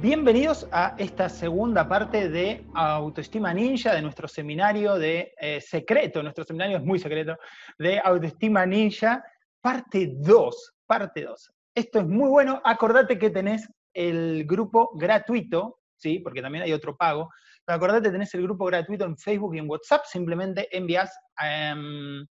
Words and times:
Bienvenidos 0.00 0.68
a 0.72 0.94
esta 0.98 1.30
segunda 1.30 1.88
parte 1.88 2.28
de 2.28 2.66
Autoestima 2.74 3.54
Ninja, 3.54 3.94
de 3.94 4.02
nuestro 4.02 4.28
seminario 4.28 4.98
de 4.98 5.32
eh, 5.40 5.58
secreto, 5.62 6.22
nuestro 6.22 6.44
seminario 6.44 6.76
es 6.76 6.84
muy 6.84 6.98
secreto, 6.98 7.38
de 7.78 7.98
Autoestima 8.04 8.66
Ninja, 8.66 9.24
parte 9.62 10.12
2, 10.18 10.74
parte 10.84 11.24
2. 11.24 11.50
Esto 11.74 12.00
es 12.00 12.06
muy 12.06 12.28
bueno, 12.28 12.60
acordate 12.62 13.18
que 13.18 13.30
tenés 13.30 13.66
el 13.94 14.44
grupo 14.44 14.90
gratuito, 14.94 15.80
¿sí? 15.96 16.18
porque 16.18 16.42
también 16.42 16.64
hay 16.64 16.74
otro 16.74 16.94
pago, 16.94 17.30
pero 17.64 17.76
acordate 17.76 18.02
que 18.08 18.12
tenés 18.12 18.34
el 18.34 18.42
grupo 18.42 18.66
gratuito 18.66 19.06
en 19.06 19.16
Facebook 19.16 19.54
y 19.54 19.60
en 19.60 19.68
WhatsApp, 19.68 20.04
simplemente 20.04 20.68
envías 20.76 21.18
em, 21.42 22.22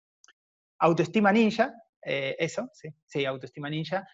Autoestima 0.80 1.32
Ninja, 1.32 1.73
eh, 2.04 2.36
eso, 2.38 2.70
sí, 2.73 2.90
sí, 3.08 3.26
Autoestima 3.26 3.72
Ninja, 3.72 4.08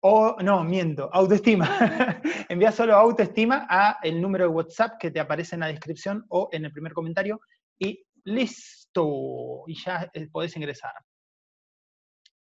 o, 0.00 0.36
no, 0.42 0.62
miento, 0.62 1.10
autoestima. 1.12 1.68
Envía 2.48 2.70
solo 2.70 2.94
autoestima 2.94 3.66
a 3.68 3.98
el 4.02 4.20
número 4.20 4.44
de 4.44 4.50
WhatsApp 4.50 4.98
que 4.98 5.10
te 5.10 5.20
aparece 5.20 5.56
en 5.56 5.60
la 5.60 5.66
descripción 5.66 6.24
o 6.28 6.48
en 6.52 6.64
el 6.64 6.72
primer 6.72 6.92
comentario 6.92 7.40
y 7.78 8.04
listo. 8.24 9.64
Y 9.66 9.74
ya 9.74 10.08
eh, 10.12 10.28
podés 10.30 10.56
ingresar. 10.56 10.92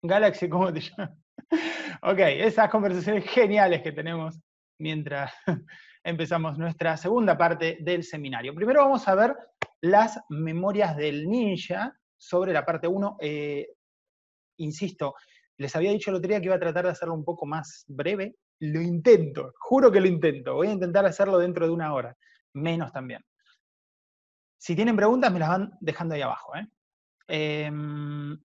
Galaxy, 0.01 0.47
¿cómo 0.49 0.71
te 0.71 0.81
llamas? 0.81 1.11
ok, 2.01 2.19
esas 2.19 2.69
conversaciones 2.69 3.25
geniales 3.25 3.81
que 3.81 3.91
tenemos 3.91 4.39
mientras 4.79 5.33
empezamos 6.03 6.57
nuestra 6.57 6.95
segunda 6.97 7.37
parte 7.37 7.77
del 7.81 8.03
seminario. 8.03 8.53
Primero 8.53 8.81
vamos 8.81 9.07
a 9.07 9.15
ver 9.15 9.35
las 9.81 10.19
memorias 10.29 10.95
del 10.95 11.27
ninja 11.27 11.97
sobre 12.17 12.53
la 12.53 12.65
parte 12.65 12.87
1. 12.87 13.17
Eh, 13.19 13.67
insisto, 14.59 15.15
les 15.57 15.75
había 15.75 15.91
dicho 15.91 16.11
el 16.11 16.17
otro 16.17 16.29
que 16.29 16.45
iba 16.45 16.55
a 16.55 16.59
tratar 16.59 16.85
de 16.85 16.91
hacerlo 16.91 17.15
un 17.15 17.25
poco 17.25 17.45
más 17.45 17.83
breve. 17.87 18.35
Lo 18.59 18.81
intento, 18.81 19.53
juro 19.59 19.91
que 19.91 19.99
lo 19.99 20.07
intento. 20.07 20.55
Voy 20.55 20.67
a 20.67 20.73
intentar 20.73 21.05
hacerlo 21.05 21.37
dentro 21.37 21.65
de 21.65 21.73
una 21.73 21.93
hora, 21.93 22.15
menos 22.53 22.91
también. 22.91 23.21
Si 24.57 24.75
tienen 24.75 24.95
preguntas, 24.95 25.31
me 25.31 25.39
las 25.39 25.49
van 25.49 25.71
dejando 25.79 26.15
ahí 26.15 26.21
abajo. 26.21 26.55
¿eh? 26.55 26.67
Em, 27.27 28.37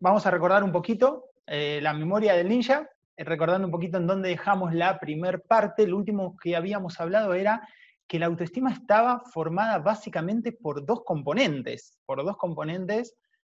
vamos 0.00 0.26
a 0.26 0.30
recordar 0.30 0.64
un 0.64 0.72
poquito 0.72 1.30
eh, 1.46 1.80
la 1.82 1.92
memoria 1.92 2.34
del 2.34 2.48
ninja, 2.48 2.88
eh, 3.16 3.24
recordando 3.24 3.66
un 3.66 3.72
poquito 3.72 3.98
en 3.98 4.06
dónde 4.06 4.28
dejamos 4.28 4.74
la 4.74 4.98
primer 4.98 5.42
parte. 5.42 5.86
Lo 5.86 5.96
último 5.96 6.36
que 6.36 6.56
habíamos 6.56 7.00
hablado 7.00 7.34
era 7.34 7.66
que 8.08 8.18
la 8.18 8.26
autoestima 8.26 8.72
estaba 8.72 9.22
formada 9.32 9.78
básicamente 9.78 10.52
por 10.52 10.84
dos 10.84 11.02
componentes, 11.04 11.98
por 12.06 12.24
dos 12.24 12.36
componentes 12.36 13.16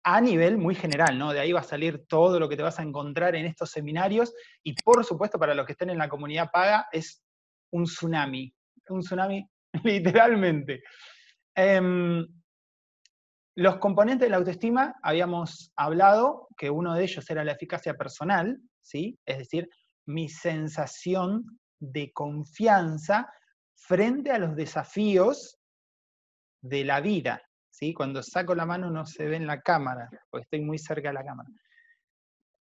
a 0.10 0.22
nivel 0.22 0.58
muy 0.58 0.74
general, 0.74 1.20
¿no? 1.20 1.34
De 1.34 1.42
ahí 1.42 1.52
va 1.52 1.60
a 1.60 1.64
salir 1.64 2.08
todo 2.08 2.40
lo 2.40 2.48
que 2.48 2.56
te 2.56 2.64
vas 2.64 2.80
a 2.80 2.82
encontrar 2.82 3.36
en 3.36 3.46
estos 3.46 3.72
seminarios 3.72 4.34
y 4.64 4.74
por 4.74 5.04
supuesto 5.04 5.38
para 5.38 5.54
los 5.54 5.66
que 5.66 5.74
estén 5.74 5.90
en 5.90 5.98
la 5.98 6.08
comunidad 6.08 6.50
paga 6.50 6.88
es 6.94 7.22
un 7.74 7.84
tsunami, 7.84 8.50
un 8.88 9.02
tsunami 9.02 9.46
literalmente. 9.84 10.82
Em, 11.54 12.26
los 13.58 13.80
componentes 13.80 14.28
de 14.28 14.30
la 14.30 14.38
autoestima, 14.38 14.96
habíamos 15.04 15.74
hablado 15.76 16.48
que 16.56 16.70
uno 16.70 16.94
de 16.94 17.04
ellos 17.04 17.30
era 17.30 17.44
la 17.44 17.52
eficacia 17.52 17.94
personal, 17.96 18.58
¿sí? 18.82 19.20
Es 19.26 19.40
decir, 19.40 19.68
mi 20.06 20.30
sensación 20.30 21.60
de 21.82 22.14
confianza 22.14 23.30
frente 23.76 24.32
a 24.32 24.40
los 24.40 24.56
desafíos 24.56 25.60
de 26.62 26.86
la 26.86 27.02
vida, 27.02 27.42
cuando 27.94 28.24
saco 28.24 28.56
la 28.56 28.66
mano 28.66 28.90
no 28.90 29.06
se 29.06 29.26
ve 29.26 29.36
en 29.36 29.48
la 29.48 29.62
cámara, 29.62 30.10
porque 30.30 30.44
estoy 30.44 30.62
muy 30.62 30.78
cerca 30.78 31.10
de 31.10 31.14
la 31.14 31.26
cámara. 31.26 31.50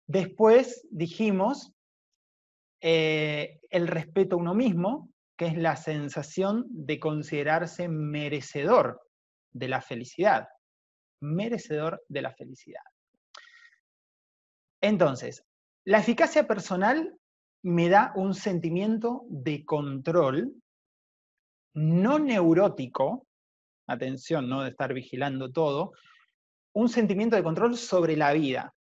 Después 0.07 0.87
dijimos 0.91 1.73
eh, 2.81 3.61
el 3.71 3.89
respeto 3.89 4.37
a 4.37 4.39
uno 4.39 4.55
mismo, 4.55 5.11
que 5.37 5.47
es 5.47 5.57
la 5.57 5.77
sensación 5.77 6.67
de 6.69 6.99
considerarse 6.99 7.89
merecedor 7.89 9.01
de 9.53 9.69
la 9.69 9.81
felicidad. 9.81 10.49
Merecedor 11.21 12.03
de 12.09 12.23
la 12.23 12.33
felicidad. 12.33 12.83
Entonces, 14.81 15.45
la 15.85 15.99
eficacia 15.99 16.47
personal 16.47 17.19
me 17.63 17.89
da 17.89 18.13
un 18.15 18.35
sentimiento 18.35 19.25
de 19.29 19.65
control 19.65 20.55
no 21.75 22.19
neurótico, 22.19 23.28
atención, 23.89 24.49
¿no? 24.49 24.63
De 24.63 24.71
estar 24.71 24.95
vigilando 24.95 25.51
todo, 25.51 25.93
un 26.75 26.89
sentimiento 26.89 27.35
de 27.35 27.43
control 27.43 27.77
sobre 27.77 28.17
la 28.17 28.33
vida, 28.33 28.73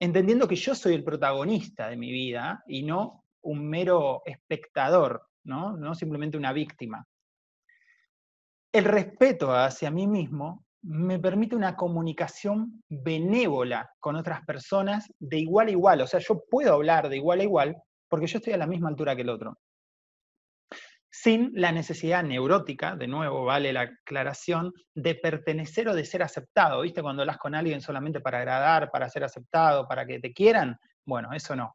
entendiendo 0.00 0.48
que 0.48 0.56
yo 0.56 0.74
soy 0.74 0.94
el 0.94 1.04
protagonista 1.04 1.88
de 1.88 1.96
mi 1.96 2.10
vida 2.10 2.62
y 2.66 2.82
no 2.82 3.24
un 3.42 3.68
mero 3.68 4.22
espectador, 4.26 5.22
¿no? 5.44 5.76
no 5.76 5.94
simplemente 5.94 6.36
una 6.36 6.52
víctima. 6.52 7.06
El 8.72 8.84
respeto 8.84 9.54
hacia 9.54 9.90
mí 9.90 10.06
mismo 10.06 10.64
me 10.82 11.18
permite 11.18 11.56
una 11.56 11.76
comunicación 11.76 12.82
benévola 12.88 13.90
con 13.98 14.16
otras 14.16 14.44
personas 14.44 15.12
de 15.18 15.38
igual 15.38 15.68
a 15.68 15.72
igual. 15.72 16.00
O 16.00 16.06
sea, 16.06 16.20
yo 16.20 16.42
puedo 16.50 16.74
hablar 16.74 17.08
de 17.08 17.16
igual 17.16 17.40
a 17.40 17.44
igual 17.44 17.76
porque 18.08 18.26
yo 18.26 18.38
estoy 18.38 18.54
a 18.54 18.58
la 18.58 18.66
misma 18.66 18.88
altura 18.88 19.14
que 19.14 19.22
el 19.22 19.28
otro 19.28 19.58
sin 21.10 21.50
la 21.54 21.72
necesidad 21.72 22.22
neurótica, 22.22 22.94
de 22.94 23.08
nuevo 23.08 23.44
vale 23.44 23.72
la 23.72 23.82
aclaración, 23.82 24.72
de 24.94 25.16
pertenecer 25.16 25.88
o 25.88 25.94
de 25.94 26.04
ser 26.04 26.22
aceptado. 26.22 26.82
¿Viste? 26.82 27.02
Cuando 27.02 27.22
hablas 27.22 27.38
con 27.38 27.54
alguien 27.54 27.80
solamente 27.80 28.20
para 28.20 28.38
agradar, 28.38 28.90
para 28.90 29.08
ser 29.08 29.24
aceptado, 29.24 29.88
para 29.88 30.06
que 30.06 30.20
te 30.20 30.32
quieran, 30.32 30.78
bueno, 31.04 31.32
eso 31.32 31.56
no. 31.56 31.74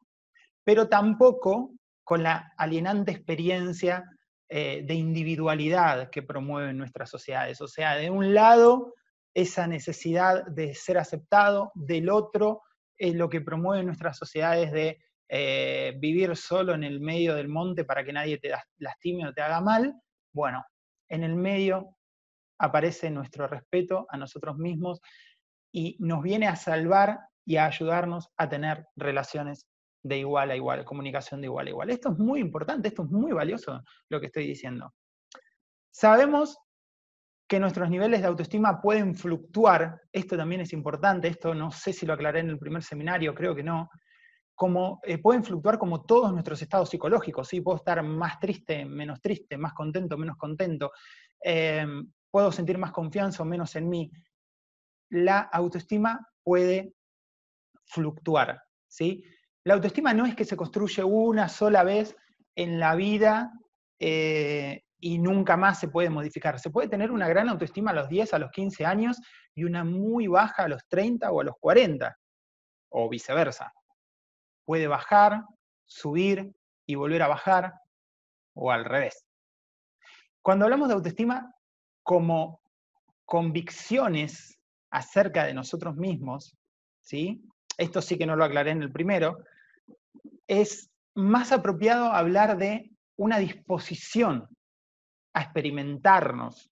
Pero 0.63 0.87
tampoco 0.87 1.73
con 2.03 2.23
la 2.23 2.53
alienante 2.57 3.11
experiencia 3.11 4.05
eh, 4.47 4.83
de 4.85 4.93
individualidad 4.93 6.09
que 6.09 6.23
promueven 6.23 6.77
nuestras 6.77 7.09
sociedades. 7.09 7.59
O 7.61 7.67
sea, 7.67 7.95
de 7.95 8.09
un 8.09 8.33
lado, 8.33 8.93
esa 9.33 9.67
necesidad 9.67 10.45
de 10.45 10.73
ser 10.75 10.97
aceptado, 10.97 11.71
del 11.73 12.09
otro, 12.09 12.61
es 12.97 13.15
lo 13.15 13.27
que 13.27 13.41
promueven 13.41 13.87
nuestras 13.87 14.17
sociedades 14.17 14.71
de 14.71 14.99
eh, 15.27 15.95
vivir 15.97 16.35
solo 16.35 16.73
en 16.73 16.83
el 16.83 16.99
medio 16.99 17.35
del 17.35 17.47
monte 17.47 17.83
para 17.83 18.03
que 18.03 18.13
nadie 18.13 18.37
te 18.37 18.51
lastime 18.77 19.27
o 19.27 19.33
te 19.33 19.41
haga 19.41 19.61
mal, 19.61 19.93
bueno, 20.33 20.63
en 21.09 21.23
el 21.23 21.35
medio 21.35 21.97
aparece 22.59 23.09
nuestro 23.09 23.47
respeto 23.47 24.05
a 24.09 24.17
nosotros 24.17 24.57
mismos 24.57 25.01
y 25.71 25.97
nos 25.99 26.21
viene 26.21 26.47
a 26.47 26.55
salvar 26.55 27.19
y 27.45 27.57
a 27.57 27.65
ayudarnos 27.65 28.29
a 28.37 28.49
tener 28.49 28.87
relaciones 28.95 29.67
de 30.03 30.19
igual 30.19 30.51
a 30.51 30.55
igual, 30.55 30.85
comunicación 30.85 31.41
de 31.41 31.47
igual 31.47 31.67
a 31.67 31.69
igual. 31.69 31.89
Esto 31.89 32.11
es 32.11 32.17
muy 32.17 32.39
importante, 32.39 32.87
esto 32.87 33.03
es 33.03 33.09
muy 33.09 33.31
valioso 33.31 33.83
lo 34.09 34.19
que 34.19 34.27
estoy 34.27 34.47
diciendo. 34.47 34.93
Sabemos 35.91 36.57
que 37.47 37.59
nuestros 37.59 37.89
niveles 37.89 38.21
de 38.21 38.27
autoestima 38.27 38.81
pueden 38.81 39.15
fluctuar, 39.15 40.01
esto 40.11 40.37
también 40.37 40.61
es 40.61 40.73
importante, 40.73 41.27
esto 41.27 41.53
no 41.53 41.71
sé 41.71 41.93
si 41.93 42.05
lo 42.05 42.13
aclaré 42.13 42.39
en 42.39 42.49
el 42.49 42.59
primer 42.59 42.83
seminario, 42.83 43.35
creo 43.35 43.55
que 43.55 43.63
no, 43.63 43.89
como, 44.55 45.01
eh, 45.03 45.17
pueden 45.17 45.43
fluctuar 45.43 45.77
como 45.77 46.03
todos 46.03 46.31
nuestros 46.31 46.61
estados 46.61 46.89
psicológicos, 46.89 47.49
¿sí? 47.49 47.59
Puedo 47.59 47.77
estar 47.77 48.01
más 48.01 48.39
triste, 48.39 48.85
menos 48.85 49.21
triste, 49.21 49.57
más 49.57 49.73
contento, 49.73 50.17
menos 50.17 50.37
contento, 50.37 50.91
em, 51.41 52.09
puedo 52.31 52.51
sentir 52.51 52.77
más 52.77 52.91
confianza 52.91 53.43
o 53.43 53.45
menos 53.45 53.75
en 53.75 53.89
mí. 53.89 54.11
La 55.09 55.41
autoestima 55.41 56.27
puede 56.41 56.93
fluctuar, 57.85 58.61
¿sí? 58.87 59.23
La 59.65 59.73
autoestima 59.73 60.13
no 60.13 60.25
es 60.25 60.35
que 60.35 60.45
se 60.45 60.55
construye 60.55 61.03
una 61.03 61.49
sola 61.49 61.83
vez 61.83 62.15
en 62.55 62.79
la 62.79 62.95
vida 62.95 63.51
eh, 63.99 64.83
y 64.99 65.19
nunca 65.19 65.57
más 65.57 65.79
se 65.79 65.89
puede 65.89 66.09
modificar. 66.09 66.59
Se 66.59 66.69
puede 66.69 66.87
tener 66.87 67.11
una 67.11 67.27
gran 67.27 67.49
autoestima 67.49 67.91
a 67.91 67.95
los 67.95 68.07
10, 68.07 68.33
a 68.33 68.39
los 68.39 68.51
15 68.51 68.85
años 68.85 69.19
y 69.53 69.65
una 69.65 69.83
muy 69.83 70.27
baja 70.27 70.63
a 70.63 70.67
los 70.67 70.87
30 70.87 71.31
o 71.31 71.41
a 71.41 71.43
los 71.43 71.55
40, 71.59 72.17
o 72.89 73.09
viceversa 73.09 73.73
puede 74.65 74.87
bajar, 74.87 75.43
subir 75.85 76.53
y 76.85 76.95
volver 76.95 77.21
a 77.21 77.27
bajar, 77.27 77.73
o 78.53 78.71
al 78.71 78.85
revés. 78.85 79.25
Cuando 80.41 80.65
hablamos 80.65 80.87
de 80.87 80.95
autoestima 80.95 81.53
como 82.03 82.61
convicciones 83.25 84.59
acerca 84.91 85.45
de 85.45 85.53
nosotros 85.53 85.95
mismos, 85.95 86.57
¿sí? 87.01 87.43
esto 87.77 88.01
sí 88.01 88.17
que 88.17 88.25
no 88.25 88.35
lo 88.35 88.45
aclaré 88.45 88.71
en 88.71 88.81
el 88.81 88.91
primero, 88.91 89.37
es 90.47 90.91
más 91.15 91.51
apropiado 91.51 92.11
hablar 92.11 92.57
de 92.57 92.91
una 93.17 93.39
disposición 93.39 94.47
a 95.33 95.41
experimentarnos 95.41 96.71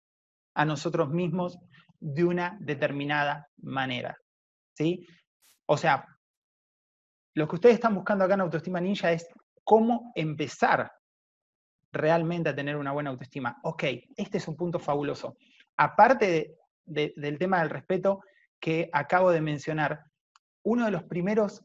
a 0.55 0.65
nosotros 0.65 1.11
mismos 1.11 1.59
de 2.01 2.25
una 2.25 2.57
determinada 2.61 3.49
manera. 3.59 4.17
¿sí? 4.75 5.07
O 5.67 5.77
sea, 5.77 6.07
lo 7.37 7.47
que 7.47 7.57
ustedes 7.57 7.75
están 7.75 7.95
buscando 7.95 8.25
acá 8.25 8.35
en 8.35 8.41
Autoestima 8.41 8.81
Ninja 8.81 9.13
es 9.13 9.29
cómo 9.63 10.11
empezar 10.15 10.91
realmente 11.93 12.49
a 12.49 12.57
tener 12.57 12.77
una 12.77 12.93
buena 12.93 13.11
autoestima. 13.11 13.59
Ok, 13.63 13.85
este 14.17 14.39
es 14.39 14.49
un 14.49 14.57
punto 14.57 14.79
fabuloso. 14.79 15.37
Aparte 15.77 16.57
del 16.87 17.39
tema 17.39 17.61
del 17.61 17.69
respeto 17.69 18.23
que 18.59 18.89
acabo 18.91 19.31
de 19.33 19.43
mencionar, 19.43 20.03
uno 20.63 20.87
de 20.87 20.91
los 20.91 21.05
primeros 21.05 21.63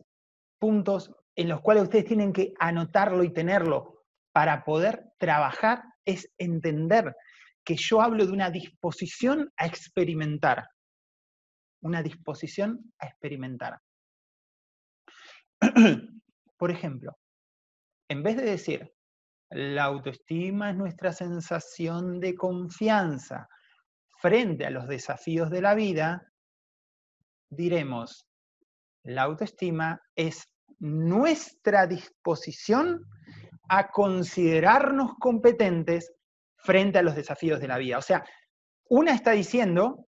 puntos 0.60 1.16
en 1.38 1.48
los 1.48 1.62
cuales 1.62 1.84
ustedes 1.84 2.04
tienen 2.04 2.34
que 2.34 2.54
anotarlo 2.60 3.24
y 3.24 3.32
tenerlo 3.32 4.04
para 4.34 4.66
poder 4.66 5.14
trabajar 5.18 5.84
es 6.04 6.30
entender 6.38 7.16
que 7.64 7.78
yo 7.78 8.02
hablo 8.02 8.26
de 8.26 8.34
una 8.34 8.52
disposición 8.52 9.54
a 9.56 9.68
experimentar. 9.68 10.68
Una 11.82 12.04
disposición 12.04 12.92
a 13.00 13.08
experimentar. 13.08 13.80
Por 16.58 16.72
ejemplo, 16.72 17.18
en 18.10 18.24
vez 18.24 18.38
de 18.38 18.44
decir, 18.44 18.94
la 19.50 19.86
autoestima 19.86 20.72
es 20.72 20.76
nuestra 20.76 21.14
sensación 21.14 22.20
de 22.20 22.36
confianza 22.36 23.48
frente 24.18 24.66
a 24.66 24.70
los 24.70 24.88
desafíos 24.88 25.50
de 25.50 25.62
la 25.62 25.74
vida, 25.74 26.32
diremos, 27.50 28.28
la 29.04 29.24
autoestima 29.24 30.02
es 30.16 30.48
nuestra 30.80 31.88
disposición 31.88 33.06
a 33.70 33.90
considerarnos 33.90 35.14
competentes 35.20 36.14
frente 36.58 37.00
a 37.00 37.04
los 37.04 37.16
desafíos 37.16 37.60
de 37.60 37.68
la 37.68 37.78
vida. 37.78 37.98
O 37.98 38.02
sea, 38.02 38.24
una 38.90 39.14
está 39.14 39.32
diciendo 39.32 40.08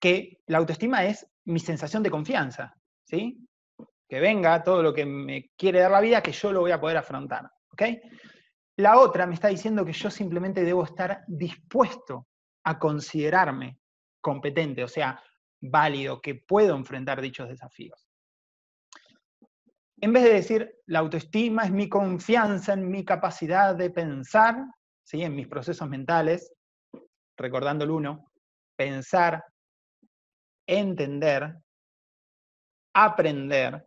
que 0.00 0.40
la 0.46 0.58
autoestima 0.58 1.04
es 1.04 1.26
mi 1.44 1.58
sensación 1.58 2.02
de 2.02 2.10
confianza, 2.10 2.74
¿sí? 3.04 3.38
Que 4.12 4.20
venga 4.20 4.62
todo 4.62 4.82
lo 4.82 4.92
que 4.92 5.06
me 5.06 5.52
quiere 5.56 5.80
dar 5.80 5.90
la 5.90 6.02
vida, 6.02 6.22
que 6.22 6.32
yo 6.32 6.52
lo 6.52 6.60
voy 6.60 6.70
a 6.70 6.78
poder 6.78 6.98
afrontar, 6.98 7.50
¿ok? 7.70 7.82
La 8.76 8.98
otra 8.98 9.26
me 9.26 9.32
está 9.32 9.48
diciendo 9.48 9.86
que 9.86 9.94
yo 9.94 10.10
simplemente 10.10 10.64
debo 10.64 10.84
estar 10.84 11.24
dispuesto 11.26 12.26
a 12.62 12.78
considerarme 12.78 13.78
competente, 14.20 14.84
o 14.84 14.88
sea, 14.88 15.18
válido, 15.62 16.20
que 16.20 16.34
puedo 16.34 16.76
enfrentar 16.76 17.22
dichos 17.22 17.48
desafíos. 17.48 18.06
En 19.98 20.12
vez 20.12 20.24
de 20.24 20.34
decir, 20.34 20.74
la 20.88 20.98
autoestima 20.98 21.64
es 21.64 21.70
mi 21.70 21.88
confianza 21.88 22.74
en 22.74 22.90
mi 22.90 23.06
capacidad 23.06 23.74
de 23.74 23.88
pensar, 23.88 24.62
¿sí? 25.02 25.22
en 25.22 25.34
mis 25.34 25.48
procesos 25.48 25.88
mentales, 25.88 26.52
recordando 27.38 27.84
el 27.84 27.90
uno, 27.90 28.30
pensar, 28.76 29.42
entender, 30.66 31.56
aprender, 32.92 33.86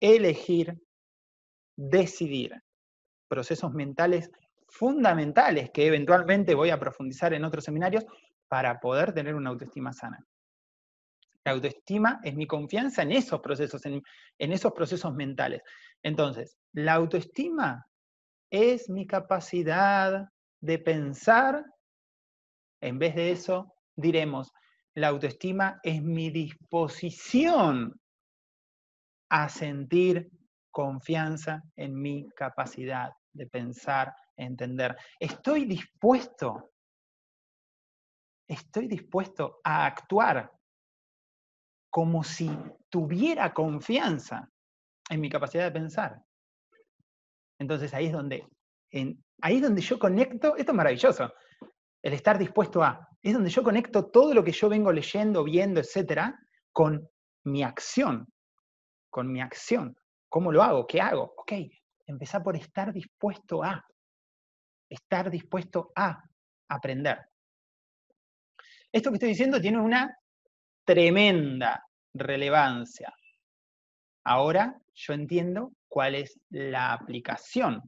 elegir, 0.00 0.80
decidir. 1.76 2.54
Procesos 3.28 3.72
mentales 3.72 4.30
fundamentales 4.68 5.70
que 5.70 5.86
eventualmente 5.86 6.54
voy 6.54 6.70
a 6.70 6.78
profundizar 6.78 7.32
en 7.34 7.44
otros 7.44 7.64
seminarios 7.64 8.04
para 8.48 8.80
poder 8.80 9.12
tener 9.12 9.34
una 9.34 9.50
autoestima 9.50 9.92
sana. 9.92 10.24
La 11.44 11.52
autoestima 11.52 12.20
es 12.22 12.34
mi 12.34 12.46
confianza 12.46 13.02
en 13.02 13.12
esos 13.12 13.40
procesos, 13.40 13.84
en, 13.86 14.02
en 14.38 14.52
esos 14.52 14.72
procesos 14.72 15.14
mentales. 15.14 15.62
Entonces, 16.02 16.58
la 16.72 16.94
autoestima 16.94 17.86
es 18.50 18.88
mi 18.90 19.06
capacidad 19.06 20.28
de 20.60 20.78
pensar. 20.78 21.64
En 22.80 22.98
vez 22.98 23.14
de 23.14 23.30
eso, 23.30 23.74
diremos, 23.96 24.52
la 24.94 25.08
autoestima 25.08 25.80
es 25.82 26.02
mi 26.02 26.30
disposición 26.30 27.98
a 29.28 29.48
sentir 29.48 30.30
confianza 30.70 31.62
en 31.76 32.00
mi 32.00 32.28
capacidad 32.30 33.12
de 33.32 33.46
pensar, 33.46 34.14
entender. 34.36 34.96
Estoy 35.18 35.64
dispuesto, 35.64 36.70
estoy 38.48 38.86
dispuesto 38.86 39.60
a 39.64 39.86
actuar 39.86 40.52
como 41.90 42.22
si 42.22 42.50
tuviera 42.88 43.52
confianza 43.52 44.50
en 45.08 45.20
mi 45.20 45.30
capacidad 45.30 45.64
de 45.64 45.72
pensar. 45.72 46.22
Entonces 47.58 47.92
ahí 47.94 48.06
es 48.06 48.12
donde, 48.12 48.46
ahí 49.42 49.56
es 49.56 49.62
donde 49.62 49.80
yo 49.80 49.98
conecto, 49.98 50.56
esto 50.56 50.72
es 50.72 50.76
maravilloso, 50.76 51.32
el 52.02 52.12
estar 52.12 52.38
dispuesto 52.38 52.82
a, 52.82 53.08
es 53.22 53.34
donde 53.34 53.50
yo 53.50 53.62
conecto 53.62 54.10
todo 54.10 54.32
lo 54.32 54.44
que 54.44 54.52
yo 54.52 54.68
vengo 54.68 54.92
leyendo, 54.92 55.42
viendo, 55.42 55.80
etcétera, 55.80 56.38
con 56.72 57.08
mi 57.44 57.62
acción, 57.62 58.28
con 59.10 59.30
mi 59.30 59.40
acción. 59.40 59.96
¿Cómo 60.28 60.52
lo 60.52 60.62
hago? 60.62 60.86
¿Qué 60.86 61.00
hago? 61.00 61.34
Ok, 61.36 61.52
empezar 62.06 62.42
por 62.42 62.56
estar 62.56 62.92
dispuesto 62.92 63.62
a, 63.62 63.84
estar 64.88 65.30
dispuesto 65.30 65.92
a 65.94 66.22
aprender. 66.68 67.18
Esto 68.92 69.10
que 69.10 69.14
estoy 69.14 69.30
diciendo 69.30 69.60
tiene 69.60 69.78
una 69.78 70.16
tremenda 70.84 71.84
relevancia. 72.14 73.14
Ahora 74.24 74.80
yo 74.94 75.12
entiendo 75.12 75.72
cuál 75.88 76.14
es 76.14 76.38
la 76.50 76.92
aplicación. 76.92 77.82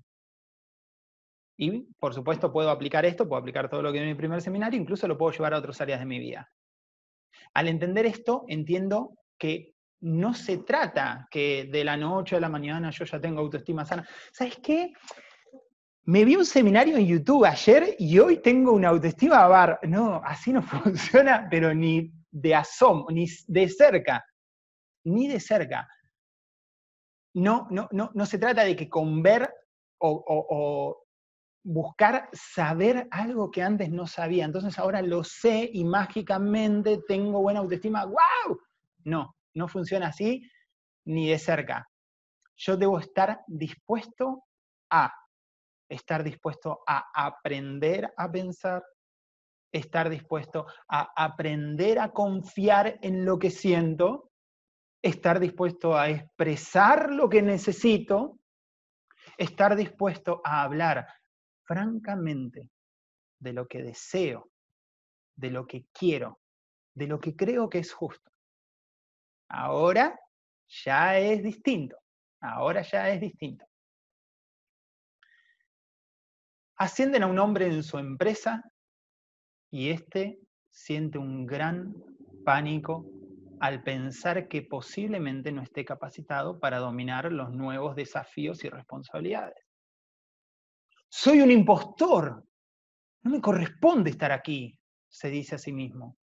Y, 1.56 1.82
por 1.99 2.14
supuesto, 2.14 2.52
puedo 2.52 2.70
aplicar 2.70 3.05
esto, 3.05 3.28
puedo 3.28 3.40
aplicar 3.40 3.69
todo 3.69 3.82
lo 3.82 3.93
que 3.93 3.99
vi 3.99 4.05
en 4.05 4.11
mi 4.11 4.14
primer 4.14 4.40
seminario, 4.40 4.81
incluso 4.81 5.06
lo 5.06 5.19
puedo 5.19 5.32
llevar 5.32 5.52
a 5.52 5.58
otras 5.58 5.81
áreas 5.81 6.00
de 6.00 6.06
mi 6.06 6.19
vida. 6.19 6.50
Al 7.52 7.69
entender 7.69 8.06
esto, 8.06 8.44
entiendo 8.49 9.14
que 9.38 9.75
no 10.00 10.35
se 10.35 10.58
trata 10.58 11.29
que 11.31 11.69
de 11.70 11.85
la 11.85 11.97
noche 11.97 12.37
a 12.37 12.41
la 12.41 12.49
mañana 12.49 12.91
yo 12.91 13.05
ya 13.05 13.20
tengo 13.20 13.41
autoestima 13.41 13.85
sana. 13.85 14.06
¿Sabes 14.32 14.58
qué? 14.62 14.93
Me 16.05 16.25
vi 16.25 16.37
un 16.37 16.47
seminario 16.47 16.97
en 16.97 17.06
YouTube 17.06 17.44
ayer 17.44 17.94
y 17.99 18.19
hoy 18.19 18.38
tengo 18.38 18.73
una 18.73 18.88
autoestima 18.88 19.47
bar. 19.47 19.79
No, 19.82 20.23
así 20.25 20.52
no 20.52 20.62
funciona, 20.62 21.47
pero 21.50 21.75
ni 21.75 22.12
de 22.31 22.55
asomo, 22.55 23.06
ni 23.11 23.26
de 23.47 23.69
cerca, 23.69 24.25
ni 25.05 25.29
de 25.29 25.41
cerca 25.41 25.88
no, 27.35 27.69
no, 27.70 27.88
no, 27.93 28.11
no 28.14 28.26
se 28.26 28.38
trata 28.38 28.64
de 28.64 28.76
que 28.76 28.88
con 28.88 29.23
ver 29.23 29.53
o, 29.99 31.05
buscar 31.62 32.31
saber 32.32 33.06
algo 33.11 33.50
que 33.50 33.62
antes 33.62 33.91
no 33.91 34.06
sabía. 34.06 34.46
Entonces 34.46 34.79
ahora 34.79 35.03
lo 35.03 35.23
sé 35.23 35.69
y 35.73 35.85
mágicamente 35.85 37.00
tengo 37.06 37.43
buena 37.43 37.61
autoestima. 37.61 38.06
¡Wow! 38.06 38.58
No, 39.05 39.37
no 39.55 39.69
funciona 39.69 40.08
así 40.08 40.43
ni 41.06 41.29
de 41.29 41.38
cerca. 41.38 41.88
Yo 42.56 42.76
debo 42.76 42.99
estar 42.99 43.41
dispuesto 43.47 44.44
a, 44.91 45.12
estar 45.88 46.23
dispuesto 46.23 46.81
a 46.87 47.05
aprender 47.14 48.12
a 48.17 48.31
pensar, 48.31 48.82
estar 49.73 50.11
dispuesto 50.11 50.67
a 50.88 51.12
aprender 51.17 51.99
a 51.99 52.11
confiar 52.11 52.99
en 53.02 53.25
lo 53.25 53.39
que 53.39 53.51
siento 53.51 54.31
estar 55.03 55.41
dispuesto 55.41 55.96
a 55.96 56.10
expresar 56.10 57.10
lo 57.10 57.29
que 57.29 57.43
necesito, 57.43 58.39
estar 59.39 59.77
dispuesto 59.77 60.41
a 60.44 60.63
hablar 60.63 61.06
francamente 61.65 62.70
de 63.39 63.53
lo 63.53 63.67
que 63.67 63.82
deseo, 63.82 64.51
de 65.36 65.51
lo 65.51 65.67
que 65.67 65.86
quiero, 65.93 66.41
de 66.94 67.06
lo 67.06 67.19
que 67.19 67.34
creo 67.34 67.69
que 67.70 67.79
es 67.79 67.93
justo. 67.93 68.30
Ahora 69.51 70.19
ya 70.85 71.19
es 71.19 71.43
distinto, 71.43 71.97
ahora 72.41 72.83
ya 72.83 73.11
es 73.11 73.21
distinto. 73.21 73.67
Ascienden 76.77 77.25
a 77.25 77.27
un 77.27 77.39
hombre 77.39 77.67
en 77.67 77.83
su 77.83 77.99
empresa 77.99 78.63
y 79.71 79.91
éste 79.91 80.39
siente 80.71 81.19
un 81.19 81.47
gran 81.47 81.95
pánico 82.45 83.11
al 83.59 83.83
pensar 83.83 84.47
que 84.47 84.63
posiblemente 84.63 85.51
no 85.51 85.63
esté 85.63 85.85
capacitado 85.85 86.61
para 86.61 86.79
dominar 86.79 87.31
los 87.33 87.51
nuevos 87.51 87.97
desafíos 87.97 88.65
y 88.65 88.69
responsabilidades. 88.69 89.67
Soy 91.09 91.41
un 91.41 91.51
impostor, 91.51 92.47
no 93.23 93.31
me 93.33 93.41
corresponde 93.41 94.11
estar 94.11 94.31
aquí, 94.31 94.79
se 95.09 95.29
dice 95.29 95.57
a 95.57 95.59
sí 95.59 95.73
mismo. 95.73 96.17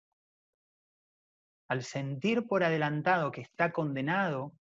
Al 1.68 1.82
sentir 1.82 2.46
por 2.46 2.62
adelantado 2.62 3.32
que 3.32 3.40
está 3.40 3.72
condenado, 3.72 4.52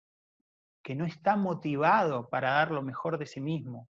que 0.82 0.94
no 0.94 1.04
está 1.04 1.36
motivado 1.36 2.28
para 2.28 2.50
dar 2.50 2.70
lo 2.70 2.82
mejor 2.82 3.18
de 3.18 3.26
sí 3.26 3.40
mismo, 3.40 3.88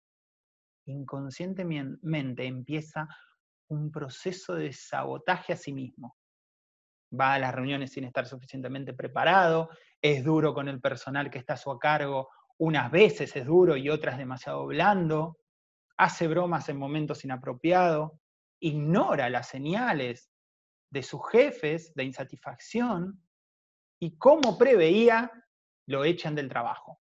inconscientemente 0.87 2.47
empieza 2.47 3.09
un 3.69 3.91
proceso 3.91 4.55
de 4.55 4.73
sabotaje 4.73 5.53
a 5.53 5.57
sí 5.57 5.73
mismo. 5.73 6.17
Va 7.19 7.35
a 7.35 7.39
las 7.39 7.55
reuniones 7.55 7.93
sin 7.93 8.05
estar 8.05 8.27
suficientemente 8.27 8.95
preparado, 8.95 9.71
es 10.01 10.25
duro 10.25 10.55
con 10.55 10.69
el 10.69 10.81
personal 10.81 11.31
que 11.31 11.39
está 11.39 11.55
a 11.55 11.59
su 11.59 11.77
cargo, 11.79 12.29
unas 12.59 12.91
veces 12.91 13.35
es 13.37 13.47
duro 13.47 13.77
y 13.77 13.89
otras 13.89 14.19
demasiado 14.19 14.67
blando, 14.67 15.39
hace 15.97 16.29
bromas 16.29 16.69
en 16.69 16.79
momentos 16.79 17.25
inapropiados, 17.25 18.13
ignora 18.61 19.29
las 19.31 19.49
señales 19.49 20.31
de 20.97 21.03
sus 21.03 21.21
jefes 21.31 21.93
de 21.95 22.05
insatisfacción 22.05 23.23
y 24.01 24.17
como 24.17 24.57
preveía, 24.57 25.31
lo 25.87 26.05
echan 26.05 26.35
del 26.35 26.49
trabajo. 26.49 27.03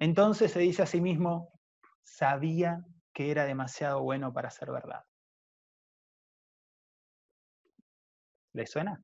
Entonces 0.00 0.50
se 0.50 0.60
dice 0.60 0.82
a 0.82 0.86
sí 0.86 1.02
mismo, 1.02 1.52
sabía 2.02 2.82
que 3.12 3.30
era 3.30 3.44
demasiado 3.44 4.02
bueno 4.02 4.32
para 4.32 4.50
ser 4.50 4.70
verdad. 4.70 5.04
¿Le 8.54 8.66
suena? 8.66 9.02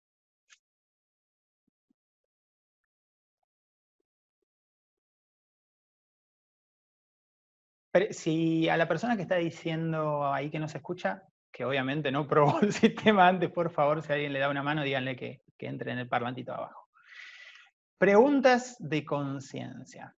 si 8.13 8.69
a 8.69 8.77
la 8.79 8.89
persona 8.89 9.17
que 9.17 9.23
está 9.23 9.35
diciendo 9.35 10.33
ahí 10.33 10.49
que 10.49 10.59
no 10.61 10.69
se 10.69 10.79
escucha, 10.79 11.30
que 11.61 11.67
obviamente 11.67 12.11
no 12.11 12.27
probó 12.27 12.59
el 12.63 12.73
sistema 12.73 13.29
antes, 13.29 13.51
por 13.51 13.71
favor, 13.71 14.01
si 14.01 14.11
alguien 14.11 14.33
le 14.33 14.39
da 14.39 14.49
una 14.49 14.63
mano, 14.63 14.83
díganle 14.83 15.15
que, 15.15 15.43
que 15.59 15.67
entre 15.67 15.93
en 15.93 15.99
el 15.99 16.09
parlantito 16.09 16.55
abajo. 16.55 16.89
Preguntas 17.99 18.77
de 18.79 19.05
conciencia. 19.05 20.17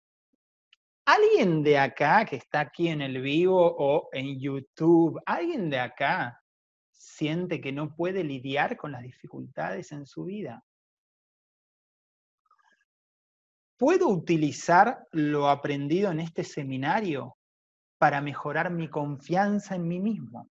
¿Alguien 1.05 1.65
de 1.65 1.79
acá 1.81 2.25
que 2.27 2.37
está 2.37 2.61
aquí 2.61 2.87
en 2.87 3.03
el 3.03 3.21
vivo 3.21 3.75
o 3.77 4.09
en 4.13 4.39
YouTube, 4.39 5.21
alguien 5.27 5.69
de 5.69 5.81
acá 5.81 6.41
siente 6.93 7.61
que 7.61 7.73
no 7.73 7.93
puede 7.93 8.23
lidiar 8.23 8.77
con 8.77 8.93
las 8.93 9.03
dificultades 9.03 9.91
en 9.91 10.07
su 10.07 10.27
vida? 10.27 10.65
¿Puedo 13.77 14.07
utilizar 14.07 15.09
lo 15.11 15.49
aprendido 15.49 16.13
en 16.13 16.21
este 16.21 16.45
seminario 16.45 17.37
para 17.99 18.21
mejorar 18.21 18.71
mi 18.71 18.89
confianza 18.89 19.75
en 19.75 19.89
mí 19.89 19.99
mismo? 19.99 20.52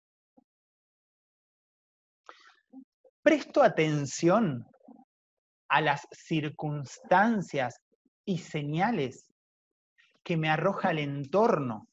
¿Presto 3.27 3.61
atención 3.61 4.65
a 5.67 5.81
las 5.81 6.07
circunstancias 6.13 7.81
y 8.23 8.37
señales 8.37 9.27
que 10.23 10.37
me 10.37 10.47
arroja 10.49 10.91
el 10.91 10.99
entorno? 10.99 11.89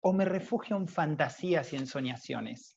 ¿O 0.00 0.12
me 0.12 0.24
refugio 0.24 0.76
en 0.76 0.88
fantasías 0.88 1.72
y 1.72 1.76
en 1.76 1.86
soñaciones? 1.86 2.76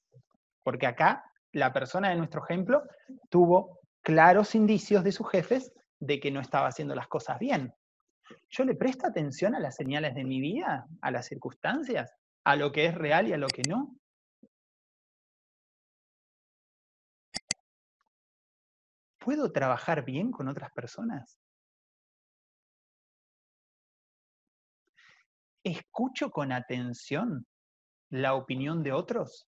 Porque 0.62 0.86
acá 0.86 1.24
la 1.54 1.74
persona 1.74 2.10
de 2.10 2.18
nuestro 2.18 2.44
ejemplo 2.44 2.84
tuvo 3.32 3.80
claros 4.04 4.54
indicios 4.54 5.04
de 5.04 5.12
sus 5.12 5.28
jefes 5.28 5.74
de 6.00 6.20
que 6.20 6.30
no 6.30 6.40
estaba 6.40 6.68
haciendo 6.68 6.94
las 6.94 7.08
cosas 7.08 7.40
bien. 7.40 7.74
¿Yo 8.52 8.64
le 8.64 8.76
presto 8.76 9.08
atención 9.08 9.56
a 9.56 9.60
las 9.60 9.76
señales 9.76 10.14
de 10.14 10.24
mi 10.24 10.40
vida, 10.40 10.86
a 11.02 11.10
las 11.10 11.26
circunstancias, 11.26 12.14
a 12.44 12.56
lo 12.56 12.72
que 12.72 12.86
es 12.86 12.94
real 12.94 13.28
y 13.28 13.34
a 13.34 13.38
lo 13.38 13.48
que 13.48 13.64
no? 13.64 13.96
¿Puedo 19.22 19.52
trabajar 19.52 20.04
bien 20.04 20.32
con 20.32 20.48
otras 20.48 20.72
personas? 20.72 21.40
¿Escucho 25.64 26.32
con 26.32 26.52
atención 26.52 27.46
la 28.10 28.34
opinión 28.34 28.82
de 28.82 28.94
otros? 28.94 29.48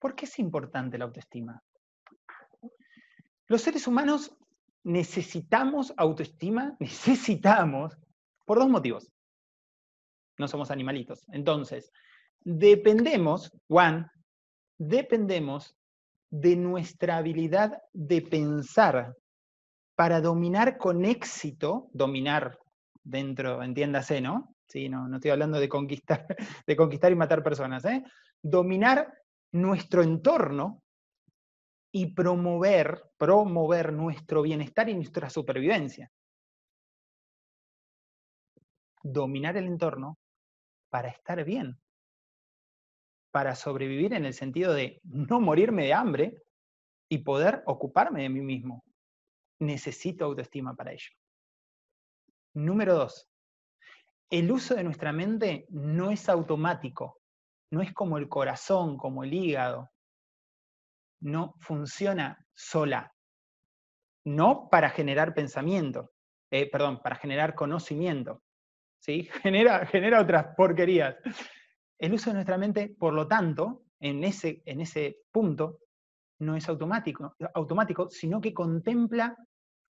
¿Por 0.00 0.16
qué 0.16 0.24
es 0.24 0.36
importante 0.40 0.98
la 0.98 1.04
autoestima? 1.04 1.62
Los 3.46 3.62
seres 3.62 3.86
humanos 3.86 4.36
necesitamos 4.82 5.94
autoestima, 5.96 6.76
necesitamos, 6.80 7.96
por 8.44 8.58
dos 8.58 8.68
motivos. 8.68 9.08
No 10.36 10.48
somos 10.48 10.72
animalitos. 10.72 11.24
Entonces, 11.28 11.92
dependemos, 12.42 13.52
Juan, 13.68 14.10
dependemos 14.78 15.76
de 16.30 16.56
nuestra 16.56 17.16
habilidad 17.16 17.82
de 17.92 18.22
pensar 18.22 19.16
para 19.94 20.20
dominar 20.20 20.78
con 20.78 21.04
éxito, 21.04 21.90
dominar 21.92 22.58
dentro, 23.02 23.62
entiéndase, 23.62 24.20
¿no? 24.20 24.54
Sí, 24.66 24.88
no, 24.88 25.08
no 25.08 25.16
estoy 25.16 25.32
hablando 25.32 25.58
de 25.58 25.68
conquistar, 25.68 26.26
de 26.66 26.76
conquistar 26.76 27.12
y 27.12 27.16
matar 27.16 27.42
personas, 27.42 27.84
¿eh? 27.84 28.02
Dominar 28.40 29.12
nuestro 29.52 30.02
entorno 30.02 30.82
y 31.92 32.14
promover, 32.14 33.02
promover 33.18 33.92
nuestro 33.92 34.42
bienestar 34.42 34.88
y 34.88 34.94
nuestra 34.94 35.28
supervivencia. 35.28 36.10
Dominar 39.02 39.56
el 39.56 39.66
entorno 39.66 40.18
para 40.88 41.08
estar 41.08 41.44
bien, 41.44 41.78
para 43.30 43.54
sobrevivir 43.54 44.14
en 44.14 44.24
el 44.24 44.34
sentido 44.34 44.72
de 44.72 45.00
no 45.04 45.40
morirme 45.40 45.84
de 45.84 45.94
hambre 45.94 46.42
y 47.08 47.18
poder 47.18 47.62
ocuparme 47.66 48.22
de 48.22 48.28
mí 48.28 48.40
mismo. 48.40 48.84
Necesito 49.60 50.24
autoestima 50.24 50.74
para 50.74 50.92
ello. 50.92 51.10
Número 52.54 52.94
dos, 52.94 53.28
el 54.30 54.50
uso 54.50 54.74
de 54.74 54.84
nuestra 54.84 55.12
mente 55.12 55.66
no 55.70 56.10
es 56.10 56.28
automático 56.28 57.20
no 57.70 57.82
es 57.82 57.92
como 57.92 58.18
el 58.18 58.28
corazón, 58.28 58.96
como 58.96 59.24
el 59.24 59.32
hígado. 59.32 59.90
No 61.20 61.54
funciona 61.60 62.44
sola. 62.54 63.14
No 64.24 64.68
para 64.70 64.90
generar 64.90 65.34
pensamiento, 65.34 66.12
eh, 66.50 66.68
perdón, 66.68 67.00
para 67.02 67.16
generar 67.16 67.54
conocimiento. 67.54 68.42
¿sí? 68.98 69.28
Genera, 69.42 69.86
genera 69.86 70.20
otras 70.20 70.54
porquerías. 70.56 71.16
El 72.00 72.14
uso 72.14 72.30
de 72.30 72.34
nuestra 72.34 72.56
mente, 72.56 72.88
por 72.98 73.12
lo 73.12 73.28
tanto, 73.28 73.84
en 74.00 74.24
ese, 74.24 74.62
en 74.64 74.80
ese 74.80 75.18
punto, 75.30 75.80
no 76.38 76.56
es 76.56 76.66
automático, 76.66 77.36
automático, 77.52 78.08
sino 78.08 78.40
que 78.40 78.54
contempla 78.54 79.36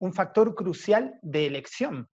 un 0.00 0.12
factor 0.12 0.54
crucial 0.54 1.18
de 1.22 1.46
elección. 1.46 2.10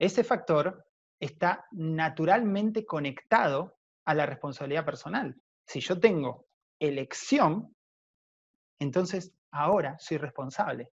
Ese 0.00 0.24
factor 0.24 0.84
está 1.20 1.66
naturalmente 1.70 2.84
conectado 2.84 3.78
a 4.04 4.14
la 4.14 4.26
responsabilidad 4.26 4.84
personal. 4.84 5.40
Si 5.64 5.78
yo 5.78 6.00
tengo 6.00 6.46
elección, 6.80 7.76
entonces 8.80 9.32
ahora 9.52 9.96
soy 10.00 10.18
responsable. 10.18 10.90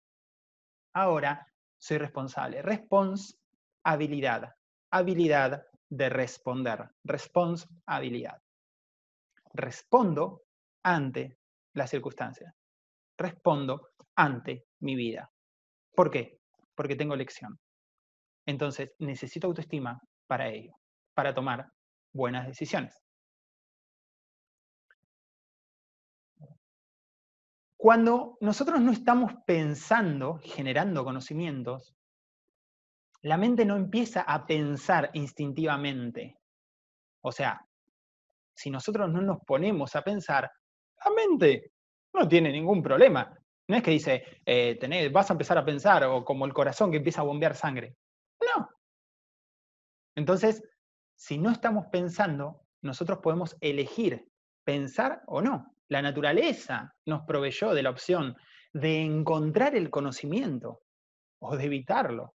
Ahora 0.93 1.45
soy 1.77 1.97
responsable. 1.97 2.61
Responsabilidad. 2.61 4.55
Habilidad 4.91 5.65
de 5.89 6.09
responder. 6.09 6.89
Responsabilidad. 7.03 8.41
Respondo 9.53 10.43
ante 10.83 11.37
las 11.73 11.89
circunstancias. 11.89 12.53
Respondo 13.17 13.89
ante 14.15 14.65
mi 14.79 14.95
vida. 14.95 15.31
¿Por 15.93 16.09
qué? 16.11 16.39
Porque 16.75 16.95
tengo 16.95 17.13
elección. 17.13 17.59
Entonces 18.45 18.93
necesito 18.99 19.47
autoestima 19.47 20.01
para 20.27 20.47
ello, 20.49 20.73
para 21.13 21.33
tomar 21.33 21.71
buenas 22.13 22.47
decisiones. 22.47 23.03
Cuando 27.77 28.37
nosotros 28.41 28.81
no 28.81 28.91
estamos 28.91 29.31
pensando, 29.45 30.39
generando 30.43 31.05
conocimientos, 31.05 31.95
la 33.23 33.37
mente 33.37 33.65
no 33.65 33.75
empieza 33.75 34.21
a 34.21 34.45
pensar 34.45 35.09
instintivamente. 35.13 36.37
O 37.21 37.31
sea, 37.31 37.65
si 38.55 38.69
nosotros 38.69 39.09
no 39.09 39.21
nos 39.21 39.39
ponemos 39.45 39.95
a 39.95 40.01
pensar, 40.01 40.49
la 41.05 41.11
mente 41.11 41.71
no 42.13 42.27
tiene 42.27 42.51
ningún 42.51 42.81
problema. 42.81 43.33
No 43.67 43.75
es 43.75 43.83
que 43.83 43.91
dice, 43.91 44.23
eh, 44.45 45.09
vas 45.11 45.29
a 45.29 45.33
empezar 45.33 45.57
a 45.57 45.65
pensar, 45.65 46.03
o 46.05 46.25
como 46.25 46.45
el 46.45 46.53
corazón 46.53 46.91
que 46.91 46.97
empieza 46.97 47.21
a 47.21 47.25
bombear 47.25 47.55
sangre. 47.55 47.95
No. 48.41 48.69
Entonces, 50.15 50.63
si 51.15 51.37
no 51.37 51.51
estamos 51.51 51.85
pensando, 51.91 52.65
nosotros 52.81 53.19
podemos 53.19 53.55
elegir 53.61 54.27
pensar 54.63 55.21
o 55.27 55.41
no. 55.41 55.75
La 55.87 56.01
naturaleza 56.01 56.95
nos 57.05 57.23
proveyó 57.23 57.73
de 57.73 57.83
la 57.83 57.89
opción 57.89 58.35
de 58.73 59.01
encontrar 59.01 59.75
el 59.75 59.89
conocimiento 59.89 60.81
o 61.39 61.57
de 61.57 61.65
evitarlo. 61.65 62.35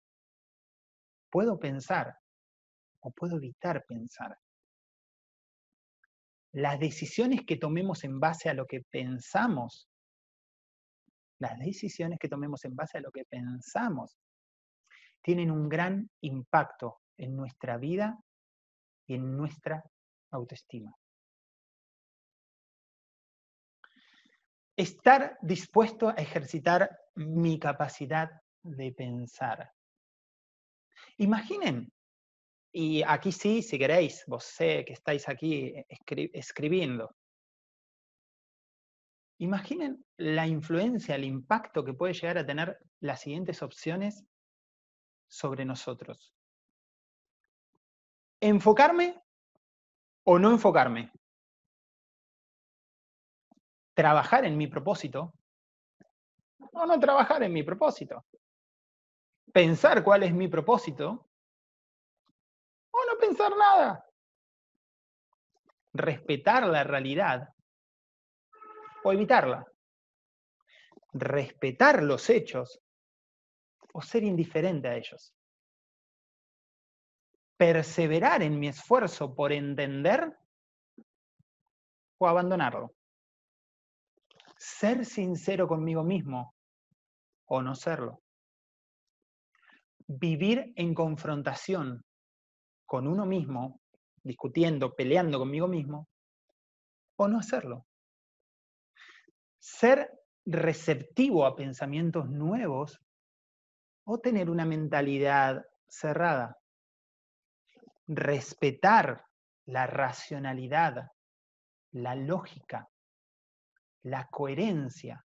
Puedo 1.34 1.58
pensar 1.58 2.16
o 3.00 3.10
puedo 3.10 3.38
evitar 3.38 3.84
pensar. 3.88 4.38
Las 6.52 6.80
decisiones 6.80 7.42
que 7.44 7.58
tomemos 7.58 8.04
en 8.04 8.20
base 8.20 8.50
a 8.50 8.54
lo 8.54 8.68
que 8.68 8.82
pensamos, 8.82 9.90
las 11.40 11.58
decisiones 11.58 12.20
que 12.20 12.30
tomemos 12.30 12.63
en 12.66 12.75
base 12.75 13.00
a 13.00 13.02
lo 13.02 13.12
que 13.12 13.25
pensamos, 13.25 14.16
tienen 15.24 15.50
un 15.50 15.70
gran 15.70 16.08
impacto 16.22 17.00
en 17.18 17.36
nuestra 17.36 17.78
vida 17.78 18.16
y 19.08 19.16
en 19.16 19.36
nuestra 19.36 19.84
autoestima. 20.30 20.96
Estar 24.78 25.40
dispuesto 25.42 26.10
a 26.10 26.13
ejercitar 26.13 26.96
mi 27.16 27.58
capacidad 27.58 28.30
de 28.62 28.92
pensar. 28.92 29.74
Imaginen, 31.17 31.91
y 32.72 33.03
aquí 33.03 33.32
sí, 33.32 33.62
si 33.62 33.77
queréis, 33.77 34.24
vos 34.27 34.43
sé 34.43 34.84
que 34.86 34.93
estáis 34.93 35.29
aquí 35.29 35.74
escribiendo. 36.34 37.15
Imaginen 39.39 40.05
la 40.17 40.48
influencia, 40.48 41.15
el 41.15 41.25
impacto 41.25 41.84
que 41.84 41.93
puede 41.93 42.13
llegar 42.13 42.38
a 42.38 42.46
tener 42.46 42.77
las 43.00 43.22
siguientes 43.22 43.62
opciones 43.62 44.24
sobre 45.27 45.65
nosotros 45.65 46.34
enfocarme 48.43 49.24
o 50.25 50.38
no 50.38 50.51
enfocarme. 50.51 51.12
Trabajar 53.93 54.43
en 54.43 54.58
mi 54.58 54.67
propósito 54.67 55.34
o 56.74 56.86
no 56.86 57.00
trabajar 57.00 57.43
en 57.43 57.53
mi 57.53 57.63
propósito. 57.63 58.25
Pensar 59.53 60.03
cuál 60.03 60.24
es 60.24 60.33
mi 60.33 60.48
propósito 60.48 61.29
o 62.89 63.05
no 63.05 63.17
pensar 63.19 63.55
nada. 63.55 64.03
Respetar 65.93 66.65
la 66.65 66.83
realidad 66.83 67.53
o 69.03 69.13
evitarla. 69.13 69.63
Respetar 71.13 72.01
los 72.01 72.31
hechos 72.31 72.81
o 73.93 74.01
ser 74.01 74.24
indiferente 74.24 74.88
a 74.88 74.95
ellos. 74.95 75.36
Perseverar 77.55 78.41
en 78.41 78.60
mi 78.60 78.69
esfuerzo 78.69 79.36
por 79.36 79.51
entender 79.51 80.36
o 82.17 82.27
abandonarlo. 82.27 82.95
Ser 84.57 85.05
sincero 85.05 85.67
conmigo 85.67 86.03
mismo 86.03 86.55
o 87.45 87.62
no 87.62 87.75
serlo. 87.75 88.23
Vivir 90.15 90.74
en 90.75 90.93
confrontación 90.93 92.05
con 92.86 93.08
uno 93.08 93.25
mismo, 93.25 93.82
discutiendo, 94.22 94.93
peleando 94.93 95.39
conmigo 95.39 95.67
mismo, 95.67 96.08
o 97.15 97.27
no 97.27 97.39
hacerlo. 97.39 97.88
Ser 99.60 100.12
receptivo 100.46 101.48
a 101.48 101.55
pensamientos 101.55 102.29
nuevos 102.29 103.00
o 104.03 104.20
tener 104.20 104.51
una 104.51 104.65
mentalidad 104.65 105.65
cerrada. 105.88 106.60
Respetar 108.05 109.25
la 109.65 109.88
racionalidad, 109.88 111.08
la 111.93 112.13
lógica, 112.13 112.88
la 114.03 114.27
coherencia 114.27 115.25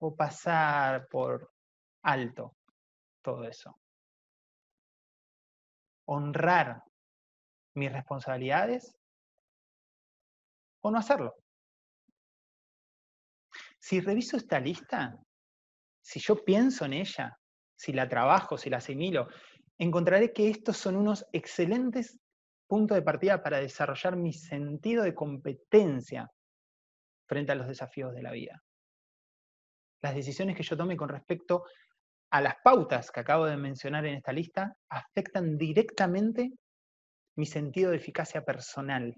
o 0.00 0.14
pasar 0.14 1.08
por 1.08 1.50
alto 2.02 2.57
todo 3.28 3.44
eso. 3.44 3.78
Honrar 6.06 6.82
mis 7.74 7.92
responsabilidades 7.92 8.96
o 10.80 10.90
no 10.90 10.98
hacerlo. 10.98 11.34
Si 13.78 14.00
reviso 14.00 14.38
esta 14.38 14.58
lista, 14.58 15.18
si 16.00 16.20
yo 16.20 16.42
pienso 16.42 16.86
en 16.86 16.94
ella, 16.94 17.38
si 17.76 17.92
la 17.92 18.08
trabajo, 18.08 18.56
si 18.56 18.70
la 18.70 18.78
asimilo, 18.78 19.28
encontraré 19.76 20.32
que 20.32 20.48
estos 20.48 20.78
son 20.78 20.96
unos 20.96 21.26
excelentes 21.32 22.18
puntos 22.66 22.96
de 22.96 23.02
partida 23.02 23.42
para 23.42 23.58
desarrollar 23.58 24.16
mi 24.16 24.32
sentido 24.32 25.04
de 25.04 25.14
competencia 25.14 26.30
frente 27.26 27.52
a 27.52 27.56
los 27.56 27.68
desafíos 27.68 28.14
de 28.14 28.22
la 28.22 28.32
vida. 28.32 28.62
Las 30.00 30.14
decisiones 30.14 30.56
que 30.56 30.62
yo 30.62 30.78
tome 30.78 30.96
con 30.96 31.10
respecto 31.10 31.64
a 32.30 32.40
las 32.40 32.56
pautas 32.62 33.10
que 33.10 33.20
acabo 33.20 33.46
de 33.46 33.56
mencionar 33.56 34.04
en 34.06 34.14
esta 34.14 34.32
lista 34.32 34.76
afectan 34.88 35.56
directamente 35.56 36.52
mi 37.36 37.46
sentido 37.46 37.90
de 37.90 37.96
eficacia 37.96 38.44
personal, 38.44 39.14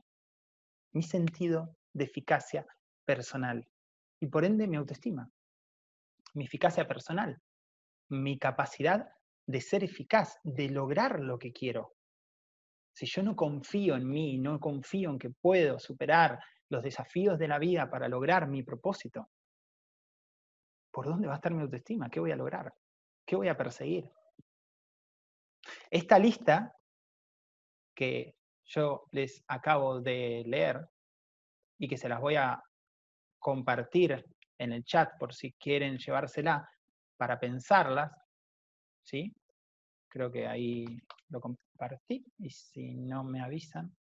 mi 0.93 1.03
sentido 1.03 1.77
de 1.93 2.05
eficacia 2.05 2.67
personal 3.05 3.67
y 4.21 4.27
por 4.27 4.45
ende 4.45 4.69
mi 4.69 4.77
autoestima, 4.77 5.29
mi 6.35 6.45
eficacia 6.45 6.87
personal, 6.87 7.41
mi 8.11 8.39
capacidad 8.39 9.09
de 9.47 9.61
ser 9.61 9.83
eficaz, 9.83 10.39
de 10.45 10.69
lograr 10.69 11.21
lo 11.21 11.39
que 11.39 11.53
quiero. 11.53 11.95
Si 12.95 13.07
yo 13.07 13.23
no 13.23 13.35
confío 13.35 13.97
en 13.97 14.09
mí, 14.09 14.39
no 14.39 14.61
confío 14.61 15.11
en 15.11 15.19
que 15.19 15.31
puedo 15.31 15.79
superar 15.79 16.39
los 16.69 16.83
desafíos 16.83 17.39
de 17.39 17.49
la 17.49 17.59
vida 17.59 17.91
para 17.91 18.09
lograr 18.09 18.47
mi 18.47 18.63
propósito, 18.63 19.29
¿por 20.93 21.07
dónde 21.07 21.27
va 21.27 21.35
a 21.35 21.37
estar 21.37 21.53
mi 21.53 21.63
autoestima? 21.63 22.09
¿Qué 22.09 22.21
voy 22.21 22.31
a 22.31 22.37
lograr? 22.37 22.73
¿Qué 23.31 23.37
voy 23.37 23.47
a 23.47 23.57
perseguir? 23.57 24.11
Esta 25.89 26.19
lista 26.19 26.77
que 27.95 28.35
yo 28.65 29.05
les 29.13 29.45
acabo 29.47 30.01
de 30.01 30.43
leer 30.49 30.85
y 31.79 31.87
que 31.87 31.97
se 31.97 32.09
las 32.09 32.21
voy 32.21 32.35
a 32.35 32.61
compartir 33.39 34.27
en 34.59 34.73
el 34.73 34.83
chat 34.83 35.17
por 35.17 35.33
si 35.33 35.53
quieren 35.53 35.97
llevársela 35.97 36.69
para 37.17 37.39
pensarlas, 37.39 38.11
¿sí? 39.05 39.33
Creo 40.09 40.33
que 40.33 40.49
ahí 40.49 40.85
lo 41.29 41.41
compartí 41.41 42.27
y 42.39 42.51
si 42.51 42.97
no 42.97 43.23
me 43.23 43.41
avisan. 43.43 43.97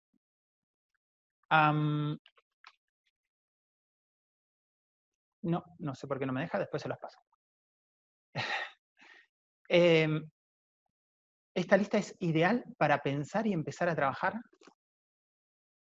no, 5.41 5.63
no 5.79 5.95
sé 5.95 6.07
por 6.07 6.19
qué 6.19 6.27
no 6.27 6.33
me 6.33 6.41
deja, 6.41 6.59
después 6.59 6.83
se 6.83 6.89
las 6.89 6.99
paso. 6.99 7.24
Em, 9.67 10.29
esta 11.53 11.77
lista 11.77 11.97
es 11.97 12.15
ideal 12.19 12.63
para 12.77 13.01
pensar 13.01 13.47
y 13.47 13.53
empezar 13.53 13.89
a 13.89 13.95
trabajar 13.95 14.39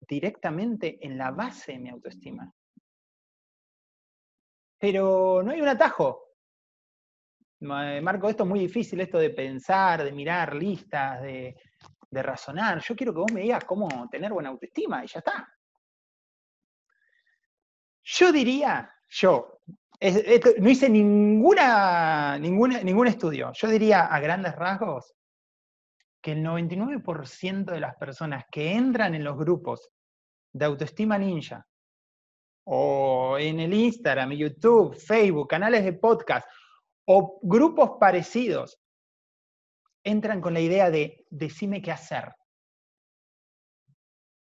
directamente 0.07 0.99
en 1.05 1.17
la 1.17 1.31
base 1.31 1.73
de 1.73 1.79
mi 1.79 1.89
autoestima. 1.89 2.53
Pero 4.79 5.43
no 5.43 5.53
hay 5.53 5.61
un 5.61 5.69
atajo. 5.69 6.21
Marco, 7.61 8.29
esto 8.29 8.43
es 8.43 8.49
muy 8.49 8.61
difícil, 8.61 9.01
esto 9.01 9.19
de 9.19 9.31
pensar, 9.31 10.05
de 10.05 10.13
mirar 10.13 10.55
listas, 10.55 11.23
de, 11.23 11.57
razonar. 12.11 12.81
Yo 12.81 12.95
quiero 12.95 13.13
que 13.13 13.21
vos 13.21 13.33
me 13.33 13.41
digas 13.41 13.65
cómo 13.65 14.09
tener 14.09 14.33
buena 14.33 14.51
autoestima 14.51 15.05
y 15.05 15.09
ya 15.09 15.19
está. 15.19 15.49
Yo 18.05 18.31
diría, 18.31 18.95
yo, 19.09 19.61
no 20.01 20.71
hice 20.71 20.89
ninguna, 20.89 22.39
ningún 22.39 23.07
estudio, 23.07 23.53
yo 23.53 23.69
diría 23.69 24.07
a 24.07 24.21
grandes 24.21 24.55
rasgos 24.57 25.15
que 26.21 26.33
el 26.33 26.43
99% 26.43 27.65
de 27.65 27.81
las 27.81 27.97
personas 27.97 28.45
que 28.51 28.73
entran 28.73 29.15
en 29.15 29.25
los 29.25 29.37
grupos 29.37 29.91
de 30.53 30.65
autoestima 30.65 31.19
ninja, 31.19 31.67
o 32.65 33.37
en 33.39 33.61
el 33.61 33.75
Instagram, 33.75 34.33
YouTube, 34.33 34.97
Facebook, 34.97 35.49
canales 35.49 35.85
de 35.85 35.93
podcast 35.93 36.49
o 37.07 37.39
grupos 37.43 37.99
parecidos, 38.01 38.81
entran 40.03 40.41
con 40.41 40.55
la 40.55 40.61
idea 40.61 40.91
de 40.91 41.27
decime 41.29 41.83
qué 41.83 41.93
hacer. 41.93 42.35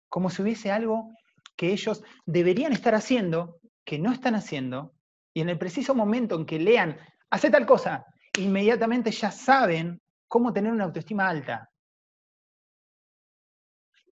Como 0.09 0.29
si 0.29 0.43
hubiese 0.43 0.71
algo 0.71 1.15
que 1.55 1.71
ellos 1.71 2.03
deberían 2.25 2.71
estar 2.71 2.93
haciendo, 2.93 3.59
que 3.83 3.97
no 3.97 4.11
están 4.11 4.35
haciendo, 4.35 4.93
y 5.33 5.41
en 5.41 5.49
el 5.49 5.57
preciso 5.57 5.95
momento 5.95 6.35
en 6.35 6.45
que 6.45 6.59
lean, 6.59 6.97
hace 7.29 7.49
tal 7.49 7.65
cosa, 7.65 8.05
inmediatamente 8.37 9.11
ya 9.11 9.31
saben 9.31 10.01
cómo 10.27 10.53
tener 10.53 10.71
una 10.71 10.85
autoestima 10.85 11.27
alta. 11.27 11.69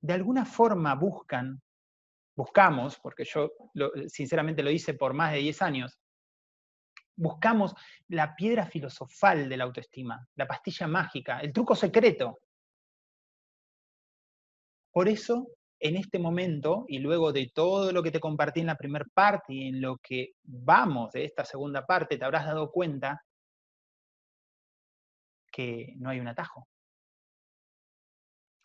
De 0.02 0.14
alguna 0.14 0.46
forma 0.46 0.94
buscan 0.96 1.62
buscamos, 2.36 3.00
porque 3.00 3.24
yo 3.24 3.52
sinceramente 4.08 4.62
lo 4.62 4.70
hice 4.70 4.94
por 4.94 5.14
más 5.14 5.32
de 5.32 5.40
10 5.40 5.62
años, 5.62 5.98
buscamos 7.16 7.74
la 8.10 8.36
piedra 8.36 8.66
filosofal 8.66 9.48
de 9.48 9.58
la 9.58 9.64
autoestima, 9.64 10.28
la 10.36 10.48
pastilla 10.48 10.88
mágica, 10.88 11.40
el 11.40 11.54
truco 11.54 11.76
secreto. 11.76 12.40
Por 14.92 15.08
eso, 15.08 15.48
en 15.80 15.98
este 15.98 16.20
momento, 16.20 16.86
y 16.88 17.00
luego 17.00 17.32
de 17.32 17.52
todo 17.54 17.92
lo 17.92 18.02
que 18.02 18.12
te 18.12 18.20
compartí 18.20 18.62
en 18.62 18.68
la 18.68 18.78
primera 18.78 19.06
parte 19.14 19.54
y 19.54 19.68
en 19.68 19.82
lo 19.82 19.98
que 19.98 20.34
vamos 20.44 21.12
de 21.12 21.26
esta 21.26 21.46
segunda 21.46 21.86
parte, 21.86 22.18
te 22.18 22.26
habrás 22.26 22.46
dado 22.46 22.72
cuenta 22.72 23.22
que 25.52 25.94
no 25.98 26.10
hay 26.10 26.20
un 26.20 26.28
atajo. 26.28 26.68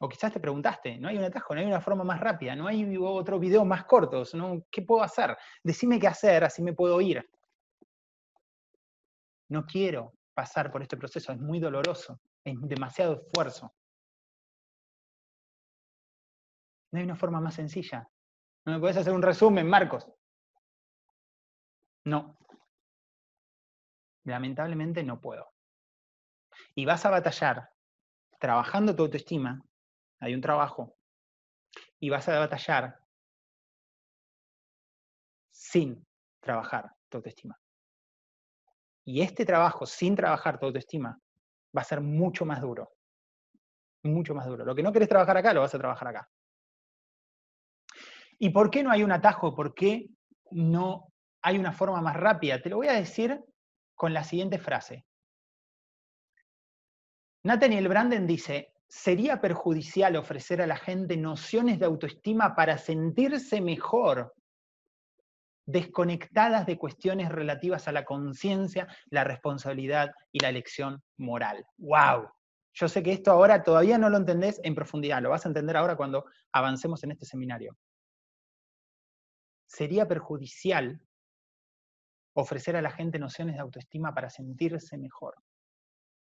O 0.01 0.09
quizás 0.09 0.33
te 0.33 0.41
preguntaste, 0.41 0.99
no 0.99 1.09
hay 1.09 1.19
un 1.19 1.25
atajo, 1.25 1.55
no 1.55 1.61
hay 1.61 1.67
una 1.67 1.81
forma 1.81 2.05
más 2.05 2.21
rápida, 2.21 2.57
no 2.57 2.67
hay 2.67 2.97
otro 2.97 3.39
video 3.39 3.65
más 3.65 3.85
cortos, 3.85 4.35
¿no? 4.35 4.65
¿qué 4.71 4.83
puedo 4.83 5.03
hacer? 5.03 5.37
Decime 5.63 6.01
qué 6.01 6.09
hacer, 6.09 6.43
así 6.43 6.63
me 6.63 6.73
puedo 6.73 7.01
ir. 7.01 7.29
No 9.49 9.67
quiero 9.67 10.15
pasar 10.33 10.73
por 10.73 10.81
este 10.81 10.97
proceso, 10.97 11.33
es 11.33 11.39
muy 11.39 11.61
doloroso, 11.61 12.19
es 12.45 12.55
demasiado 12.63 13.21
esfuerzo. 13.21 13.75
No 16.93 16.99
hay 16.99 17.05
una 17.05 17.17
forma 17.17 17.41
más 17.41 17.55
sencilla. 17.55 18.09
¿No 18.65 18.73
me 18.73 18.81
puedes 18.81 18.97
hacer 18.97 19.13
un 19.13 19.23
resumen, 19.23 19.69
Marcos? 19.69 20.11
No. 22.05 22.37
Lamentablemente 24.25 25.03
no 25.03 25.21
puedo. 25.21 25.53
Y 26.75 26.85
vas 26.85 27.05
a 27.07 27.11
batallar 27.11 27.71
trabajando 28.39 28.97
tu 28.97 29.05
autoestima 29.05 29.63
hay 30.21 30.35
un 30.35 30.41
trabajo 30.41 30.97
y 31.99 32.11
vas 32.11 32.29
a 32.29 32.39
batallar 32.39 32.99
sin 35.51 36.07
trabajar 36.41 36.95
tu 37.09 37.19
autoestima. 37.19 37.59
Y 39.05 39.23
este 39.23 39.45
trabajo 39.45 39.87
sin 39.87 40.15
trabajar 40.15 40.59
tu 40.59 40.67
autoestima 40.67 41.19
va 41.77 41.81
a 41.81 41.85
ser 41.85 42.01
mucho 42.01 42.45
más 42.45 42.61
duro. 42.61 42.93
Mucho 44.03 44.35
más 44.35 44.47
duro. 44.47 44.65
Lo 44.65 44.75
que 44.75 44.83
no 44.83 44.93
querés 44.93 45.09
trabajar 45.09 45.37
acá, 45.37 45.53
lo 45.53 45.61
vas 45.61 45.75
a 45.75 45.79
trabajar 45.79 46.09
acá. 46.09 46.31
¿Y 48.41 48.51
por 48.51 48.71
qué 48.71 48.83
no 48.83 48.91
hay 48.91 49.05
un 49.05 49.13
atajo? 49.13 49.55
¿Por 49.55 49.75
qué 49.75 50.09
no 50.51 51.11
hay 51.43 51.59
una 51.59 51.73
forma 51.73 52.01
más 52.01 52.17
rápida. 52.17 52.61
Te 52.61 52.71
lo 52.71 52.77
voy 52.77 52.89
a 52.89 52.93
decir 52.93 53.41
con 53.95 54.13
la 54.13 54.25
siguiente 54.25 54.59
frase. 54.59 55.05
Nathaniel 57.43 57.89
Branden 57.89 58.27
dice, 58.27 58.75
sería 58.87 59.41
perjudicial 59.41 60.17
ofrecer 60.17 60.61
a 60.61 60.67
la 60.67 60.77
gente 60.77 61.17
nociones 61.17 61.79
de 61.79 61.87
autoestima 61.87 62.55
para 62.55 62.77
sentirse 62.77 63.61
mejor, 63.61 64.35
desconectadas 65.67 66.67
de 66.67 66.77
cuestiones 66.77 67.31
relativas 67.31 67.89
a 67.89 67.93
la 67.93 68.05
conciencia, 68.05 68.89
la 69.09 69.25
responsabilidad 69.25 70.11
y 70.33 70.41
la 70.41 70.51
elección 70.51 71.03
moral. 71.17 71.65
¡Wow! 71.79 72.29
Yo 72.75 72.89
sé 72.89 73.03
que 73.03 73.13
esto 73.13 73.31
ahora 73.31 73.63
todavía 73.63 73.97
no 73.99 74.11
lo 74.11 74.19
entendés 74.19 74.61
en 74.63 74.75
profundidad, 74.75 75.23
lo 75.23 75.31
vas 75.31 75.45
a 75.45 75.49
entender 75.49 75.77
ahora 75.77 75.97
cuando 75.97 76.27
avancemos 76.53 77.03
en 77.05 77.13
este 77.13 77.25
seminario. 77.25 77.77
Sería 79.71 80.09
perjudicial 80.09 81.01
ofrecer 82.35 82.75
a 82.75 82.83
la 82.83 82.91
gente 82.91 83.21
nociones 83.21 83.55
de 83.55 83.61
autoestima 83.61 84.13
para 84.13 84.29
sentirse 84.29 84.99
mejor. 84.99 85.37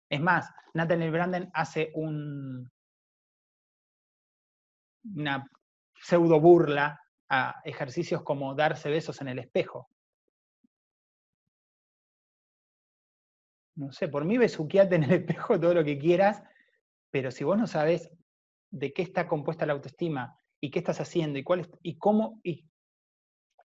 Es 0.10 0.20
más, 0.20 0.50
Nathaniel 0.74 1.12
Branden 1.12 1.52
hace 1.54 1.92
un, 1.94 2.72
una 5.04 5.48
pseudo 6.02 6.42
burla 6.42 7.00
a 7.30 7.62
ejercicios 7.64 8.24
como 8.24 8.56
darse 8.56 8.90
besos 8.90 9.22
en 9.22 9.28
el 9.28 9.38
espejo. 9.38 9.88
No 13.76 13.92
sé, 13.92 14.08
por 14.08 14.26
mí 14.26 14.40
besuqueate 14.40 14.96
en 14.96 15.04
el 15.04 15.12
espejo 15.12 15.60
todo 15.60 15.76
lo 15.76 15.84
que 15.84 16.00
quieras, 16.00 16.42
pero 17.12 17.30
si 17.30 17.44
vos 17.44 17.60
no 17.60 17.68
sabes 17.68 18.10
de 18.72 18.94
qué 18.94 19.04
está 19.04 19.28
compuesta 19.28 19.68
la 19.68 19.74
autoestima 19.74 20.40
y 20.60 20.72
qué 20.72 20.80
estás 20.80 21.00
haciendo 21.00 21.38
y 21.38 21.44
cuál 21.44 21.70
y 21.84 22.00
cómo 22.00 22.42
y, 22.44 22.67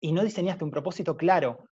y 0.02 0.12
no 0.12 0.22
diseñaste 0.24 0.64
un 0.64 0.70
propósito 0.70 1.16
claro 1.16 1.64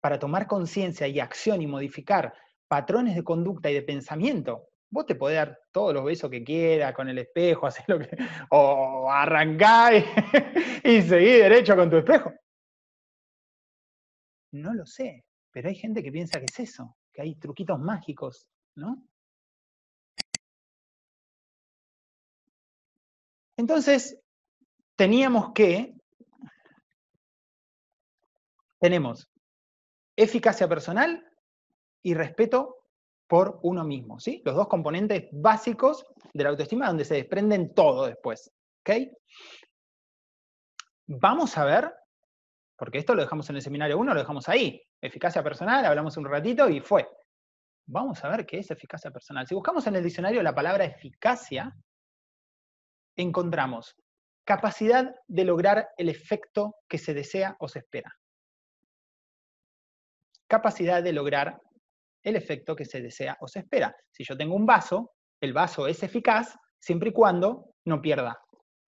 para 0.00 0.18
tomar 0.18 0.46
conciencia 0.46 1.08
y 1.08 1.18
acción 1.18 1.62
y 1.62 1.66
modificar 1.66 2.34
patrones 2.68 3.16
de 3.16 3.24
conducta 3.24 3.70
y 3.70 3.74
de 3.74 3.82
pensamiento, 3.82 4.68
vos 4.90 5.06
te 5.06 5.14
podés 5.14 5.38
dar 5.38 5.58
todos 5.72 5.94
los 5.94 6.04
besos 6.04 6.30
que 6.30 6.44
quieras 6.44 6.94
con 6.94 7.08
el 7.08 7.18
espejo, 7.18 7.66
hacer 7.66 7.84
lo 7.88 7.98
que. 7.98 8.10
o 8.50 9.10
arrancar 9.10 9.94
y, 9.94 10.04
y 10.88 11.02
seguir 11.02 11.42
derecho 11.42 11.74
con 11.74 11.90
tu 11.90 11.96
espejo. 11.96 12.32
No 14.52 14.74
lo 14.74 14.86
sé, 14.86 15.24
pero 15.50 15.68
hay 15.68 15.74
gente 15.74 16.02
que 16.02 16.12
piensa 16.12 16.38
que 16.38 16.46
es 16.46 16.60
eso, 16.60 16.96
que 17.12 17.22
hay 17.22 17.34
truquitos 17.36 17.78
mágicos, 17.80 18.46
¿no? 18.76 19.02
Entonces, 23.56 24.20
teníamos 24.96 25.52
que, 25.52 25.97
tenemos 28.78 29.30
eficacia 30.16 30.68
personal 30.68 31.24
y 32.02 32.14
respeto 32.14 32.76
por 33.26 33.60
uno 33.62 33.84
mismo, 33.84 34.18
¿sí? 34.18 34.42
Los 34.44 34.56
dos 34.56 34.68
componentes 34.68 35.28
básicos 35.32 36.04
de 36.32 36.44
la 36.44 36.50
autoestima 36.50 36.88
donde 36.88 37.04
se 37.04 37.14
desprenden 37.14 37.74
todo 37.74 38.06
después, 38.06 38.50
¿ok? 38.80 38.96
Vamos 41.06 41.56
a 41.56 41.64
ver, 41.64 41.92
porque 42.76 42.98
esto 42.98 43.14
lo 43.14 43.22
dejamos 43.22 43.48
en 43.50 43.56
el 43.56 43.62
seminario 43.62 43.98
1, 43.98 44.14
lo 44.14 44.20
dejamos 44.20 44.48
ahí, 44.48 44.82
eficacia 45.00 45.42
personal, 45.42 45.84
hablamos 45.84 46.16
un 46.16 46.24
ratito 46.24 46.68
y 46.68 46.80
fue. 46.80 47.06
Vamos 47.86 48.22
a 48.24 48.28
ver 48.28 48.44
qué 48.44 48.58
es 48.58 48.70
eficacia 48.70 49.10
personal. 49.10 49.46
Si 49.46 49.54
buscamos 49.54 49.86
en 49.86 49.96
el 49.96 50.04
diccionario 50.04 50.42
la 50.42 50.54
palabra 50.54 50.84
eficacia, 50.84 51.74
encontramos 53.16 53.96
capacidad 54.44 55.14
de 55.26 55.44
lograr 55.44 55.88
el 55.96 56.08
efecto 56.08 56.76
que 56.88 56.98
se 56.98 57.14
desea 57.14 57.56
o 57.60 57.68
se 57.68 57.80
espera 57.80 58.14
capacidad 60.48 61.02
de 61.02 61.12
lograr 61.12 61.60
el 62.24 62.36
efecto 62.36 62.74
que 62.74 62.84
se 62.84 63.00
desea 63.00 63.36
o 63.40 63.48
se 63.48 63.60
espera. 63.60 63.94
Si 64.10 64.24
yo 64.24 64.36
tengo 64.36 64.54
un 64.54 64.66
vaso, 64.66 65.12
el 65.40 65.52
vaso 65.52 65.86
es 65.86 66.02
eficaz 66.02 66.56
siempre 66.80 67.10
y 67.10 67.12
cuando 67.12 67.74
no 67.84 68.00
pierda. 68.00 68.40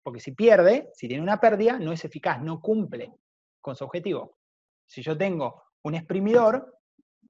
Porque 0.02 0.20
si 0.20 0.32
pierde, 0.32 0.88
si 0.94 1.08
tiene 1.08 1.22
una 1.22 1.38
pérdida, 1.38 1.78
no 1.78 1.92
es 1.92 2.04
eficaz, 2.04 2.40
no 2.40 2.60
cumple 2.60 3.12
con 3.60 3.76
su 3.76 3.84
objetivo. 3.84 4.38
Si 4.86 5.02
yo 5.02 5.16
tengo 5.18 5.64
un 5.84 5.94
exprimidor, 5.94 6.74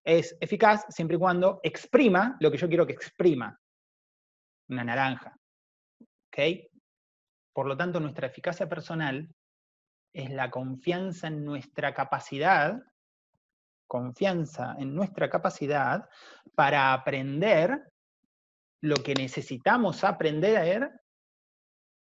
es 0.05 0.37
eficaz 0.41 0.87
siempre 0.91 1.17
y 1.17 1.21
cuando 1.21 1.61
exprima 1.63 2.37
lo 2.41 2.51
que 2.51 2.59
yo 2.59 2.69
quiero 2.69 2.87
que 2.87 2.93
exprima. 2.93 3.59
Una 4.69 4.85
naranja. 4.85 5.37
¿Ok? 6.01 6.39
Por 7.53 7.67
lo 7.67 7.77
tanto, 7.77 7.99
nuestra 7.99 8.29
eficacia 8.29 8.69
personal 8.69 9.29
es 10.15 10.31
la 10.31 10.51
confianza 10.51 11.27
en 11.27 11.45
nuestra 11.45 11.93
capacidad 11.93 12.79
confianza 13.89 14.77
en 14.79 14.95
nuestra 14.95 15.29
capacidad 15.29 16.09
para 16.55 16.93
aprender 16.93 17.91
lo 18.83 18.95
que 18.97 19.15
necesitamos 19.15 20.05
aprender, 20.05 20.93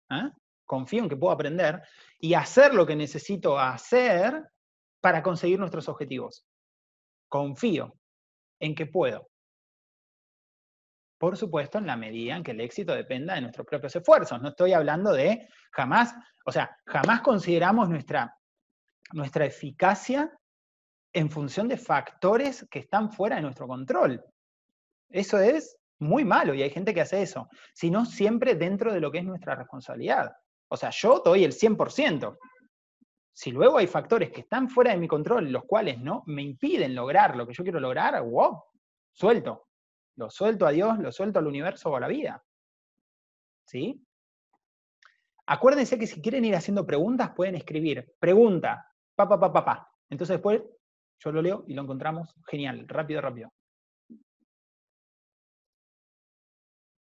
¿eh? 0.10 0.30
confío 0.66 1.04
en 1.04 1.10
que 1.10 1.18
puedo 1.18 1.34
aprender, 1.34 1.82
y 2.18 2.34
hacer 2.36 2.74
lo 2.74 2.86
que 2.86 2.96
necesito 2.96 3.60
hacer 3.60 4.50
para 5.02 5.22
conseguir 5.22 5.60
nuestros 5.60 5.90
objetivos. 5.90 6.46
Confío 7.28 7.98
en 8.60 8.76
que 8.76 8.86
puedo. 8.86 9.28
Por 11.18 11.36
supuesto, 11.36 11.78
en 11.78 11.88
la 11.88 11.98
medida 11.98 12.36
en 12.36 12.44
que 12.44 12.52
el 12.52 12.62
éxito 12.62 12.96
dependa 12.96 13.36
de 13.36 13.42
nuestros 13.42 13.68
propios 13.68 13.96
esfuerzos. 13.96 14.42
No 14.42 14.50
estoy 14.50 14.74
hablando 14.74 15.12
de 15.12 15.50
jamás, 15.72 16.16
o 16.46 16.52
sea, 16.52 16.78
jamás 16.86 17.22
consideramos 17.22 17.90
nuestra, 17.90 18.36
nuestra 19.14 19.46
eficacia 19.46 20.32
en 21.14 21.30
función 21.30 21.68
de 21.68 21.78
factores 21.78 22.68
que 22.70 22.80
están 22.80 23.12
fuera 23.12 23.36
de 23.36 23.42
nuestro 23.42 23.68
control. 23.68 24.24
Eso 25.10 25.40
es 25.40 25.78
muy 26.00 26.26
malo 26.26 26.54
y 26.54 26.64
hay 26.64 26.70
gente 26.70 26.94
que 26.94 27.02
hace 27.02 27.22
eso, 27.22 27.50
sino 27.74 28.06
siempre 28.06 28.56
dentro 28.56 28.94
de 28.94 29.00
lo 29.00 29.12
que 29.12 29.20
es 29.20 29.26
nuestra 29.26 29.56
responsabilidad. 29.56 30.32
O 30.70 30.78
sea, 30.78 30.90
yo 30.90 31.22
doy 31.24 31.44
el 31.44 31.52
100%. 31.52 32.38
Si 33.34 33.52
luego 33.52 33.78
hay 33.78 33.88
factores 33.88 34.32
que 34.32 34.42
están 34.42 34.70
fuera 34.70 34.92
de 34.92 34.98
mi 34.98 35.08
control, 35.08 35.52
los 35.52 35.66
cuales 35.66 36.00
no 36.00 36.24
me 36.28 36.42
impiden 36.42 36.96
lograr 36.96 37.36
lo 37.36 37.46
que 37.46 37.54
yo 37.54 37.64
quiero 37.64 37.80
lograr, 37.80 38.22
wow, 38.24 38.64
suelto. 39.12 39.68
Lo 40.18 40.30
suelto 40.30 40.66
a 40.66 40.72
Dios, 40.72 41.00
lo 41.00 41.12
suelto 41.12 41.40
al 41.40 41.48
universo 41.48 41.90
o 41.90 41.96
a 41.96 42.00
la 42.00 42.08
vida. 42.08 42.44
¿Sí? 43.66 44.06
Acuérdense 45.46 45.98
que 45.98 46.08
si 46.08 46.22
quieren 46.22 46.46
ir 46.46 46.56
haciendo 46.56 46.86
preguntas, 46.86 47.32
pueden 47.36 47.56
escribir 47.56 48.16
pregunta, 48.20 48.86
pa, 49.16 49.28
pa, 49.28 49.40
pa, 49.40 49.52
pa, 49.52 49.66
pa. 49.66 49.92
Entonces 50.10 50.36
después 50.36 50.62
yo 51.24 51.32
lo 51.32 51.42
leo 51.42 51.64
y 51.68 51.74
lo 51.74 51.84
encontramos. 51.84 52.36
Genial, 52.48 52.88
rápido, 52.88 53.22
rápido. 53.22 53.54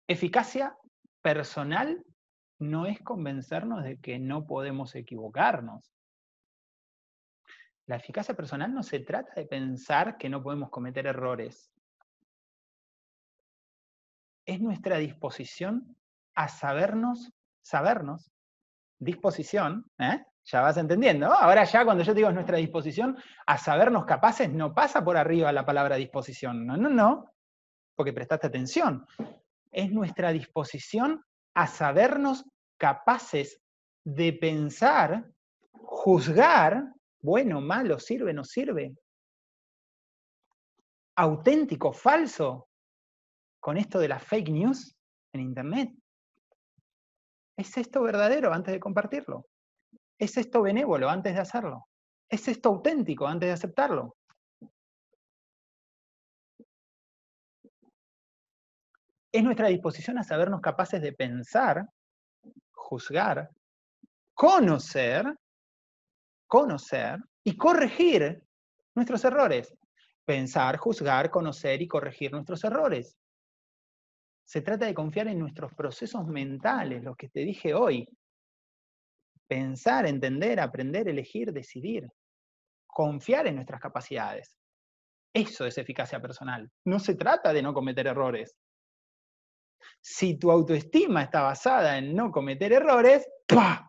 Eficacia 0.08 0.76
personal 1.22 2.04
no 2.58 2.86
es 2.86 3.00
convencernos 3.00 3.84
de 3.84 3.98
que 3.98 4.18
no 4.18 4.46
podemos 4.46 4.94
equivocarnos. 4.94 5.94
La 7.86 7.96
eficacia 7.96 8.34
personal 8.34 8.72
no 8.74 8.82
se 8.82 9.00
trata 9.00 9.32
de 9.34 9.46
pensar 9.46 10.16
que 10.18 10.28
no 10.28 10.42
podemos 10.42 10.70
cometer 10.70 11.06
errores. 11.06 11.72
Es 14.44 14.60
nuestra 14.60 14.98
disposición 14.98 15.96
a 16.34 16.48
sabernos, 16.48 17.32
sabernos, 17.62 18.32
disposición, 18.98 19.90
¿eh? 19.98 20.24
Ya 20.44 20.60
vas 20.62 20.76
entendiendo. 20.76 21.32
Ahora 21.32 21.64
ya 21.64 21.84
cuando 21.84 22.02
yo 22.02 22.14
digo 22.14 22.30
nuestra 22.32 22.56
disposición 22.56 23.16
a 23.46 23.58
sabernos 23.58 24.04
capaces, 24.04 24.50
no 24.50 24.74
pasa 24.74 25.04
por 25.04 25.16
arriba 25.16 25.52
la 25.52 25.66
palabra 25.66 25.96
disposición. 25.96 26.66
No, 26.66 26.76
no, 26.76 26.88
no. 26.88 27.32
Porque 27.94 28.12
prestaste 28.12 28.46
atención. 28.46 29.06
Es 29.70 29.90
nuestra 29.90 30.32
disposición 30.32 31.24
a 31.54 31.66
sabernos 31.66 32.44
capaces 32.78 33.60
de 34.04 34.32
pensar, 34.32 35.30
juzgar, 35.72 36.92
bueno, 37.20 37.60
malo, 37.60 37.98
sirve, 37.98 38.32
no 38.32 38.44
sirve, 38.44 38.94
auténtico, 41.16 41.92
falso, 41.92 42.68
con 43.60 43.76
esto 43.76 43.98
de 43.98 44.08
las 44.08 44.24
fake 44.24 44.48
news 44.48 44.96
en 45.34 45.40
Internet. 45.42 45.90
¿Es 47.56 47.76
esto 47.76 48.00
verdadero 48.00 48.54
antes 48.54 48.72
de 48.72 48.80
compartirlo? 48.80 49.49
¿Es 50.20 50.36
esto 50.36 50.60
benévolo 50.60 51.08
antes 51.08 51.34
de 51.34 51.40
hacerlo? 51.40 51.88
¿Es 52.28 52.46
esto 52.46 52.68
auténtico 52.68 53.26
antes 53.26 53.46
de 53.48 53.54
aceptarlo? 53.54 54.18
Es 59.32 59.42
nuestra 59.42 59.68
disposición 59.68 60.18
a 60.18 60.22
sabernos 60.22 60.60
capaces 60.60 61.00
de 61.00 61.14
pensar, 61.14 61.88
juzgar, 62.72 63.48
conocer, 64.34 65.34
conocer 66.46 67.18
y 67.42 67.56
corregir 67.56 68.42
nuestros 68.94 69.24
errores. 69.24 69.74
Pensar, 70.26 70.76
juzgar, 70.76 71.30
conocer 71.30 71.80
y 71.80 71.88
corregir 71.88 72.32
nuestros 72.32 72.62
errores. 72.64 73.16
Se 74.44 74.60
trata 74.60 74.84
de 74.84 74.92
confiar 74.92 75.28
en 75.28 75.38
nuestros 75.38 75.72
procesos 75.74 76.26
mentales, 76.26 77.02
lo 77.02 77.14
que 77.14 77.30
te 77.30 77.40
dije 77.40 77.72
hoy, 77.72 78.06
pensar, 79.50 80.06
entender, 80.06 80.60
aprender, 80.60 81.08
elegir, 81.08 81.52
decidir. 81.52 82.08
confiar 82.86 83.46
en 83.46 83.54
nuestras 83.54 83.80
capacidades. 83.80 84.56
Eso 85.32 85.64
es 85.64 85.78
eficacia 85.78 86.20
personal. 86.20 86.70
No 86.84 86.98
se 86.98 87.14
trata 87.14 87.52
de 87.52 87.62
no 87.62 87.72
cometer 87.72 88.06
errores. 88.06 88.56
Si 90.00 90.36
tu 90.38 90.50
autoestima 90.50 91.22
está 91.22 91.42
basada 91.42 91.98
en 91.98 92.14
no 92.14 92.30
cometer 92.32 92.72
errores, 92.72 93.28
¡pah! 93.46 93.88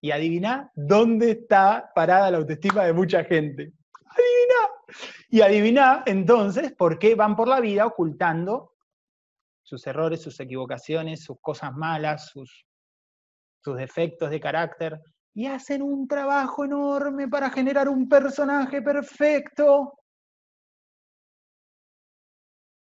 Y 0.00 0.12
adivina 0.12 0.70
dónde 0.74 1.32
está 1.32 1.90
parada 1.94 2.30
la 2.30 2.38
autoestima 2.38 2.84
de 2.84 2.92
mucha 2.92 3.24
gente. 3.24 3.72
Adivina. 4.04 4.60
Y 5.28 5.40
adivina 5.40 6.04
entonces 6.06 6.72
por 6.72 6.98
qué 6.98 7.16
van 7.16 7.34
por 7.34 7.48
la 7.48 7.60
vida 7.60 7.86
ocultando 7.86 8.76
sus 9.64 9.84
errores, 9.86 10.22
sus 10.22 10.38
equivocaciones, 10.38 11.24
sus 11.24 11.40
cosas 11.40 11.74
malas, 11.74 12.28
sus, 12.30 12.66
sus 13.66 13.76
defectos 13.76 14.30
de 14.30 14.38
carácter, 14.38 15.00
y 15.34 15.46
hacen 15.46 15.82
un 15.82 16.06
trabajo 16.06 16.64
enorme 16.64 17.26
para 17.26 17.50
generar 17.50 17.88
un 17.88 18.08
personaje 18.08 18.80
perfecto. 18.80 19.98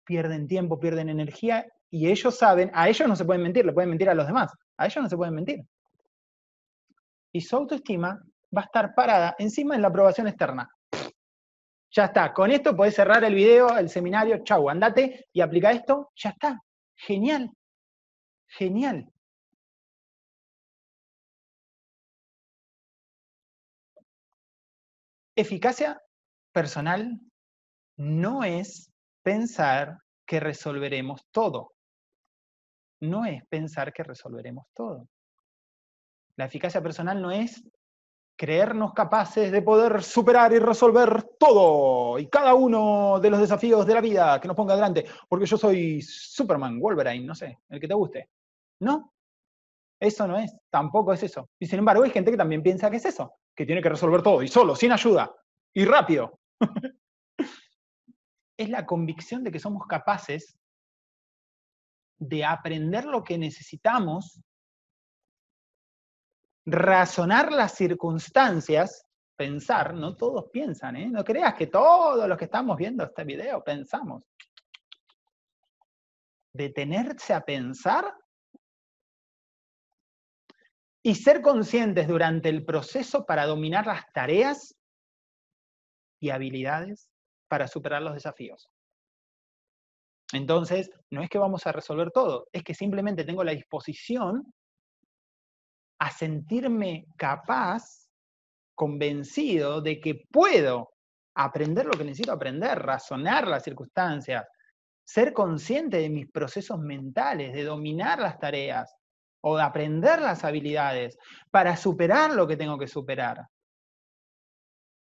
Pierden 0.05 0.47
tiempo, 0.47 0.79
pierden 0.79 1.09
energía, 1.09 1.65
y 1.89 2.07
ellos 2.11 2.37
saben, 2.37 2.69
a 2.75 2.87
ellos 2.87 3.07
no 3.07 3.15
se 3.15 3.25
pueden 3.25 3.41
mentir, 3.41 3.65
le 3.65 3.73
pueden 3.73 3.89
mentir 3.89 4.07
a 4.07 4.13
los 4.13 4.27
demás, 4.27 4.53
a 4.77 4.85
ellos 4.85 5.01
no 5.01 5.09
se 5.09 5.17
pueden 5.17 5.33
mentir. 5.33 5.65
Y 7.31 7.41
su 7.41 7.55
autoestima 7.55 8.21
va 8.55 8.61
a 8.61 8.65
estar 8.65 8.93
parada 8.93 9.35
encima 9.39 9.73
de 9.73 9.81
la 9.81 9.87
aprobación 9.87 10.27
externa. 10.27 10.69
Ya 11.89 12.05
está, 12.05 12.31
con 12.33 12.51
esto 12.51 12.75
podés 12.75 12.93
cerrar 12.93 13.23
el 13.23 13.33
video, 13.33 13.75
el 13.79 13.89
seminario, 13.89 14.43
chau, 14.43 14.69
andate 14.69 15.25
y 15.33 15.41
aplica 15.41 15.71
esto, 15.71 16.11
ya 16.15 16.29
está. 16.29 16.61
Genial, 16.95 17.49
genial. 18.47 19.11
Eficacia 25.39 26.02
personal 26.52 27.21
no 27.97 28.43
es 28.43 28.91
pensar 29.21 30.00
que 30.26 30.39
resolveremos 30.39 31.28
todo. 31.30 31.73
No 33.02 33.23
es 33.23 33.45
pensar 33.45 33.93
que 33.93 34.02
resolveremos 34.02 34.65
todo. 34.73 35.08
La 36.38 36.45
eficacia 36.45 36.82
personal 36.82 37.21
no 37.21 37.30
es 37.30 37.63
creernos 38.36 38.95
capaces 38.95 39.52
de 39.52 39.62
poder 39.62 40.02
superar 40.02 40.54
y 40.54 40.58
resolver 40.58 41.21
todo 41.38 42.17
y 42.17 42.28
cada 42.30 42.56
uno 42.56 43.19
de 43.19 43.30
los 43.30 43.39
desafíos 43.39 43.86
de 43.86 43.93
la 43.93 44.02
vida 44.02 44.41
que 44.41 44.47
nos 44.47 44.58
ponga 44.58 44.73
adelante, 44.73 45.06
porque 45.30 45.45
yo 45.45 45.56
soy 45.56 46.02
Superman, 46.02 46.80
Wolverine, 46.80 47.28
no 47.28 47.36
sé, 47.36 47.60
el 47.69 47.80
que 47.80 47.88
te 47.88 47.93
guste. 47.93 48.30
No, 48.80 49.13
eso 50.00 50.28
no 50.28 50.39
es, 50.39 50.52
tampoco 50.71 51.13
es 51.13 51.21
eso. 51.21 51.47
Y 51.60 51.67
sin 51.67 51.78
embargo 51.78 52.04
hay 52.04 52.10
gente 52.10 52.32
que 52.32 52.38
también 52.38 52.63
piensa 52.63 52.89
que 52.89 52.97
es 52.97 53.06
eso, 53.06 53.36
que 53.58 53.65
tiene 53.65 53.82
que 53.82 53.89
resolver 53.89 54.22
todo 54.22 54.43
y 54.43 54.48
solo, 54.48 54.76
sin 54.76 54.91
ayuda, 54.91 55.36
y 55.74 55.84
rápido. 55.84 56.39
es 58.58 58.70
la 58.70 58.86
convicción 58.86 59.43
de 59.43 59.52
que 59.52 59.60
somos 59.60 59.88
capaces 59.88 60.56
de 62.20 62.46
aprender 62.46 63.06
lo 63.06 63.24
que 63.24 63.38
necesitamos 63.38 64.39
razonar 66.67 67.52
las 67.52 67.74
circunstancias, 67.74 69.06
pensar, 69.36 69.93
no 69.96 70.15
todos 70.15 70.50
piensan, 70.52 70.96
¿eh? 70.96 71.10
no 71.10 71.24
creas 71.24 71.56
que 71.56 71.67
todos 71.67 72.28
los 72.28 72.38
que 72.38 72.46
estamos 72.46 72.78
viendo 72.78 73.06
este 73.06 73.24
video 73.24 73.63
pensamos. 73.63 74.24
Detenerse 76.54 77.34
a 77.34 77.41
pensar 77.41 78.13
y 81.08 81.15
ser 81.15 81.41
conscientes 81.41 82.06
durante 82.06 82.50
el 82.50 82.65
proceso 82.65 83.26
para 83.26 83.46
dominar 83.46 83.88
las 83.88 84.12
tareas 84.12 84.76
y 86.20 86.32
habilidades 86.32 87.10
para 87.48 87.70
superar 87.70 88.02
los 88.02 88.13
desafíos. 88.13 88.70
Entonces, 90.34 90.91
no 91.10 91.24
es 91.24 91.30
que 91.30 91.38
vamos 91.38 91.65
a 91.65 91.72
resolver 91.72 92.12
todo, 92.12 92.50
es 92.52 92.62
que 92.62 92.74
simplemente 92.74 93.24
tengo 93.24 93.46
la 93.46 93.54
disposición 93.54 94.54
a 95.98 96.12
sentirme 96.12 97.06
capaz, 97.15 98.10
convencido 98.76 99.80
de 99.80 100.02
que 100.02 100.26
puedo 100.30 100.89
aprender 101.36 101.86
lo 101.86 101.93
que 101.93 102.04
necesito 102.04 102.34
aprender, 102.34 102.80
razonar 102.80 103.48
las 103.48 103.63
circunstancias, 103.63 104.46
ser 105.06 105.32
consciente 105.32 106.00
de 106.00 106.10
mis 106.10 106.30
procesos 106.30 106.78
mentales, 106.80 107.54
de 107.54 107.63
dominar 107.63 108.20
las 108.20 108.38
tareas 108.38 108.93
o 109.47 109.57
de 109.57 109.63
aprender 109.63 110.21
las 110.21 110.43
habilidades 110.43 111.17
para 111.49 111.77
superar 111.77 112.33
lo 112.33 112.45
que 112.45 112.57
tengo 112.57 112.77
que 112.77 112.88
superar. 112.88 113.47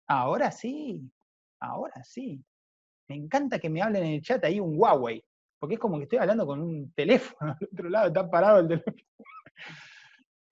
Ahora 0.06 0.50
sí, 0.50 1.10
ahora 1.60 2.04
sí. 2.04 2.44
Me 3.08 3.16
encanta 3.16 3.58
que 3.58 3.70
me 3.70 3.80
hablen 3.80 4.04
en 4.04 4.12
el 4.14 4.22
chat 4.22 4.44
ahí 4.44 4.60
un 4.60 4.78
Huawei, 4.78 5.24
porque 5.58 5.76
es 5.76 5.80
como 5.80 5.96
que 5.96 6.02
estoy 6.04 6.18
hablando 6.18 6.46
con 6.46 6.60
un 6.60 6.92
teléfono 6.92 7.52
al 7.52 7.68
otro 7.72 7.88
lado, 7.88 8.08
está 8.08 8.30
parado 8.30 8.60
el 8.60 8.68
teléfono. 8.68 8.96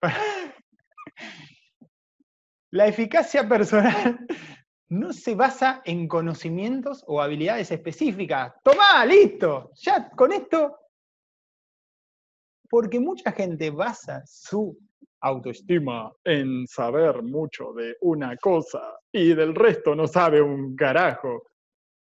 La 2.73 2.87
eficacia 2.87 3.47
personal 3.49 4.27
no 4.89 5.13
se 5.13 5.35
basa 5.35 5.83
en 5.85 6.09
conocimientos 6.09 7.05
o 7.07 7.21
habilidades 7.21 7.71
específicas. 7.71 8.55
Tomá, 8.63 9.05
listo, 9.05 9.71
ya 9.75 10.11
con 10.11 10.33
esto. 10.33 10.79
Porque 12.69 13.01
mucha 13.01 13.33
gente 13.33 13.71
basa 13.71 14.23
su 14.27 14.77
autoestima 15.21 16.13
en 16.25 16.67
saber 16.67 17.23
mucho 17.23 17.73
de 17.73 17.97
una 18.01 18.37
cosa 18.37 18.99
y 19.13 19.35
del 19.35 19.55
resto 19.55 19.95
no 19.95 20.07
sabe 20.07 20.41
un 20.43 20.77
carajo. 20.77 21.43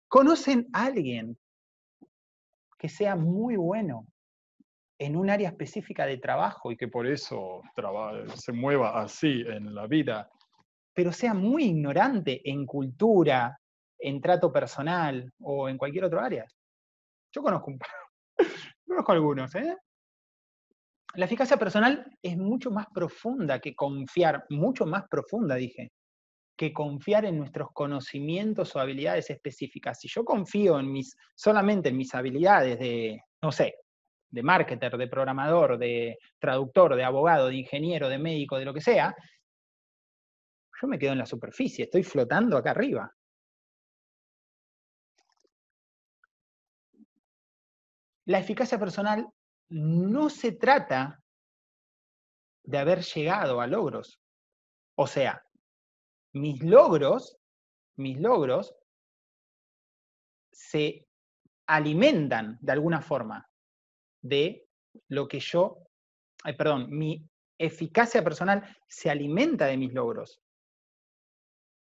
¿Conocen 0.07 0.67
a 0.73 0.85
alguien 0.85 1.37
que 2.77 2.89
sea 2.89 3.15
muy 3.15 3.55
bueno 3.55 4.05
en 4.99 5.15
un 5.15 5.29
área 5.29 5.49
específica 5.49 6.05
de 6.05 6.17
trabajo 6.17 6.71
y 6.71 6.77
que 6.77 6.87
por 6.87 7.05
eso 7.07 7.61
se 8.35 8.51
mueva 8.51 8.99
así 9.01 9.43
en 9.47 9.73
la 9.75 9.87
vida, 9.87 10.29
pero 10.93 11.11
sea 11.11 11.33
muy 11.33 11.65
ignorante 11.65 12.41
en 12.49 12.65
cultura, 12.65 13.59
en 13.99 14.19
trato 14.21 14.51
personal 14.51 15.31
o 15.41 15.69
en 15.69 15.77
cualquier 15.77 16.05
otro 16.05 16.19
área. 16.19 16.45
Yo 17.31 17.43
conozco, 17.43 17.71
un, 17.71 17.79
conozco 18.87 19.11
algunos. 19.11 19.53
¿eh? 19.55 19.77
La 21.15 21.25
eficacia 21.25 21.57
personal 21.57 22.05
es 22.21 22.37
mucho 22.37 22.69
más 22.69 22.87
profunda 22.93 23.59
que 23.59 23.75
confiar, 23.75 24.45
mucho 24.49 24.85
más 24.85 25.07
profunda, 25.09 25.55
dije, 25.55 25.91
que 26.55 26.73
confiar 26.73 27.25
en 27.25 27.37
nuestros 27.37 27.69
conocimientos 27.71 28.75
o 28.75 28.79
habilidades 28.79 29.29
específicas. 29.29 29.99
Si 29.99 30.07
yo 30.07 30.25
confío 30.25 30.79
en 30.79 30.91
mis, 30.91 31.15
solamente 31.35 31.89
en 31.89 31.97
mis 31.97 32.13
habilidades 32.13 32.79
de, 32.79 33.21
no 33.41 33.51
sé, 33.51 33.75
de 34.29 34.43
marketer, 34.43 34.97
de 34.97 35.07
programador, 35.07 35.77
de 35.77 36.17
traductor, 36.39 36.95
de 36.95 37.03
abogado, 37.03 37.47
de 37.47 37.55
ingeniero, 37.55 38.09
de 38.09 38.17
médico, 38.17 38.57
de 38.57 38.65
lo 38.65 38.73
que 38.73 38.81
sea, 38.81 39.15
yo 40.81 40.87
me 40.87 40.99
quedo 40.99 41.13
en 41.13 41.19
la 41.19 41.25
superficie, 41.25 41.85
estoy 41.85 42.03
flotando 42.03 42.57
acá 42.57 42.71
arriba. 42.71 43.11
La 48.25 48.39
eficacia 48.39 48.77
personal 48.77 49.25
no 49.69 50.29
se 50.29 50.53
trata 50.53 51.21
de 52.63 52.77
haber 52.77 53.01
llegado 53.01 53.61
a 53.61 53.67
logros. 53.67 54.19
O 54.95 55.07
sea, 55.07 55.43
mis 56.33 56.61
logros, 56.63 57.37
mis 57.97 58.19
logros 58.19 58.75
se 60.51 61.07
alimentan 61.67 62.57
de 62.61 62.71
alguna 62.71 63.01
forma 63.01 63.49
de 64.21 64.67
lo 65.09 65.27
que 65.27 65.39
yo, 65.39 65.77
perdón, 66.57 66.87
mi 66.89 67.29
eficacia 67.57 68.23
personal 68.23 68.77
se 68.87 69.09
alimenta 69.09 69.65
de 69.65 69.77
mis 69.77 69.93
logros. 69.93 70.41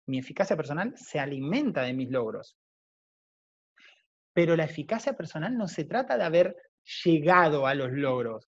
Mi 0.08 0.20
eficacia 0.20 0.56
personal 0.56 0.94
se 0.98 1.20
alimenta 1.20 1.82
de 1.82 1.94
mis 1.94 2.10
logros. 2.10 2.58
Pero 4.34 4.56
la 4.56 4.66
eficacia 4.66 5.13
personal 5.13 5.58
no 5.58 5.68
se 5.68 5.84
trata 5.84 6.18
de 6.18 6.24
haber 6.24 6.56
llegado 7.04 7.67
a 7.67 7.73
los 7.73 7.91
logros. 7.91 8.50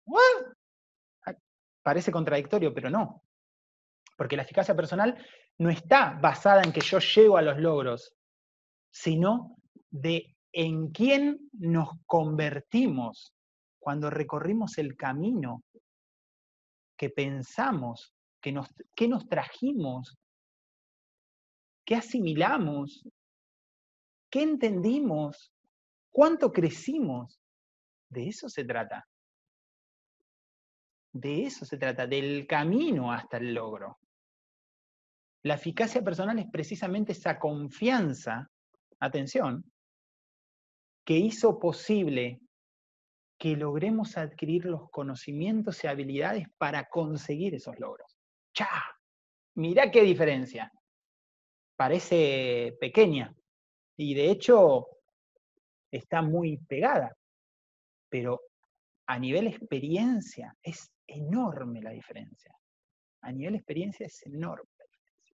Parece 1.81 2.11
contradictorio, 2.11 2.73
pero 2.73 2.89
no. 2.89 3.23
Porque 4.17 4.37
la 4.37 4.43
eficacia 4.43 4.75
personal 4.75 5.17
no 5.57 5.69
está 5.69 6.17
basada 6.21 6.63
en 6.63 6.71
que 6.71 6.81
yo 6.81 6.99
llego 6.99 7.37
a 7.37 7.41
los 7.41 7.57
logros, 7.59 8.15
sino 8.91 9.57
de 9.89 10.35
en 10.51 10.91
quién 10.91 11.49
nos 11.53 11.89
convertimos 12.05 13.33
cuando 13.79 14.09
recorrimos 14.09 14.77
el 14.77 14.95
camino 14.95 15.63
que 16.95 17.09
pensamos, 17.09 18.13
que 18.39 18.51
nos, 18.51 18.69
qué 18.95 19.07
nos 19.07 19.27
trajimos, 19.27 20.15
qué 21.85 21.95
asimilamos, 21.95 23.03
qué 24.29 24.43
entendimos, 24.43 25.51
cuánto 26.11 26.51
crecimos. 26.51 27.42
De 28.13 28.27
eso 28.27 28.47
se 28.47 28.63
trata. 28.63 29.07
De 31.11 31.45
eso 31.45 31.65
se 31.65 31.77
trata, 31.77 32.05
del 32.05 32.45
camino 32.45 33.11
hasta 33.11 33.37
el 33.37 33.55
logro. 33.55 33.97
La 35.43 35.55
eficacia 35.55 36.03
personal 36.03 36.37
es 36.37 36.45
precisamente 36.51 37.13
esa 37.13 37.39
confianza, 37.39 38.49
atención, 38.99 39.65
que 41.03 41.17
hizo 41.17 41.59
posible 41.59 42.39
que 43.39 43.57
logremos 43.57 44.15
adquirir 44.15 44.65
los 44.65 44.89
conocimientos 44.91 45.83
y 45.83 45.87
habilidades 45.87 46.47
para 46.57 46.87
conseguir 46.87 47.55
esos 47.55 47.79
logros. 47.79 48.15
¡Cha! 48.53 48.69
Mirá 49.55 49.89
qué 49.89 50.03
diferencia. 50.03 50.71
Parece 51.75 52.77
pequeña 52.79 53.35
y 53.97 54.13
de 54.13 54.29
hecho 54.29 54.87
está 55.91 56.21
muy 56.21 56.57
pegada, 56.57 57.15
pero 58.13 58.39
a 59.07 59.17
nivel 59.17 59.47
experiencia 59.47 60.55
es 60.61 60.93
enorme 61.07 61.81
la 61.81 61.89
diferencia. 61.89 62.55
A 63.21 63.31
nivel 63.31 63.55
experiencia 63.55 64.05
es 64.05 64.21
enorme 64.27 64.69
la 64.77 64.85
diferencia. 64.85 65.35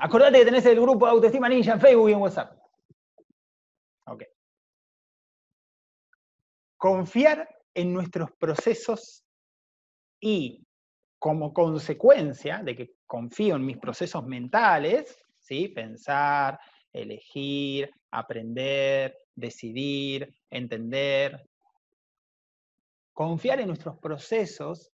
Acordate 0.00 0.40
que 0.40 0.44
tenés 0.46 0.66
el 0.66 0.80
grupo 0.80 1.06
de 1.06 1.12
Autoestima 1.12 1.48
Ninja 1.48 1.74
en 1.74 1.80
Facebook 1.80 2.08
y 2.08 2.12
en 2.12 2.18
WhatsApp. 2.18 2.60
Ok. 4.06 4.24
Confiar 6.76 7.48
en 7.72 7.92
nuestros 7.92 8.32
procesos 8.32 9.24
y 10.18 10.66
como 11.20 11.54
consecuencia 11.54 12.64
de 12.64 12.74
que 12.74 12.94
confío 13.06 13.54
en 13.54 13.64
mis 13.64 13.78
procesos 13.78 14.26
mentales, 14.26 15.24
¿sí? 15.38 15.68
pensar, 15.68 16.58
elegir, 16.92 17.88
aprender, 18.10 19.16
decidir, 19.38 20.34
entender, 20.50 21.48
confiar 23.12 23.60
en 23.60 23.68
nuestros 23.68 23.98
procesos 23.98 24.90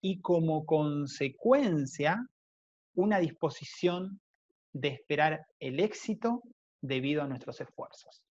y 0.00 0.20
como 0.20 0.64
consecuencia 0.64 2.24
una 2.94 3.18
disposición 3.18 4.20
de 4.72 4.88
esperar 4.88 5.46
el 5.58 5.80
éxito 5.80 6.42
debido 6.80 7.22
a 7.22 7.26
nuestros 7.26 7.60
esfuerzos. 7.60 8.22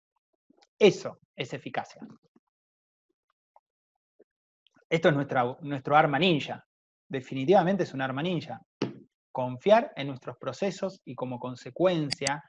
Eso 0.79 1.19
es 1.35 1.53
eficacia. 1.53 2.01
Esto 4.89 5.09
es 5.09 5.15
nuestro 5.61 5.95
arma 5.95 6.19
ninja. 6.19 6.63
Definitivamente 7.09 7.83
es 7.83 7.93
un 7.93 8.01
arma 8.01 8.21
ninja. 8.21 8.61
Confiar 9.31 9.91
en 9.95 10.07
nuestros 10.07 10.37
procesos 10.37 11.01
y 11.03 11.15
como 11.15 11.39
consecuencia 11.39 12.43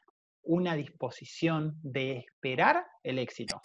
una 0.48 0.74
disposición 0.74 1.78
de 1.82 2.18
esperar 2.18 2.84
el 3.02 3.18
éxito. 3.18 3.60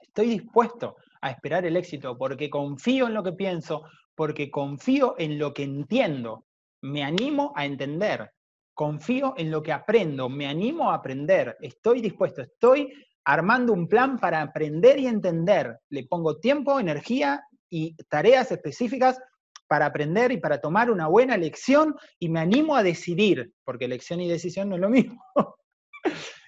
Estoy 0.00 0.28
dispuesto 0.28 0.96
a 1.20 1.30
esperar 1.30 1.64
el 1.64 1.76
éxito 1.76 2.16
porque 2.16 2.50
confío 2.50 3.06
en 3.06 3.14
lo 3.14 3.22
que 3.22 3.32
pienso, 3.32 3.82
porque 4.14 4.50
confío 4.50 5.14
en 5.18 5.38
lo 5.38 5.54
que 5.54 5.64
entiendo, 5.64 6.44
me 6.82 7.02
animo 7.02 7.52
a 7.56 7.64
entender, 7.64 8.30
confío 8.74 9.34
en 9.36 9.50
lo 9.50 9.62
que 9.62 9.72
aprendo, 9.72 10.28
me 10.28 10.46
animo 10.46 10.90
a 10.90 10.94
aprender, 10.94 11.56
estoy 11.60 12.00
dispuesto, 12.00 12.42
estoy 12.42 12.92
armando 13.24 13.72
un 13.72 13.88
plan 13.88 14.18
para 14.18 14.42
aprender 14.42 14.98
y 14.98 15.06
entender, 15.06 15.78
le 15.90 16.04
pongo 16.04 16.38
tiempo, 16.38 16.78
energía 16.78 17.42
y 17.70 17.96
tareas 18.08 18.52
específicas 18.52 19.18
para 19.66 19.86
aprender 19.86 20.32
y 20.32 20.38
para 20.38 20.60
tomar 20.60 20.90
una 20.90 21.08
buena 21.08 21.36
lección 21.36 21.94
y 22.18 22.28
me 22.28 22.40
animo 22.40 22.76
a 22.76 22.82
decidir, 22.82 23.52
porque 23.64 23.84
elección 23.86 24.20
y 24.20 24.28
decisión 24.28 24.68
no 24.68 24.76
es 24.76 24.80
lo 24.80 24.90
mismo, 24.90 25.22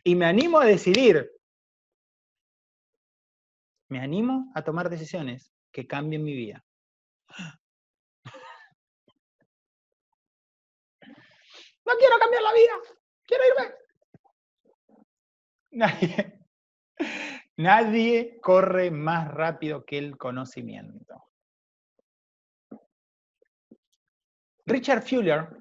y 0.04 0.14
me 0.14 0.26
animo 0.26 0.60
a 0.60 0.64
decidir, 0.64 1.30
me 3.88 4.00
animo 4.00 4.50
a 4.54 4.62
tomar 4.62 4.88
decisiones 4.88 5.52
que 5.72 5.86
cambien 5.86 6.22
mi 6.22 6.34
vida. 6.34 6.64
No 11.86 11.96
quiero 11.98 12.18
cambiar 12.20 12.42
la 12.42 12.52
vida, 12.52 12.72
quiero 13.26 13.44
irme. 13.48 13.74
Nadie, 15.72 16.40
nadie 17.56 18.38
corre 18.40 18.90
más 18.90 19.28
rápido 19.28 19.84
que 19.84 19.98
el 19.98 20.16
conocimiento. 20.16 21.24
Richard 24.66 25.02
Fuller, 25.02 25.59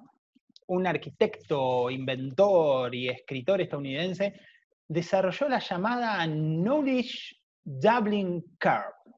un 0.70 0.86
arquitecto, 0.86 1.90
inventor 1.90 2.94
y 2.94 3.10
escritor 3.10 3.62
estadounidense, 3.62 4.40
desarrolló 4.88 5.50
la 5.50 5.60
llamada 5.60 6.26
Knowledge 6.26 7.36
Doubling 7.64 8.42
Curve, 8.60 9.16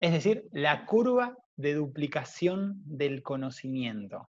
es 0.00 0.12
decir, 0.12 0.48
la 0.52 0.86
curva 0.86 1.36
de 1.56 1.74
duplicación 1.74 2.82
del 2.84 3.22
conocimiento, 3.22 4.30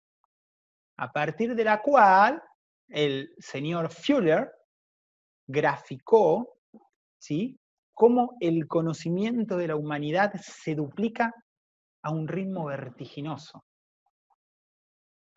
a 0.98 1.12
partir 1.12 1.54
de 1.54 1.64
la 1.64 1.80
cual 1.80 2.42
el 2.88 3.34
señor 3.38 3.90
Fuller 3.90 4.50
graficó 5.46 6.58
¿sí? 7.18 7.58
cómo 7.92 8.36
el 8.40 8.66
conocimiento 8.66 9.56
de 9.56 9.68
la 9.68 9.76
humanidad 9.76 10.32
se 10.40 10.74
duplica 10.74 11.32
a 12.02 12.10
un 12.10 12.28
ritmo 12.28 12.66
vertiginoso. 12.66 13.64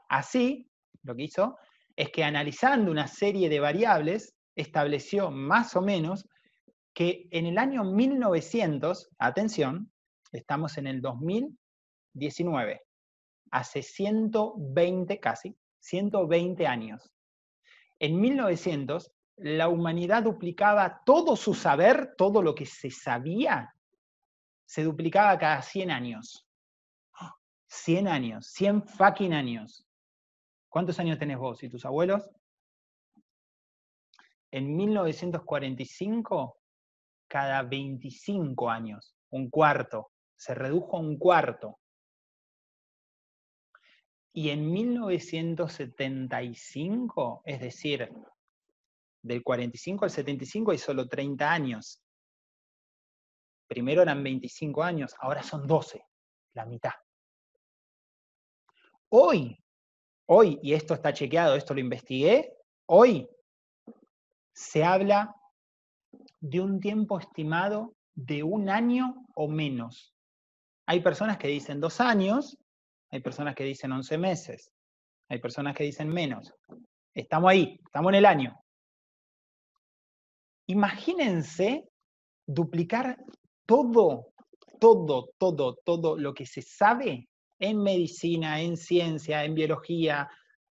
Así, 0.09 0.69
lo 1.03 1.15
que 1.15 1.23
hizo 1.23 1.57
es 1.95 2.11
que 2.11 2.23
analizando 2.23 2.91
una 2.91 3.07
serie 3.07 3.49
de 3.49 3.59
variables, 3.59 4.35
estableció 4.55 5.31
más 5.31 5.75
o 5.75 5.81
menos 5.81 6.27
que 6.93 7.27
en 7.31 7.45
el 7.45 7.57
año 7.57 7.83
1900, 7.83 9.09
atención, 9.19 9.91
estamos 10.31 10.77
en 10.77 10.87
el 10.87 11.01
2019, 11.01 12.81
hace 13.51 13.83
120 13.83 15.19
casi, 15.19 15.55
120 15.79 16.65
años. 16.65 17.11
En 17.99 18.19
1900, 18.19 19.11
la 19.37 19.69
humanidad 19.69 20.23
duplicaba 20.23 21.01
todo 21.05 21.35
su 21.35 21.53
saber, 21.53 22.15
todo 22.17 22.41
lo 22.41 22.55
que 22.55 22.65
se 22.65 22.89
sabía, 22.89 23.73
se 24.65 24.83
duplicaba 24.83 25.37
cada 25.37 25.61
100 25.61 25.91
años. 25.91 26.47
100 27.69 28.07
años, 28.07 28.47
100 28.47 28.83
fucking 28.83 29.33
años. 29.33 29.87
¿Cuántos 30.77 30.99
años 30.99 31.17
tenés 31.17 31.39
vos 31.39 31.63
y 31.63 31.69
tus 31.69 31.85
abuelos? 31.85 32.29
En 34.51 34.75
1945, 34.75 36.59
cada 37.27 37.63
25 37.63 38.69
años, 38.69 39.15
un 39.31 39.49
cuarto, 39.49 40.11
se 40.35 40.53
redujo 40.53 40.97
a 40.97 40.99
un 40.99 41.17
cuarto. 41.17 41.79
Y 44.33 44.51
en 44.51 44.71
1975, 44.71 47.41
es 47.43 47.59
decir, 47.59 48.13
del 49.23 49.41
45 49.41 50.05
al 50.05 50.11
75 50.11 50.73
hay 50.73 50.77
solo 50.77 51.07
30 51.07 51.51
años. 51.51 52.03
Primero 53.65 54.03
eran 54.03 54.21
25 54.21 54.83
años, 54.83 55.15
ahora 55.21 55.41
son 55.41 55.65
12, 55.65 56.05
la 56.53 56.67
mitad. 56.67 56.93
Hoy, 59.09 59.59
hoy, 60.27 60.59
y 60.61 60.73
esto 60.73 60.93
está 60.93 61.13
chequeado, 61.13 61.55
esto 61.55 61.73
lo 61.73 61.79
investigué, 61.79 62.53
hoy 62.85 63.27
se 64.53 64.83
habla 64.83 65.35
de 66.39 66.61
un 66.61 66.79
tiempo 66.79 67.19
estimado 67.19 67.95
de 68.15 68.43
un 68.43 68.69
año 68.69 69.25
o 69.35 69.47
menos. 69.47 70.13
Hay 70.85 71.01
personas 71.01 71.37
que 71.37 71.47
dicen 71.47 71.79
dos 71.79 71.99
años, 71.99 72.57
hay 73.09 73.21
personas 73.21 73.55
que 73.55 73.63
dicen 73.63 73.91
11 73.91 74.17
meses, 74.17 74.71
hay 75.29 75.39
personas 75.39 75.75
que 75.75 75.83
dicen 75.83 76.10
menos. 76.10 76.54
Estamos 77.13 77.52
ahí, 77.52 77.79
estamos 77.85 78.10
en 78.10 78.15
el 78.15 78.25
año. 78.25 78.60
Imagínense 80.67 81.87
duplicar 82.45 83.17
todo, 83.65 84.33
todo, 84.79 85.29
todo, 85.37 85.75
todo 85.85 86.17
lo 86.17 86.33
que 86.33 86.45
se 86.45 86.62
sabe 86.62 87.27
en 87.60 87.81
medicina, 87.81 88.62
en 88.62 88.77
ciencia, 88.77 89.43
en 89.43 89.55
biología, 89.55 90.29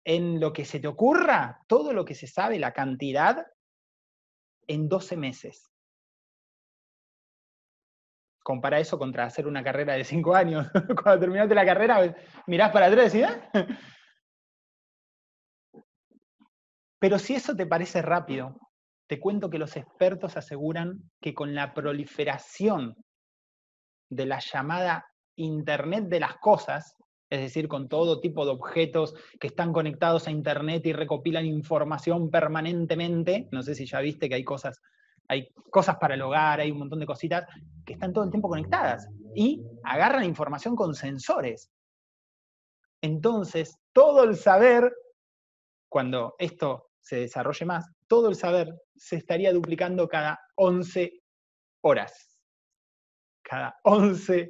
en 0.03 0.39
lo 0.39 0.53
que 0.53 0.65
se 0.65 0.79
te 0.79 0.87
ocurra, 0.87 1.61
todo 1.67 1.93
lo 1.93 2.05
que 2.05 2.15
se 2.15 2.27
sabe, 2.27 2.59
la 2.59 2.73
cantidad, 2.73 3.45
en 4.67 4.87
12 4.87 5.17
meses. 5.17 5.69
Compara 8.43 8.79
eso 8.79 8.97
contra 8.97 9.25
hacer 9.25 9.47
una 9.47 9.63
carrera 9.63 9.93
de 9.93 10.03
5 10.03 10.35
años. 10.35 10.67
Cuando 11.03 11.19
terminaste 11.19 11.55
la 11.55 11.65
carrera, 11.65 12.15
mirás 12.47 12.71
para 12.71 12.87
atrás 12.87 13.13
y 13.13 13.23
¿eh? 13.23 13.27
Pero 16.99 17.17
si 17.17 17.35
eso 17.35 17.55
te 17.55 17.65
parece 17.65 18.01
rápido, 18.01 18.59
te 19.07 19.19
cuento 19.19 19.49
que 19.49 19.57
los 19.57 19.75
expertos 19.75 20.37
aseguran 20.37 21.09
que 21.21 21.33
con 21.33 21.55
la 21.55 21.73
proliferación 21.73 22.95
de 24.09 24.25
la 24.25 24.39
llamada 24.39 25.08
Internet 25.39 26.05
de 26.05 26.19
las 26.19 26.37
cosas, 26.37 26.95
es 27.29 27.41
decir, 27.41 27.67
con 27.67 27.87
todo 27.87 28.19
tipo 28.19 28.45
de 28.45 28.51
objetos 28.51 29.13
que 29.39 29.47
están 29.47 29.71
conectados 29.71 30.27
a 30.27 30.31
Internet 30.31 30.85
y 30.85 30.93
recopilan 30.93 31.45
información 31.45 32.29
permanentemente. 32.29 33.47
No 33.51 33.61
sé 33.61 33.75
si 33.75 33.85
ya 33.85 33.99
viste 34.01 34.27
que 34.27 34.35
hay 34.35 34.43
cosas, 34.43 34.81
hay 35.27 35.47
cosas 35.69 35.97
para 35.97 36.15
el 36.15 36.21
hogar, 36.21 36.59
hay 36.59 36.71
un 36.71 36.79
montón 36.79 36.99
de 36.99 37.05
cositas 37.05 37.45
que 37.85 37.93
están 37.93 38.13
todo 38.13 38.23
el 38.23 38.31
tiempo 38.31 38.49
conectadas 38.49 39.07
y 39.35 39.63
agarran 39.83 40.23
información 40.23 40.75
con 40.75 40.95
sensores. 40.95 41.69
Entonces, 43.01 43.77
todo 43.93 44.23
el 44.23 44.35
saber, 44.35 44.91
cuando 45.87 46.35
esto 46.39 46.89
se 46.99 47.17
desarrolle 47.17 47.65
más, 47.65 47.89
todo 48.07 48.29
el 48.29 48.35
saber 48.35 48.73
se 48.95 49.17
estaría 49.17 49.53
duplicando 49.53 50.07
cada 50.07 50.39
11 50.55 51.11
horas. 51.81 52.37
Cada 53.43 53.79
11 53.83 54.49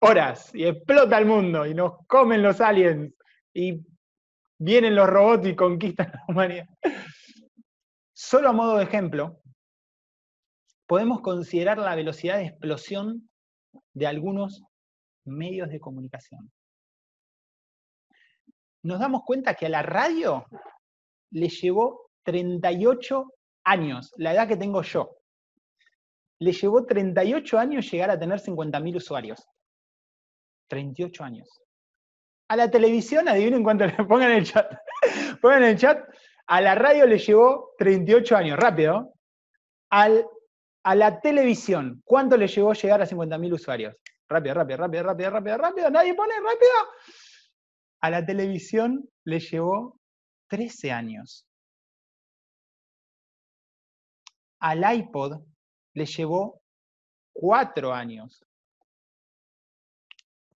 horas. 0.00 0.54
Y 0.54 0.64
explota 0.64 1.18
el 1.18 1.26
mundo 1.26 1.66
y 1.66 1.74
nos 1.74 2.06
comen 2.06 2.42
los 2.42 2.60
aliens. 2.60 3.14
Y 3.54 3.80
vienen 4.58 4.94
los 4.94 5.08
robots 5.08 5.46
y 5.46 5.56
conquistan 5.56 6.10
la 6.12 6.24
humanidad. 6.28 6.66
Solo 8.12 8.50
a 8.50 8.52
modo 8.52 8.76
de 8.76 8.84
ejemplo, 8.84 9.40
podemos 10.86 11.20
considerar 11.20 11.78
la 11.78 11.94
velocidad 11.94 12.36
de 12.36 12.46
explosión 12.46 13.30
de 13.94 14.06
algunos 14.06 14.62
medios 15.24 15.68
de 15.68 15.80
comunicación. 15.80 16.50
Nos 18.82 18.98
damos 18.98 19.22
cuenta 19.24 19.54
que 19.54 19.66
a 19.66 19.70
la 19.70 19.82
radio 19.82 20.46
le 21.30 21.48
llevó 21.48 22.10
38 22.24 23.32
años, 23.64 24.12
la 24.16 24.32
edad 24.32 24.48
que 24.48 24.56
tengo 24.56 24.82
yo. 24.82 25.16
Le 26.38 26.52
llevó 26.52 26.84
38 26.84 27.58
años 27.58 27.90
llegar 27.90 28.10
a 28.10 28.18
tener 28.18 28.40
50.000 28.40 28.96
usuarios. 28.96 29.46
38 30.70 31.24
años. 31.24 31.60
A 32.48 32.56
la 32.56 32.70
televisión, 32.70 33.28
adivinen 33.28 33.62
cuánto 33.62 33.84
le 33.84 33.92
pongan 34.08 34.30
en 34.30 34.38
el 34.38 34.46
chat. 34.46 34.72
pongan 35.42 35.64
en 35.64 35.68
el 35.70 35.78
chat. 35.78 36.02
A 36.46 36.60
la 36.60 36.74
radio 36.74 37.06
le 37.06 37.18
llevó 37.18 37.74
38 37.78 38.36
años, 38.36 38.58
rápido. 38.58 39.14
Al, 39.90 40.24
a 40.84 40.94
la 40.94 41.20
televisión, 41.20 42.00
¿cuánto 42.04 42.36
le 42.36 42.48
llevó 42.48 42.72
llegar 42.72 43.02
a 43.02 43.06
50.000 43.06 43.52
usuarios? 43.52 43.96
Rápido, 44.28 44.54
rápido, 44.54 44.78
rápido, 44.78 45.02
rápido, 45.02 45.30
rápido, 45.30 45.58
rápido. 45.58 45.90
Nadie 45.90 46.14
pone, 46.14 46.34
rápido. 46.36 46.72
A 48.00 48.10
la 48.10 48.24
televisión 48.24 49.08
le 49.24 49.40
llevó 49.40 50.00
13 50.48 50.92
años. 50.92 51.46
Al 54.60 54.84
iPod 54.96 55.42
le 55.94 56.06
llevó 56.06 56.60
4 57.32 57.92
años. 57.92 58.44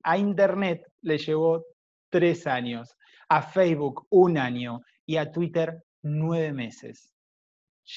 A 0.02 0.18
Internet 0.18 0.82
le 1.02 1.18
llevó 1.18 1.64
3 2.10 2.46
años. 2.46 2.96
A 3.28 3.42
Facebook 3.42 4.06
un 4.10 4.38
año. 4.38 4.80
Y 5.06 5.16
a 5.16 5.30
Twitter 5.30 5.82
9 6.02 6.52
meses. 6.52 7.14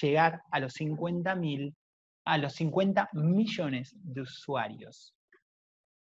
Llegar 0.01 0.41
a 0.51 0.59
los 0.59 0.73
50 0.73 1.37
a 2.25 2.37
los 2.37 2.53
50 2.53 3.09
millones 3.13 3.93
de 3.95 4.21
usuarios. 4.21 5.13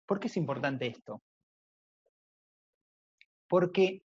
¿Por 0.06 0.20
qué 0.20 0.28
es 0.28 0.36
importante 0.36 0.86
esto? 0.86 1.20
Porque 3.48 4.02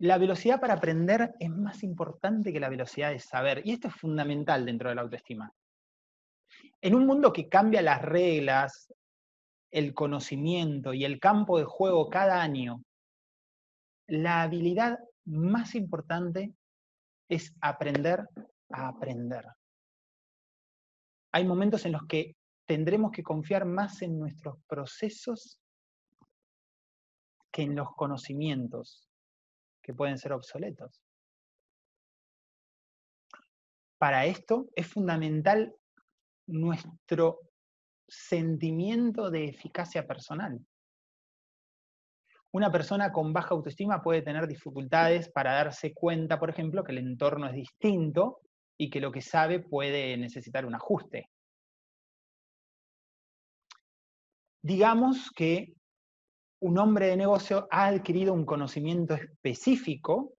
la 0.00 0.18
velocidad 0.18 0.60
para 0.60 0.74
aprender 0.74 1.34
es 1.38 1.50
más 1.50 1.82
importante 1.82 2.52
que 2.52 2.60
la 2.60 2.68
velocidad 2.68 3.10
de 3.10 3.18
saber. 3.18 3.62
Y 3.64 3.72
esto 3.72 3.88
es 3.88 3.94
fundamental 3.94 4.64
dentro 4.66 4.88
de 4.88 4.94
la 4.94 5.02
autoestima. 5.02 5.52
En 6.80 6.94
un 6.94 7.06
mundo 7.06 7.32
que 7.32 7.48
cambia 7.48 7.82
las 7.82 8.02
reglas, 8.02 8.92
el 9.70 9.94
conocimiento 9.94 10.94
y 10.94 11.04
el 11.04 11.20
campo 11.20 11.58
de 11.58 11.64
juego 11.64 12.08
cada 12.08 12.42
año, 12.42 12.82
la 14.06 14.42
habilidad 14.42 14.98
más 15.24 15.74
importante 15.74 16.54
es 17.28 17.54
aprender 17.60 18.26
a 18.70 18.88
aprender. 18.88 19.44
Hay 21.32 21.44
momentos 21.44 21.84
en 21.84 21.92
los 21.92 22.06
que 22.06 22.36
tendremos 22.66 23.12
que 23.12 23.22
confiar 23.22 23.66
más 23.66 24.02
en 24.02 24.18
nuestros 24.18 24.56
procesos 24.66 25.60
que 27.52 27.62
en 27.62 27.74
los 27.74 27.88
conocimientos 27.94 29.08
que 29.82 29.94
pueden 29.94 30.18
ser 30.18 30.32
obsoletos. 30.32 31.02
Para 33.98 34.26
esto 34.26 34.68
es 34.76 34.86
fundamental 34.86 35.74
nuestro 36.46 37.47
sentimiento 38.08 39.30
de 39.30 39.44
eficacia 39.44 40.06
personal. 40.06 40.58
Una 42.50 42.72
persona 42.72 43.12
con 43.12 43.32
baja 43.32 43.50
autoestima 43.50 44.02
puede 44.02 44.22
tener 44.22 44.46
dificultades 44.48 45.30
para 45.30 45.52
darse 45.52 45.92
cuenta, 45.92 46.38
por 46.38 46.48
ejemplo, 46.48 46.82
que 46.82 46.92
el 46.92 46.98
entorno 46.98 47.46
es 47.46 47.54
distinto 47.54 48.40
y 48.78 48.88
que 48.88 49.00
lo 49.00 49.12
que 49.12 49.20
sabe 49.20 49.60
puede 49.60 50.16
necesitar 50.16 50.64
un 50.64 50.74
ajuste. 50.74 51.28
Digamos 54.62 55.30
que 55.36 55.74
un 56.60 56.78
hombre 56.78 57.08
de 57.08 57.16
negocio 57.16 57.68
ha 57.70 57.86
adquirido 57.86 58.32
un 58.32 58.46
conocimiento 58.46 59.14
específico 59.14 60.32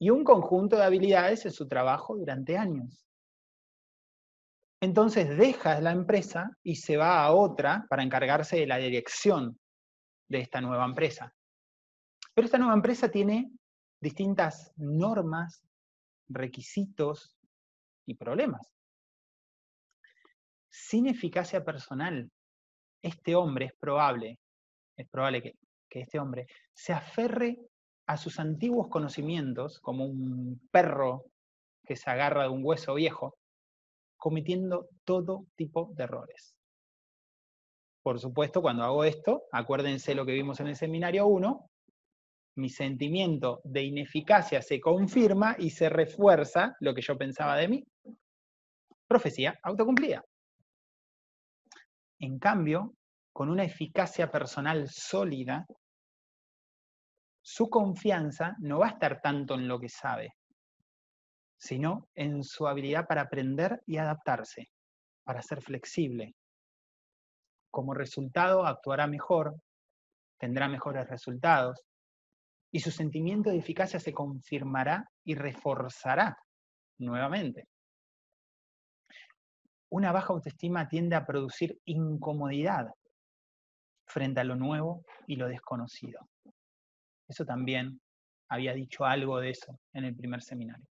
y 0.00 0.10
un 0.10 0.24
conjunto 0.24 0.76
de 0.76 0.84
habilidades 0.84 1.44
en 1.44 1.52
su 1.52 1.68
trabajo 1.68 2.16
durante 2.16 2.56
años. 2.56 3.09
Entonces 4.80 5.36
deja 5.36 5.80
la 5.80 5.92
empresa 5.92 6.50
y 6.62 6.76
se 6.76 6.96
va 6.96 7.22
a 7.22 7.32
otra 7.32 7.86
para 7.88 8.02
encargarse 8.02 8.56
de 8.56 8.66
la 8.66 8.78
dirección 8.78 9.58
de 10.28 10.40
esta 10.40 10.60
nueva 10.60 10.84
empresa. 10.84 11.34
Pero 12.34 12.46
esta 12.46 12.58
nueva 12.58 12.74
empresa 12.74 13.10
tiene 13.10 13.50
distintas 14.00 14.72
normas, 14.76 15.62
requisitos 16.28 17.36
y 18.06 18.14
problemas. 18.14 18.72
Sin 20.70 21.08
eficacia 21.08 21.64
personal, 21.64 22.30
este 23.02 23.34
hombre 23.34 23.66
es 23.66 23.72
probable 23.78 24.38
es 25.00 25.08
probable 25.08 25.42
que, 25.42 25.54
este 25.90 26.20
hombre 26.20 26.46
se 26.72 26.92
aferre 26.92 27.58
a 28.06 28.16
sus 28.16 28.38
antiguos 28.38 28.88
conocimientos, 28.88 29.80
como 29.80 30.04
un 30.04 30.68
perro 30.70 31.24
que 31.84 31.96
se 31.96 32.08
agarra 32.10 32.44
de 32.44 32.48
un 32.50 32.64
hueso 32.64 32.94
viejo, 32.94 33.36
cometiendo 34.20 34.88
todo 35.04 35.46
tipo 35.56 35.90
de 35.94 36.04
errores. 36.04 36.54
Por 38.02 38.20
supuesto, 38.20 38.62
cuando 38.62 38.84
hago 38.84 39.02
esto, 39.02 39.44
acuérdense 39.50 40.14
lo 40.14 40.24
que 40.24 40.32
vimos 40.32 40.60
en 40.60 40.68
el 40.68 40.76
seminario 40.76 41.26
1, 41.26 41.70
mi 42.56 42.68
sentimiento 42.68 43.60
de 43.64 43.82
ineficacia 43.82 44.62
se 44.62 44.80
confirma 44.80 45.56
y 45.58 45.70
se 45.70 45.88
refuerza 45.88 46.76
lo 46.80 46.94
que 46.94 47.02
yo 47.02 47.16
pensaba 47.16 47.56
de 47.56 47.68
mí. 47.68 47.84
Profecía 49.06 49.58
autocumplida. 49.62 50.22
En 52.20 52.38
cambio, 52.38 52.94
con 53.32 53.48
una 53.48 53.64
eficacia 53.64 54.30
personal 54.30 54.88
sólida, 54.88 55.66
su 57.42 57.70
confianza 57.70 58.56
no 58.60 58.80
va 58.80 58.88
a 58.88 58.90
estar 58.90 59.20
tanto 59.22 59.54
en 59.54 59.66
lo 59.66 59.80
que 59.80 59.88
sabe, 59.88 60.34
sino 61.60 62.08
en 62.14 62.42
su 62.42 62.66
habilidad 62.66 63.06
para 63.06 63.22
aprender 63.22 63.82
y 63.86 63.98
adaptarse, 63.98 64.70
para 65.24 65.42
ser 65.42 65.60
flexible. 65.60 66.34
Como 67.70 67.92
resultado, 67.92 68.66
actuará 68.66 69.06
mejor, 69.06 69.54
tendrá 70.38 70.68
mejores 70.68 71.08
resultados, 71.08 71.84
y 72.72 72.80
su 72.80 72.90
sentimiento 72.90 73.50
de 73.50 73.58
eficacia 73.58 74.00
se 74.00 74.12
confirmará 74.12 75.04
y 75.24 75.34
reforzará 75.34 76.38
nuevamente. 76.98 77.68
Una 79.90 80.12
baja 80.12 80.32
autoestima 80.32 80.88
tiende 80.88 81.16
a 81.16 81.26
producir 81.26 81.78
incomodidad, 81.84 82.86
frente 84.06 84.40
a 84.40 84.44
lo 84.44 84.56
nuevo 84.56 85.04
y 85.26 85.36
lo 85.36 85.46
desconocido. 85.46 86.20
Eso 87.28 87.44
también 87.44 88.00
había 88.48 88.72
dicho 88.72 89.04
algo 89.04 89.40
de 89.40 89.50
eso 89.50 89.78
en 89.92 90.04
el 90.04 90.16
primer 90.16 90.42
seminario. 90.42 90.86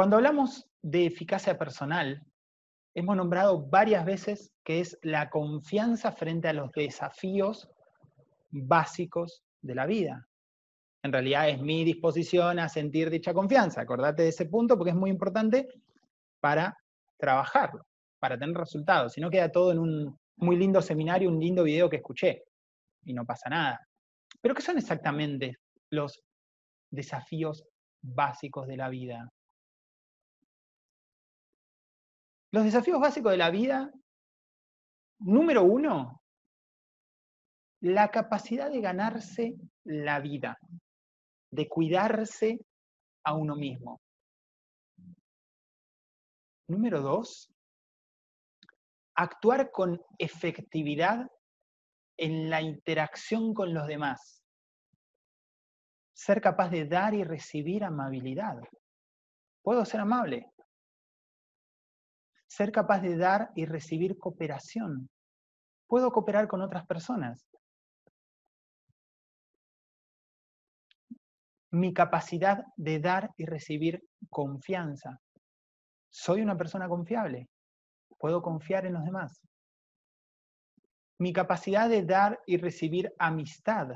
Cuando 0.00 0.16
hablamos 0.16 0.66
de 0.80 1.04
eficacia 1.04 1.58
personal, 1.58 2.24
hemos 2.94 3.14
nombrado 3.18 3.68
varias 3.68 4.02
veces 4.06 4.50
que 4.64 4.80
es 4.80 4.98
la 5.02 5.28
confianza 5.28 6.10
frente 6.10 6.48
a 6.48 6.54
los 6.54 6.72
desafíos 6.72 7.68
básicos 8.50 9.42
de 9.60 9.74
la 9.74 9.84
vida. 9.84 10.26
En 11.02 11.12
realidad 11.12 11.50
es 11.50 11.60
mi 11.60 11.84
disposición 11.84 12.58
a 12.60 12.70
sentir 12.70 13.10
dicha 13.10 13.34
confianza. 13.34 13.82
Acordate 13.82 14.22
de 14.22 14.30
ese 14.30 14.46
punto 14.46 14.78
porque 14.78 14.92
es 14.92 14.96
muy 14.96 15.10
importante 15.10 15.68
para 16.40 16.74
trabajarlo 17.18 17.84
para 18.18 18.38
tener 18.38 18.56
resultados, 18.56 19.12
si 19.12 19.20
no 19.20 19.28
queda 19.28 19.52
todo 19.52 19.70
en 19.70 19.80
un 19.80 20.18
muy 20.36 20.56
lindo 20.56 20.80
seminario, 20.80 21.28
un 21.28 21.38
lindo 21.38 21.62
video 21.62 21.90
que 21.90 21.96
escuché 21.96 22.44
y 23.04 23.12
no 23.12 23.26
pasa 23.26 23.50
nada. 23.50 23.86
Pero 24.40 24.54
¿qué 24.54 24.62
son 24.62 24.78
exactamente 24.78 25.58
los 25.90 26.22
desafíos 26.90 27.66
básicos 28.00 28.66
de 28.66 28.78
la 28.78 28.88
vida? 28.88 29.30
Los 32.52 32.64
desafíos 32.64 33.00
básicos 33.00 33.30
de 33.30 33.38
la 33.38 33.50
vida, 33.50 33.92
número 35.20 35.62
uno, 35.62 36.20
la 37.80 38.10
capacidad 38.10 38.70
de 38.70 38.80
ganarse 38.80 39.54
la 39.84 40.20
vida, 40.20 40.58
de 41.52 41.68
cuidarse 41.68 42.58
a 43.24 43.34
uno 43.34 43.54
mismo. 43.54 44.00
Número 46.68 47.00
dos, 47.00 47.50
actuar 49.14 49.70
con 49.70 50.00
efectividad 50.18 51.30
en 52.16 52.50
la 52.50 52.60
interacción 52.60 53.54
con 53.54 53.72
los 53.72 53.86
demás. 53.86 54.42
Ser 56.14 56.40
capaz 56.40 56.68
de 56.68 56.84
dar 56.84 57.14
y 57.14 57.24
recibir 57.24 57.84
amabilidad. 57.84 58.56
¿Puedo 59.62 59.84
ser 59.84 60.00
amable? 60.00 60.50
Ser 62.50 62.72
capaz 62.72 63.00
de 63.00 63.16
dar 63.16 63.52
y 63.54 63.64
recibir 63.64 64.18
cooperación. 64.18 65.08
¿Puedo 65.86 66.10
cooperar 66.10 66.48
con 66.48 66.62
otras 66.62 66.84
personas? 66.84 67.48
Mi 71.70 71.94
capacidad 71.94 72.64
de 72.76 72.98
dar 72.98 73.30
y 73.36 73.46
recibir 73.46 74.02
confianza. 74.28 75.20
¿Soy 76.10 76.42
una 76.42 76.56
persona 76.56 76.88
confiable? 76.88 77.48
¿Puedo 78.18 78.42
confiar 78.42 78.84
en 78.84 78.94
los 78.94 79.04
demás? 79.04 79.40
Mi 81.20 81.32
capacidad 81.32 81.88
de 81.88 82.04
dar 82.04 82.40
y 82.46 82.56
recibir 82.56 83.14
amistad. 83.20 83.90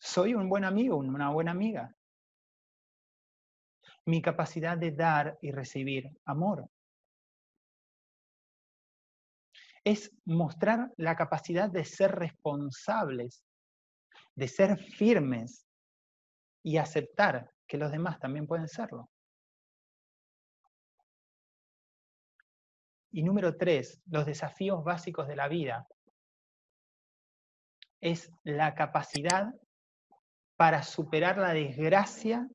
¿Soy 0.00 0.34
un 0.34 0.48
buen 0.48 0.64
amigo, 0.64 0.96
una 0.96 1.30
buena 1.30 1.52
amiga? 1.52 1.94
Mi 4.04 4.20
capacidad 4.20 4.76
de 4.76 4.90
dar 4.90 5.38
y 5.40 5.52
recibir 5.52 6.10
amor. 6.24 6.68
Es 9.84 10.12
mostrar 10.24 10.92
la 10.96 11.16
capacidad 11.16 11.70
de 11.70 11.84
ser 11.84 12.12
responsables, 12.12 13.44
de 14.34 14.48
ser 14.48 14.78
firmes 14.78 15.66
y 16.62 16.76
aceptar 16.76 17.50
que 17.66 17.78
los 17.78 17.90
demás 17.90 18.18
también 18.18 18.46
pueden 18.46 18.68
serlo. 18.68 19.10
Y 23.12 23.22
número 23.22 23.56
tres, 23.56 24.00
los 24.06 24.26
desafíos 24.26 24.84
básicos 24.84 25.26
de 25.26 25.36
la 25.36 25.48
vida. 25.48 25.86
Es 28.00 28.30
la 28.44 28.74
capacidad 28.74 29.52
para 30.56 30.82
superar 30.82 31.38
la 31.38 31.52
desgracia 31.52 32.48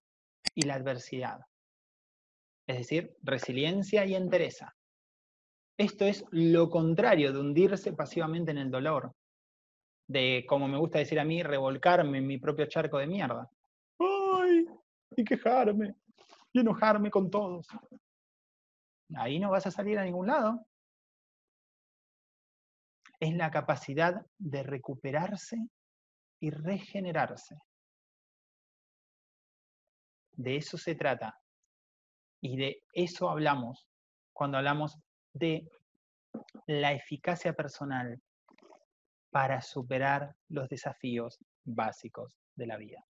y 0.54 0.62
la 0.62 0.76
adversidad. 0.76 1.40
Es 2.68 2.78
decir, 2.78 3.16
resiliencia 3.22 4.06
y 4.06 4.16
entereza. 4.16 4.76
Esto 5.78 6.06
es 6.06 6.24
lo 6.32 6.70
contrario 6.70 7.34
de 7.34 7.40
hundirse 7.40 7.92
pasivamente 7.92 8.52
en 8.52 8.60
el 8.60 8.72
dolor, 8.72 9.14
de, 10.08 10.46
como 10.48 10.68
me 10.68 10.78
gusta 10.78 11.00
decir 11.00 11.20
a 11.20 11.26
mí, 11.26 11.44
revolcarme 11.44 12.20
en 12.20 12.28
mi 12.28 12.38
propio 12.38 12.66
charco 12.68 12.98
de 12.98 13.08
mierda. 13.08 13.50
¡Ay! 14.00 14.66
Y 15.18 15.24
quejarme, 15.24 15.96
y 16.54 16.60
enojarme 16.60 17.12
con 17.12 17.30
todos. 17.30 17.68
Ahí 19.16 19.40
no 19.40 19.52
vas 19.52 19.68
a 19.68 19.72
salir 19.72 20.00
a 20.00 20.04
ningún 20.04 20.28
lado. 20.28 20.66
Es 23.20 23.34
la 23.36 23.52
capacidad 23.52 24.26
de 24.38 24.64
recuperarse 24.64 25.58
y 26.40 26.52
regenerarse. 26.52 27.58
De 30.34 30.58
eso 30.58 30.78
se 30.78 30.96
trata. 30.96 31.40
Y 32.42 32.58
de 32.58 32.84
eso 32.94 33.30
hablamos 33.30 33.88
cuando 34.34 34.58
hablamos 34.58 35.00
de 35.36 35.70
la 36.68 36.94
eficacia 36.94 37.54
personal 37.54 38.22
para 39.30 39.62
superar 39.62 40.34
los 40.50 40.70
desafíos 40.70 41.38
básicos 41.64 42.38
de 42.56 42.68
la 42.68 42.78
vida. 42.78 43.06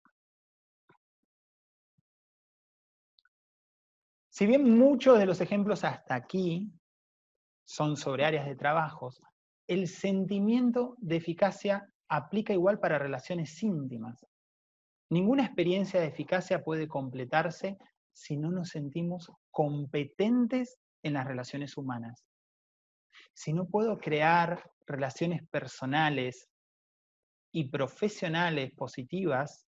Si 4.31 4.47
bien 4.47 4.79
muchos 4.79 5.18
de 5.18 5.27
los 5.27 5.41
ejemplos 5.41 5.85
hasta 5.85 6.14
aquí 6.14 6.73
son 7.64 7.97
sobre 7.97 8.25
áreas 8.25 8.47
de 8.47 8.57
trabajos, 8.57 9.20
el 9.66 9.89
sentimiento 9.89 10.97
de 10.99 11.16
eficacia 11.16 11.93
aplica 12.09 12.53
igual 12.53 12.79
para 12.79 12.99
relaciones 12.99 13.62
íntimas. 13.62 14.25
Ninguna 15.11 15.45
experiencia 15.45 16.01
de 16.01 16.07
eficacia 16.07 16.62
puede 16.62 16.89
completarse 16.89 17.79
si 18.12 18.37
no 18.37 18.51
nos 18.51 18.70
sentimos 18.70 19.31
competentes 19.51 20.79
en 21.03 21.14
las 21.14 21.26
relaciones 21.26 21.76
humanas. 21.76 22.24
Si 23.34 23.53
no 23.53 23.66
puedo 23.66 23.98
crear 23.98 24.70
relaciones 24.86 25.46
personales 25.48 26.48
y 27.53 27.68
profesionales 27.68 28.72
positivas, 28.74 29.66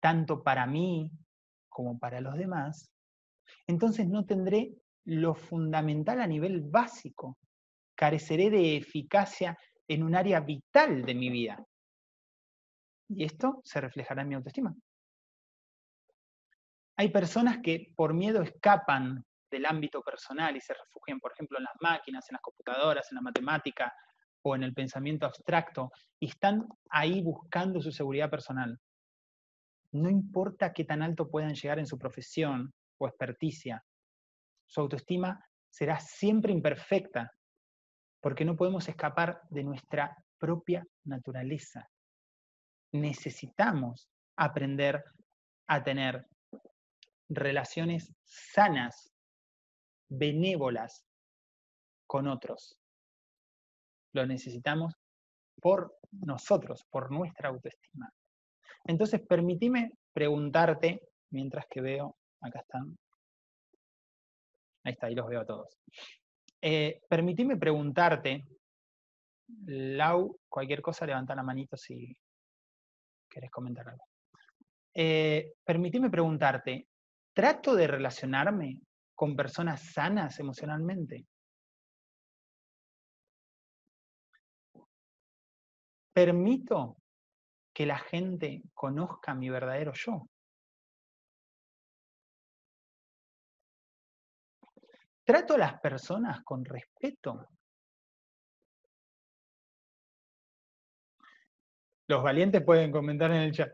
tanto 0.00 0.42
para 0.42 0.66
mí 0.66 1.10
como 1.68 1.98
para 1.98 2.20
los 2.20 2.36
demás, 2.36 2.90
entonces 3.66 4.06
no 4.08 4.24
tendré 4.24 4.74
lo 5.04 5.34
fundamental 5.34 6.20
a 6.20 6.26
nivel 6.26 6.62
básico. 6.62 7.38
Careceré 7.94 8.50
de 8.50 8.76
eficacia 8.76 9.56
en 9.88 10.02
un 10.02 10.14
área 10.14 10.40
vital 10.40 11.04
de 11.04 11.14
mi 11.14 11.30
vida. 11.30 11.64
Y 13.08 13.24
esto 13.24 13.60
se 13.64 13.80
reflejará 13.80 14.22
en 14.22 14.28
mi 14.28 14.34
autoestima. 14.34 14.74
Hay 16.96 17.10
personas 17.10 17.58
que 17.62 17.92
por 17.96 18.14
miedo 18.14 18.42
escapan 18.42 19.24
del 19.54 19.66
ámbito 19.66 20.02
personal 20.02 20.56
y 20.56 20.60
se 20.60 20.74
refugian, 20.74 21.20
por 21.20 21.32
ejemplo, 21.32 21.58
en 21.58 21.64
las 21.64 21.74
máquinas, 21.80 22.26
en 22.28 22.34
las 22.34 22.42
computadoras, 22.42 23.10
en 23.10 23.16
la 23.16 23.22
matemática 23.22 23.92
o 24.42 24.54
en 24.54 24.64
el 24.64 24.74
pensamiento 24.74 25.24
abstracto, 25.26 25.90
y 26.20 26.26
están 26.28 26.66
ahí 26.90 27.22
buscando 27.22 27.80
su 27.80 27.90
seguridad 27.90 28.28
personal. 28.28 28.78
No 29.92 30.10
importa 30.10 30.72
qué 30.72 30.84
tan 30.84 31.02
alto 31.02 31.30
puedan 31.30 31.54
llegar 31.54 31.78
en 31.78 31.86
su 31.86 31.98
profesión, 31.98 32.74
o 32.98 33.08
experticia. 33.08 33.82
Su 34.66 34.80
autoestima 34.80 35.38
será 35.70 35.98
siempre 36.00 36.52
imperfecta, 36.52 37.30
porque 38.20 38.44
no 38.44 38.56
podemos 38.56 38.88
escapar 38.88 39.40
de 39.50 39.64
nuestra 39.64 40.16
propia 40.38 40.86
naturaleza. 41.04 41.88
Necesitamos 42.92 44.08
aprender 44.36 45.02
a 45.66 45.82
tener 45.82 46.26
relaciones 47.28 48.12
sanas, 48.24 49.13
benévolas 50.08 51.04
con 52.06 52.28
otros. 52.28 52.78
Lo 54.12 54.26
necesitamos 54.26 54.94
por 55.60 55.98
nosotros, 56.12 56.84
por 56.90 57.10
nuestra 57.10 57.48
autoestima. 57.48 58.12
Entonces, 58.84 59.20
permitime 59.26 59.92
preguntarte, 60.12 61.08
mientras 61.30 61.66
que 61.68 61.80
veo 61.80 62.16
acá 62.40 62.60
están. 62.60 62.96
Ahí 64.84 64.92
está, 64.92 65.06
ahí 65.06 65.14
los 65.14 65.26
veo 65.26 65.40
a 65.40 65.46
todos. 65.46 65.78
Eh, 66.60 67.00
preguntarte, 67.08 68.44
Lau, 69.66 70.38
cualquier 70.48 70.80
cosa, 70.80 71.06
levanta 71.06 71.34
la 71.34 71.42
manito 71.42 71.76
si 71.76 72.16
querés 73.28 73.50
comentar 73.50 73.88
algo. 73.88 74.04
Eh, 74.94 75.54
permitime 75.64 76.08
preguntarte, 76.08 76.88
¿trato 77.32 77.74
de 77.74 77.86
relacionarme 77.86 78.80
con 79.14 79.36
personas 79.36 79.92
sanas 79.92 80.38
emocionalmente? 80.38 81.26
¿Permito 86.12 86.96
que 87.72 87.86
la 87.86 87.98
gente 87.98 88.62
conozca 88.72 89.34
mi 89.34 89.50
verdadero 89.50 89.92
yo? 89.94 90.28
¿Trato 95.24 95.54
a 95.54 95.58
las 95.58 95.80
personas 95.80 96.42
con 96.44 96.64
respeto? 96.64 97.48
Los 102.06 102.22
valientes 102.22 102.62
pueden 102.62 102.92
comentar 102.92 103.30
en 103.32 103.38
el 103.38 103.52
chat. 103.52 103.72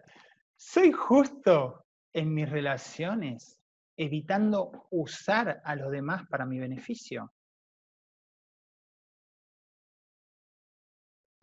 ¿Soy 0.56 0.92
justo 0.92 1.84
en 2.12 2.32
mis 2.32 2.48
relaciones, 2.48 3.59
evitando 4.02 4.86
usar 4.90 5.60
a 5.62 5.76
los 5.76 5.92
demás 5.92 6.26
para 6.26 6.46
mi 6.46 6.58
beneficio? 6.58 7.34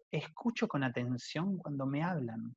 Escucho 0.09 0.67
con 0.67 0.83
atención 0.83 1.59
cuando 1.59 1.85
me 1.85 2.01
hablan. 2.01 2.55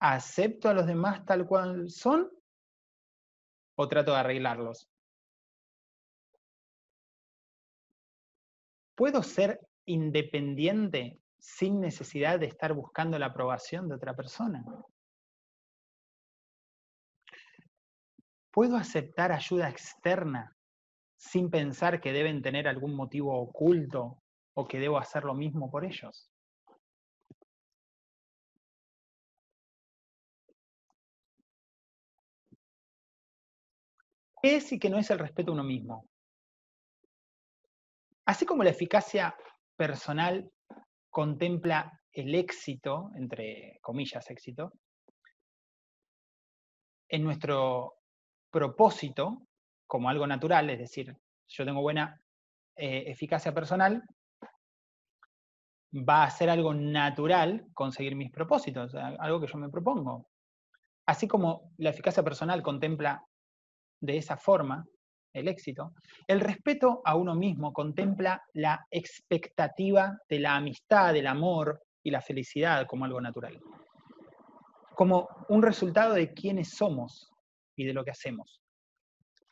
¿Acepto 0.00 0.68
a 0.68 0.74
los 0.74 0.84
demás 0.84 1.24
tal 1.24 1.46
cual 1.46 1.88
son 1.88 2.28
o 3.76 3.86
trato 3.86 4.10
de 4.10 4.18
arreglarlos? 4.18 4.90
¿Puedo 8.96 9.22
ser 9.22 9.60
independiente 9.84 11.20
sin 11.38 11.80
necesidad 11.80 12.40
de 12.40 12.46
estar 12.46 12.72
buscando 12.72 13.16
la 13.16 13.26
aprobación 13.26 13.88
de 13.88 13.94
otra 13.94 14.16
persona? 14.16 14.64
¿Puedo 18.50 18.76
aceptar 18.76 19.30
ayuda 19.30 19.68
externa 19.68 20.56
sin 21.16 21.50
pensar 21.50 22.00
que 22.00 22.12
deben 22.12 22.42
tener 22.42 22.66
algún 22.66 22.94
motivo 22.94 23.38
oculto 23.38 24.22
o 24.54 24.66
que 24.66 24.80
debo 24.80 24.98
hacer 24.98 25.24
lo 25.24 25.34
mismo 25.34 25.70
por 25.70 25.84
ellos? 25.84 26.30
¿Qué 34.42 34.56
es 34.56 34.72
y 34.72 34.78
qué 34.78 34.88
no 34.88 34.98
es 34.98 35.10
el 35.10 35.18
respeto 35.18 35.50
a 35.50 35.54
uno 35.54 35.64
mismo? 35.64 36.08
Así 38.24 38.46
como 38.46 38.64
la 38.64 38.70
eficacia 38.70 39.36
personal 39.76 40.50
contempla 41.10 42.00
el 42.12 42.34
éxito, 42.34 43.10
entre 43.16 43.78
comillas 43.82 44.28
éxito, 44.30 44.72
en 47.08 47.22
nuestro 47.22 47.99
propósito 48.50 49.42
como 49.86 50.08
algo 50.08 50.26
natural, 50.26 50.70
es 50.70 50.78
decir, 50.78 51.16
yo 51.48 51.64
tengo 51.64 51.82
buena 51.82 52.20
eh, 52.76 53.04
eficacia 53.06 53.52
personal, 53.52 54.02
va 55.92 56.24
a 56.24 56.30
ser 56.30 56.50
algo 56.50 56.72
natural 56.72 57.66
conseguir 57.74 58.14
mis 58.14 58.30
propósitos, 58.30 58.94
algo 58.94 59.40
que 59.40 59.48
yo 59.48 59.58
me 59.58 59.68
propongo. 59.68 60.28
Así 61.06 61.26
como 61.26 61.72
la 61.78 61.90
eficacia 61.90 62.22
personal 62.22 62.62
contempla 62.62 63.24
de 64.00 64.16
esa 64.16 64.36
forma 64.36 64.86
el 65.32 65.48
éxito, 65.48 65.92
el 66.26 66.40
respeto 66.40 67.02
a 67.04 67.14
uno 67.14 67.34
mismo 67.34 67.72
contempla 67.72 68.42
la 68.54 68.86
expectativa 68.90 70.18
de 70.28 70.40
la 70.40 70.56
amistad, 70.56 71.12
del 71.12 71.26
amor 71.26 71.82
y 72.02 72.10
la 72.10 72.20
felicidad 72.20 72.86
como 72.86 73.04
algo 73.04 73.20
natural, 73.20 73.60
como 74.94 75.28
un 75.48 75.62
resultado 75.62 76.14
de 76.14 76.32
quiénes 76.32 76.70
somos 76.70 77.29
y 77.80 77.86
de 77.86 77.94
lo 77.94 78.04
que 78.04 78.10
hacemos. 78.10 78.60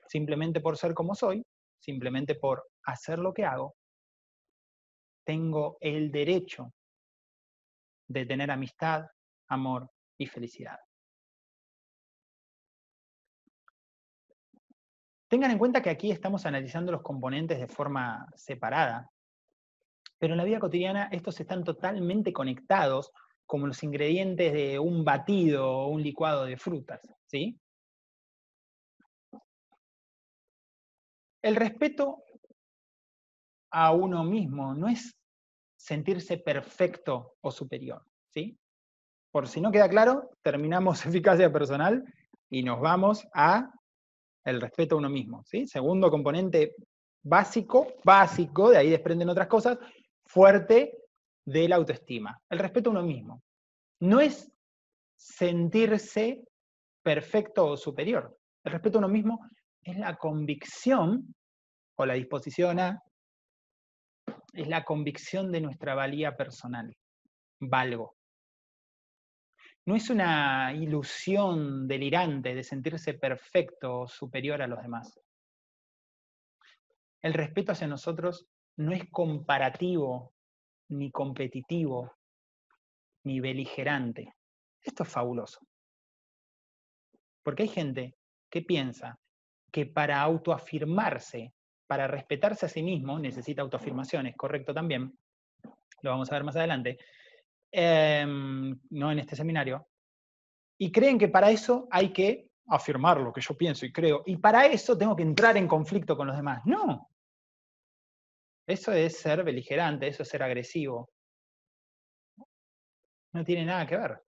Simplemente 0.06 0.60
por 0.60 0.76
ser 0.76 0.92
como 0.92 1.14
soy, 1.14 1.42
simplemente 1.78 2.34
por 2.34 2.68
hacer 2.84 3.18
lo 3.18 3.32
que 3.32 3.44
hago, 3.44 3.74
tengo 5.24 5.78
el 5.80 6.10
derecho 6.10 6.72
de 8.06 8.26
tener 8.26 8.50
amistad, 8.50 9.06
amor 9.48 9.90
y 10.18 10.26
felicidad. 10.26 10.78
Tengan 15.28 15.50
en 15.50 15.58
cuenta 15.58 15.82
que 15.82 15.90
aquí 15.90 16.10
estamos 16.10 16.46
analizando 16.46 16.92
los 16.92 17.02
componentes 17.02 17.58
de 17.58 17.68
forma 17.68 18.26
separada, 18.34 19.10
pero 20.18 20.34
en 20.34 20.38
la 20.38 20.44
vida 20.44 20.58
cotidiana 20.58 21.08
estos 21.12 21.38
están 21.40 21.64
totalmente 21.64 22.32
conectados 22.32 23.12
como 23.46 23.66
los 23.66 23.82
ingredientes 23.82 24.52
de 24.52 24.78
un 24.78 25.04
batido 25.04 25.70
o 25.70 25.88
un 25.88 26.02
licuado 26.02 26.44
de 26.44 26.58
frutas, 26.58 27.00
¿sí? 27.26 27.58
El 31.42 31.56
respeto 31.56 32.24
a 33.70 33.92
uno 33.92 34.24
mismo 34.24 34.74
no 34.74 34.88
es 34.88 35.16
sentirse 35.76 36.38
perfecto 36.38 37.36
o 37.40 37.50
superior, 37.50 38.04
¿sí? 38.32 38.58
Por 39.30 39.46
si 39.46 39.60
no 39.60 39.70
queda 39.70 39.88
claro, 39.88 40.30
terminamos 40.42 41.04
eficacia 41.06 41.52
personal 41.52 42.04
y 42.50 42.62
nos 42.62 42.80
vamos 42.80 43.26
a 43.34 43.70
el 44.44 44.60
respeto 44.60 44.94
a 44.94 44.98
uno 44.98 45.10
mismo, 45.10 45.44
¿sí? 45.44 45.66
Segundo 45.66 46.10
componente 46.10 46.74
básico, 47.22 47.86
básico, 48.04 48.70
de 48.70 48.78
ahí 48.78 48.90
desprenden 48.90 49.28
otras 49.28 49.48
cosas, 49.48 49.78
fuerte 50.24 50.96
de 51.44 51.68
la 51.68 51.76
autoestima, 51.76 52.40
el 52.48 52.58
respeto 52.58 52.90
a 52.90 52.92
uno 52.92 53.02
mismo. 53.02 53.42
No 54.00 54.20
es 54.20 54.50
sentirse 55.16 56.42
perfecto 57.02 57.66
o 57.66 57.76
superior. 57.76 58.36
El 58.64 58.72
respeto 58.72 58.98
a 58.98 59.00
uno 59.00 59.08
mismo 59.08 59.40
es 59.88 59.96
la 59.96 60.16
convicción 60.16 61.34
o 61.96 62.04
la 62.04 62.12
disposición 62.12 62.78
a, 62.78 63.02
es 64.52 64.68
la 64.68 64.84
convicción 64.84 65.50
de 65.50 65.62
nuestra 65.62 65.94
valía 65.94 66.36
personal. 66.36 66.94
Valgo. 67.58 68.14
No 69.86 69.96
es 69.96 70.10
una 70.10 70.74
ilusión 70.74 71.88
delirante 71.88 72.54
de 72.54 72.62
sentirse 72.62 73.14
perfecto 73.14 74.00
o 74.00 74.08
superior 74.08 74.60
a 74.60 74.66
los 74.66 74.82
demás. 74.82 75.18
El 77.22 77.32
respeto 77.32 77.72
hacia 77.72 77.86
nosotros 77.86 78.46
no 78.76 78.92
es 78.92 79.08
comparativo, 79.10 80.34
ni 80.90 81.10
competitivo, 81.10 82.12
ni 83.24 83.40
beligerante. 83.40 84.34
Esto 84.82 85.04
es 85.04 85.08
fabuloso. 85.08 85.60
Porque 87.42 87.62
hay 87.62 87.68
gente 87.70 88.14
que 88.50 88.60
piensa 88.60 89.18
que 89.70 89.86
para 89.86 90.20
autoafirmarse, 90.20 91.52
para 91.86 92.06
respetarse 92.06 92.66
a 92.66 92.68
sí 92.68 92.82
mismo, 92.82 93.18
necesita 93.18 93.62
autoafirmaciones, 93.62 94.36
correcto 94.36 94.74
también, 94.74 95.18
lo 96.02 96.10
vamos 96.10 96.30
a 96.30 96.34
ver 96.34 96.44
más 96.44 96.56
adelante, 96.56 96.98
em, 97.70 98.78
no 98.90 99.12
en 99.12 99.18
este 99.18 99.36
seminario, 99.36 99.86
y 100.78 100.92
creen 100.92 101.18
que 101.18 101.28
para 101.28 101.50
eso 101.50 101.88
hay 101.90 102.12
que 102.12 102.50
afirmar 102.68 103.18
lo 103.18 103.32
que 103.32 103.40
yo 103.40 103.56
pienso 103.56 103.86
y 103.86 103.92
creo, 103.92 104.22
y 104.26 104.36
para 104.36 104.66
eso 104.66 104.96
tengo 104.96 105.16
que 105.16 105.22
entrar 105.22 105.56
en 105.56 105.66
conflicto 105.66 106.16
con 106.16 106.26
los 106.26 106.36
demás. 106.36 106.62
No. 106.64 107.08
Eso 108.66 108.92
es 108.92 109.18
ser 109.18 109.42
beligerante, 109.44 110.08
eso 110.08 110.22
es 110.22 110.28
ser 110.28 110.42
agresivo. 110.42 111.10
No 113.32 113.44
tiene 113.44 113.64
nada 113.64 113.86
que 113.86 113.96
ver 113.96 114.22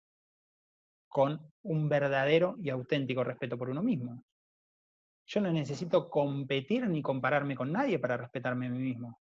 con 1.10 1.52
un 1.64 1.90
verdadero 1.90 2.56
y 2.62 2.70
auténtico 2.70 3.24
respeto 3.24 3.58
por 3.58 3.70
uno 3.70 3.84
mismo. 3.84 4.24
Yo 5.32 5.42
no 5.42 5.52
necesito 5.52 6.10
competir 6.10 6.88
ni 6.88 7.04
compararme 7.04 7.56
con 7.56 7.72
nadie 7.72 8.00
para 8.00 8.18
respetarme 8.18 8.66
a 8.66 8.70
mí 8.72 8.80
mismo. 8.80 9.20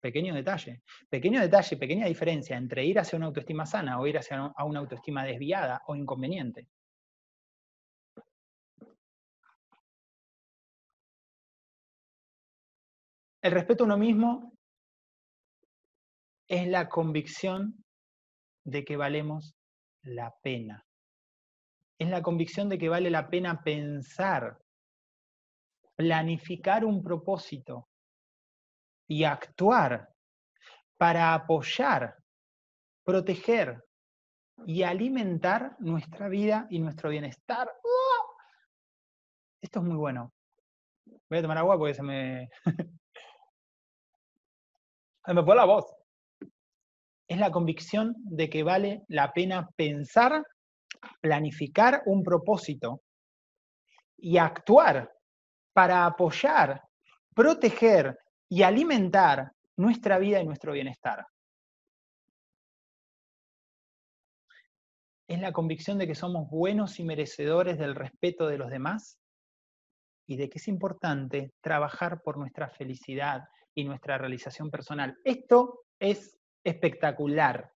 Pequeño 0.00 0.32
detalle. 0.32 0.82
Pequeño 1.08 1.40
detalle, 1.40 1.76
pequeña 1.76 2.06
diferencia 2.06 2.56
entre 2.56 2.84
ir 2.84 3.00
hacia 3.00 3.16
una 3.16 3.26
autoestima 3.26 3.66
sana 3.66 3.98
o 3.98 4.06
ir 4.06 4.16
hacia 4.16 4.52
una 4.64 4.78
autoestima 4.78 5.24
desviada 5.24 5.82
o 5.88 5.96
inconveniente. 5.96 6.68
El 13.42 13.50
respeto 13.50 13.82
a 13.82 13.86
uno 13.86 13.98
mismo 13.98 14.52
es 16.46 16.68
la 16.68 16.88
convicción 16.88 17.84
de 18.64 18.84
que 18.84 18.96
valemos 18.96 19.56
la 20.02 20.32
pena. 20.42 20.86
Es 21.98 22.08
la 22.08 22.22
convicción 22.22 22.68
de 22.68 22.78
que 22.78 22.88
vale 22.88 23.10
la 23.10 23.28
pena 23.28 23.64
pensar 23.64 24.61
planificar 25.96 26.84
un 26.84 27.02
propósito 27.02 27.88
y 29.08 29.24
actuar 29.24 30.08
para 30.96 31.34
apoyar, 31.34 32.16
proteger 33.04 33.84
y 34.66 34.82
alimentar 34.82 35.76
nuestra 35.80 36.28
vida 36.28 36.66
y 36.70 36.78
nuestro 36.78 37.10
bienestar. 37.10 37.68
Esto 39.60 39.80
es 39.80 39.84
muy 39.84 39.96
bueno. 39.96 40.32
Voy 41.28 41.38
a 41.38 41.42
tomar 41.42 41.58
agua 41.58 41.78
porque 41.78 41.94
se 41.94 42.02
me... 42.02 42.48
se 45.24 45.34
me 45.34 45.44
fue 45.44 45.56
la 45.56 45.64
voz. 45.64 45.92
Es 47.28 47.38
la 47.38 47.50
convicción 47.50 48.14
de 48.18 48.50
que 48.50 48.62
vale 48.62 49.02
la 49.08 49.32
pena 49.32 49.68
pensar, 49.76 50.44
planificar 51.20 52.02
un 52.06 52.22
propósito 52.22 53.02
y 54.18 54.38
actuar 54.38 55.12
para 55.72 56.06
apoyar, 56.06 56.82
proteger 57.34 58.18
y 58.48 58.62
alimentar 58.62 59.52
nuestra 59.76 60.18
vida 60.18 60.40
y 60.40 60.46
nuestro 60.46 60.72
bienestar. 60.72 61.26
Es 65.26 65.40
la 65.40 65.52
convicción 65.52 65.96
de 65.96 66.06
que 66.06 66.14
somos 66.14 66.50
buenos 66.50 67.00
y 67.00 67.04
merecedores 67.04 67.78
del 67.78 67.94
respeto 67.94 68.46
de 68.46 68.58
los 68.58 68.70
demás 68.70 69.18
y 70.26 70.36
de 70.36 70.50
que 70.50 70.58
es 70.58 70.68
importante 70.68 71.52
trabajar 71.62 72.20
por 72.22 72.36
nuestra 72.36 72.68
felicidad 72.68 73.44
y 73.74 73.84
nuestra 73.84 74.18
realización 74.18 74.70
personal. 74.70 75.16
Esto 75.24 75.84
es 75.98 76.38
espectacular, 76.62 77.72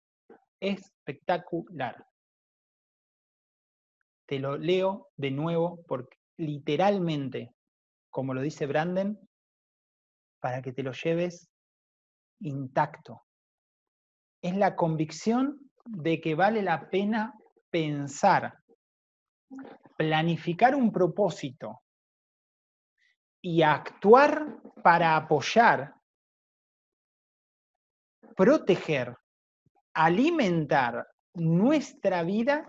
espectacular. 0.61 2.07
Te 4.27 4.39
lo 4.39 4.59
leo 4.59 5.09
de 5.17 5.31
nuevo 5.31 5.83
porque 5.87 6.19
literalmente 6.37 7.56
como 8.17 8.33
lo 8.33 8.41
dice 8.41 8.65
Branden, 8.65 9.21
para 10.41 10.63
que 10.63 10.73
te 10.73 10.83
lo 10.83 10.93
lleves 10.93 11.51
intacto. 12.41 13.27
Es 14.41 14.57
la 14.57 14.75
convicción 14.75 15.71
de 15.85 16.19
que 16.19 16.35
vale 16.35 16.63
la 16.63 16.89
pena 16.89 17.35
pensar, 17.69 18.59
planificar 19.99 20.75
un 20.75 20.91
propósito 20.91 21.83
y 23.43 23.61
actuar 23.61 24.63
para 24.83 25.15
apoyar, 25.15 25.95
proteger, 28.35 29.15
alimentar 29.93 31.07
nuestra 31.35 32.23
vida 32.23 32.65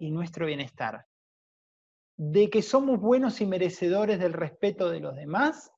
y 0.00 0.10
nuestro 0.10 0.46
bienestar 0.46 1.06
de 2.24 2.50
que 2.50 2.62
somos 2.62 3.00
buenos 3.00 3.40
y 3.40 3.46
merecedores 3.46 4.20
del 4.20 4.32
respeto 4.32 4.88
de 4.88 5.00
los 5.00 5.16
demás 5.16 5.72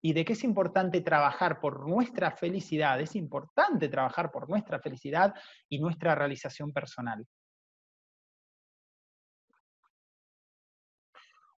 y 0.00 0.12
de 0.12 0.24
que 0.24 0.34
es 0.34 0.44
importante 0.44 1.00
trabajar 1.00 1.58
por 1.58 1.88
nuestra 1.88 2.30
felicidad, 2.30 3.00
es 3.00 3.16
importante 3.16 3.88
trabajar 3.88 4.30
por 4.30 4.48
nuestra 4.48 4.78
felicidad 4.78 5.34
y 5.68 5.80
nuestra 5.80 6.14
realización 6.14 6.72
personal. 6.72 7.26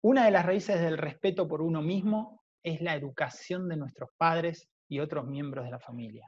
Una 0.01 0.25
de 0.25 0.31
las 0.31 0.47
raíces 0.47 0.81
del 0.81 0.97
respeto 0.97 1.47
por 1.47 1.61
uno 1.61 1.83
mismo 1.83 2.43
es 2.63 2.81
la 2.81 2.95
educación 2.95 3.69
de 3.69 3.77
nuestros 3.77 4.09
padres 4.17 4.67
y 4.89 5.01
otros 5.01 5.27
miembros 5.27 5.67
de 5.67 5.73
la 5.73 5.79
familia. 5.79 6.27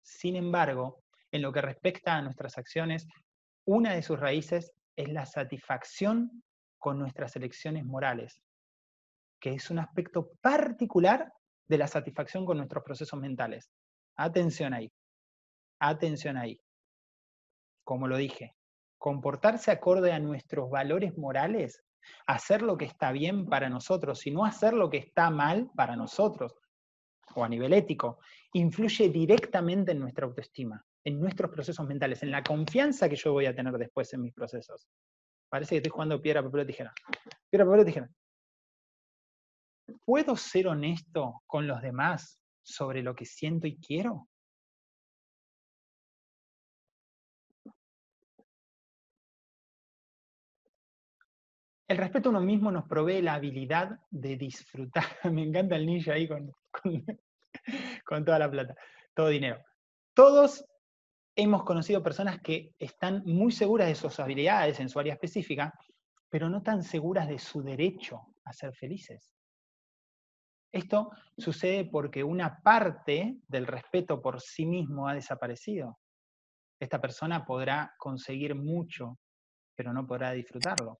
Sin 0.00 0.36
embargo, 0.36 1.02
en 1.30 1.42
lo 1.42 1.52
que 1.52 1.60
respecta 1.60 2.16
a 2.16 2.22
nuestras 2.22 2.56
acciones, 2.56 3.06
una 3.66 3.92
de 3.92 4.02
sus 4.02 4.18
raíces 4.18 4.72
es 4.98 5.08
la 5.08 5.24
satisfacción 5.24 6.42
con 6.76 6.98
nuestras 6.98 7.36
elecciones 7.36 7.84
morales, 7.84 8.42
que 9.40 9.50
es 9.50 9.70
un 9.70 9.78
aspecto 9.78 10.32
particular 10.40 11.32
de 11.68 11.78
la 11.78 11.86
satisfacción 11.86 12.44
con 12.44 12.56
nuestros 12.56 12.82
procesos 12.82 13.18
mentales. 13.20 13.70
Atención 14.16 14.74
ahí, 14.74 14.90
atención 15.78 16.36
ahí. 16.36 16.60
Como 17.84 18.08
lo 18.08 18.16
dije, 18.16 18.56
comportarse 18.98 19.70
acorde 19.70 20.12
a 20.12 20.18
nuestros 20.18 20.68
valores 20.68 21.16
morales, 21.16 21.84
hacer 22.26 22.62
lo 22.62 22.76
que 22.76 22.86
está 22.86 23.12
bien 23.12 23.46
para 23.46 23.68
nosotros 23.68 24.26
y 24.26 24.32
no 24.32 24.44
hacer 24.44 24.74
lo 24.74 24.90
que 24.90 24.98
está 24.98 25.30
mal 25.30 25.70
para 25.76 25.94
nosotros, 25.94 26.56
o 27.36 27.44
a 27.44 27.48
nivel 27.48 27.72
ético, 27.72 28.18
influye 28.52 29.10
directamente 29.10 29.92
en 29.92 30.00
nuestra 30.00 30.26
autoestima, 30.26 30.84
en 31.08 31.18
nuestros 31.18 31.50
procesos 31.50 31.86
mentales, 31.86 32.22
en 32.22 32.30
la 32.30 32.42
confianza 32.42 33.08
que 33.08 33.16
yo 33.16 33.32
voy 33.32 33.46
a 33.46 33.54
tener 33.54 33.72
después 33.78 34.12
en 34.12 34.20
mis 34.20 34.34
procesos. 34.34 34.86
Parece 35.48 35.70
que 35.70 35.76
estoy 35.78 35.90
jugando 35.90 36.20
piedra, 36.20 36.42
papel 36.42 36.60
o 36.60 36.66
tijera. 36.66 36.92
Piedra, 37.48 37.64
papel 37.64 37.80
o 37.80 37.84
tijera. 37.84 38.10
¿Puedo 40.04 40.36
ser 40.36 40.68
honesto 40.68 41.42
con 41.46 41.66
los 41.66 41.80
demás 41.80 42.38
sobre 42.62 43.02
lo 43.02 43.14
que 43.14 43.24
siento 43.24 43.66
y 43.66 43.78
quiero? 43.78 44.28
El 51.88 51.96
respeto 51.96 52.28
a 52.28 52.32
uno 52.32 52.42
mismo 52.42 52.70
nos 52.70 52.86
provee 52.86 53.22
la 53.22 53.32
habilidad 53.32 53.98
de 54.10 54.36
disfrutar. 54.36 55.04
Me 55.32 55.42
encanta 55.42 55.76
el 55.76 55.86
ninja 55.86 56.12
ahí 56.12 56.28
con, 56.28 56.52
con, 58.04 58.24
toda 58.26 58.38
la 58.38 58.50
plata, 58.50 58.74
todo 59.14 59.28
dinero. 59.28 59.64
Todos 60.12 60.66
hemos 61.38 61.62
conocido 61.62 62.02
personas 62.02 62.40
que 62.40 62.74
están 62.80 63.22
muy 63.24 63.52
seguras 63.52 63.86
de 63.86 63.94
sus 63.94 64.18
habilidades 64.18 64.80
en 64.80 64.88
su 64.88 64.98
área 64.98 65.14
específica, 65.14 65.72
pero 66.28 66.48
no 66.48 66.64
tan 66.64 66.82
seguras 66.82 67.28
de 67.28 67.38
su 67.38 67.62
derecho 67.62 68.34
a 68.44 68.52
ser 68.52 68.74
felices. 68.74 69.32
Esto 70.72 71.12
sucede 71.36 71.84
porque 71.84 72.24
una 72.24 72.60
parte 72.60 73.38
del 73.46 73.68
respeto 73.68 74.20
por 74.20 74.40
sí 74.40 74.66
mismo 74.66 75.06
ha 75.06 75.14
desaparecido. 75.14 76.00
Esta 76.80 77.00
persona 77.00 77.46
podrá 77.46 77.94
conseguir 77.98 78.56
mucho, 78.56 79.20
pero 79.76 79.92
no 79.92 80.08
podrá 80.08 80.32
disfrutarlo. 80.32 80.98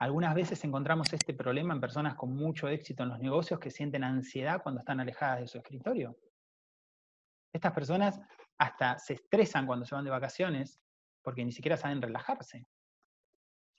Algunas 0.00 0.34
veces 0.34 0.62
encontramos 0.64 1.12
este 1.12 1.32
problema 1.32 1.72
en 1.72 1.80
personas 1.80 2.16
con 2.16 2.34
mucho 2.34 2.66
éxito 2.66 3.04
en 3.04 3.10
los 3.10 3.20
negocios 3.20 3.60
que 3.60 3.70
sienten 3.70 4.02
ansiedad 4.02 4.60
cuando 4.64 4.80
están 4.80 4.98
alejadas 4.98 5.42
de 5.42 5.46
su 5.46 5.58
escritorio. 5.58 6.16
Estas 7.54 7.72
personas 7.72 8.20
hasta 8.58 8.98
se 8.98 9.14
estresan 9.14 9.64
cuando 9.64 9.86
se 9.86 9.94
van 9.94 10.04
de 10.04 10.10
vacaciones 10.10 10.80
porque 11.22 11.44
ni 11.44 11.52
siquiera 11.52 11.76
saben 11.76 12.02
relajarse. 12.02 12.66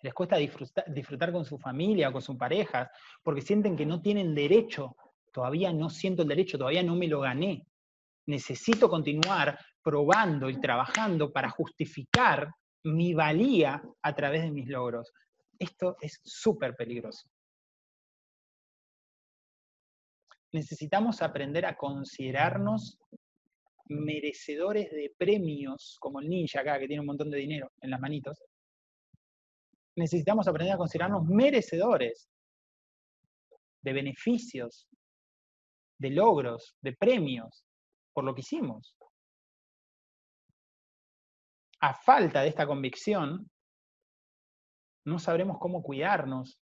Les 0.02 0.14
cuesta 0.14 0.38
disfrutar, 0.38 1.32
con 1.34 1.44
su 1.44 1.58
familia 1.58 2.10
o 2.10 2.14
con 2.14 2.22
sus 2.22 2.38
parejas 2.38 2.90
porque 3.22 3.42
sienten 3.42 3.76
que 3.76 3.86
no 3.86 4.02
tienen 4.02 4.34
derecho. 4.34 4.96
Todavía 5.32 5.74
no 5.74 5.90
siento 5.90 6.22
el 6.22 6.30
derecho, 6.30 6.58
todavía 6.58 6.84
no 6.84 6.96
me 6.96 7.08
lo 7.08 7.20
gané. 7.20 7.68
Necesito 8.28 8.90
continuar 8.90 9.60
probando 9.84 10.50
y 10.50 10.60
trabajando 10.62 11.34
para 11.34 11.50
justificar 11.50 12.50
mi 12.86 13.14
valía 13.14 13.84
a 14.02 14.16
través 14.16 14.44
de 14.44 14.52
mis 14.52 14.70
logros. 14.70 15.12
Esto 15.60 15.98
es 16.00 16.22
súper 16.24 16.76
peligroso. 16.76 17.28
Necesitamos 20.54 21.22
aprender 21.22 21.66
a 21.66 21.76
considerarnos 21.76 22.98
merecedores 23.88 24.92
de 24.92 25.14
premios, 25.18 25.98
como 26.00 26.20
el 26.20 26.30
ninja 26.30 26.62
acá, 26.62 26.80
que 26.80 26.88
tiene 26.88 27.02
un 27.02 27.08
montón 27.08 27.30
de 27.30 27.38
dinero 27.38 27.72
en 27.82 27.92
las 27.92 28.00
manitos. 28.00 28.42
Necesitamos 29.96 30.48
aprender 30.48 30.74
a 30.74 30.78
considerarnos 30.78 31.26
merecedores 31.26 32.30
de 33.82 33.94
beneficios, 33.94 34.88
de 36.00 36.10
logros, 36.10 36.76
de 36.82 36.94
premios, 36.94 37.64
por 38.14 38.24
lo 38.24 38.34
que 38.34 38.42
hicimos. 38.42 38.96
A 41.80 41.94
falta 41.94 42.42
de 42.42 42.50
esta 42.50 42.66
convicción, 42.66 43.50
no 45.06 45.20
sabremos 45.20 45.58
cómo 45.60 45.84
cuidarnos, 45.84 46.60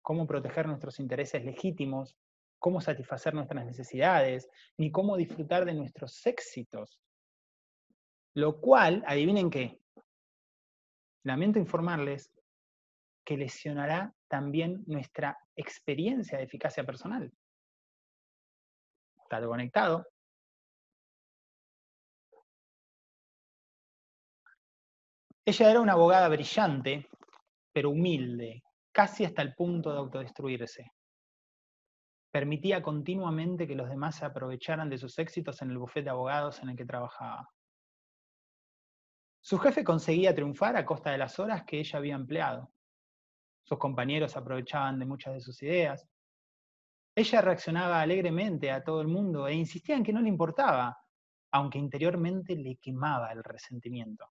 cómo 0.00 0.26
proteger 0.26 0.66
nuestros 0.66 0.98
intereses 0.98 1.44
legítimos, 1.44 2.16
cómo 2.62 2.80
satisfacer 2.80 3.34
nuestras 3.34 3.66
necesidades, 3.66 4.48
ni 4.78 4.92
cómo 4.92 5.16
disfrutar 5.16 5.64
de 5.64 5.74
nuestros 5.74 6.24
éxitos. 6.24 7.00
Lo 8.34 8.60
cual, 8.60 9.02
adivinen 9.04 9.50
qué, 9.50 9.80
lamento 11.24 11.58
informarles 11.58 12.30
que 13.26 13.36
lesionará 13.36 14.14
también 14.28 14.84
nuestra 14.86 15.36
experiencia 15.56 16.38
de 16.38 16.44
eficacia 16.44 16.84
personal. 16.84 17.32
Está 19.24 19.44
conectado. 19.44 20.06
Ella 25.44 25.70
era 25.70 25.80
una 25.80 25.94
abogada 25.94 26.28
brillante 26.28 27.08
pero 27.72 27.90
humilde, 27.90 28.62
casi 28.92 29.24
hasta 29.24 29.42
el 29.42 29.54
punto 29.54 29.90
de 29.90 29.98
autodestruirse. 29.98 30.92
Permitía 32.32 32.82
continuamente 32.82 33.68
que 33.68 33.76
los 33.76 33.90
demás 33.90 34.16
se 34.16 34.24
aprovecharan 34.24 34.88
de 34.88 34.96
sus 34.96 35.18
éxitos 35.18 35.60
en 35.60 35.70
el 35.70 35.76
bufete 35.76 36.04
de 36.04 36.10
abogados 36.10 36.62
en 36.62 36.70
el 36.70 36.76
que 36.76 36.86
trabajaba. 36.86 37.50
Su 39.42 39.58
jefe 39.58 39.84
conseguía 39.84 40.34
triunfar 40.34 40.76
a 40.76 40.86
costa 40.86 41.10
de 41.10 41.18
las 41.18 41.38
horas 41.38 41.64
que 41.64 41.78
ella 41.78 41.98
había 41.98 42.14
empleado. 42.14 42.72
Sus 43.64 43.76
compañeros 43.78 44.34
aprovechaban 44.34 44.98
de 44.98 45.04
muchas 45.04 45.34
de 45.34 45.40
sus 45.40 45.62
ideas. 45.62 46.08
Ella 47.14 47.42
reaccionaba 47.42 48.00
alegremente 48.00 48.70
a 48.70 48.82
todo 48.82 49.02
el 49.02 49.08
mundo 49.08 49.46
e 49.46 49.52
insistía 49.52 49.96
en 49.96 50.02
que 50.02 50.14
no 50.14 50.22
le 50.22 50.30
importaba, 50.30 50.98
aunque 51.50 51.78
interiormente 51.78 52.56
le 52.56 52.76
quemaba 52.76 53.30
el 53.30 53.44
resentimiento. 53.44 54.30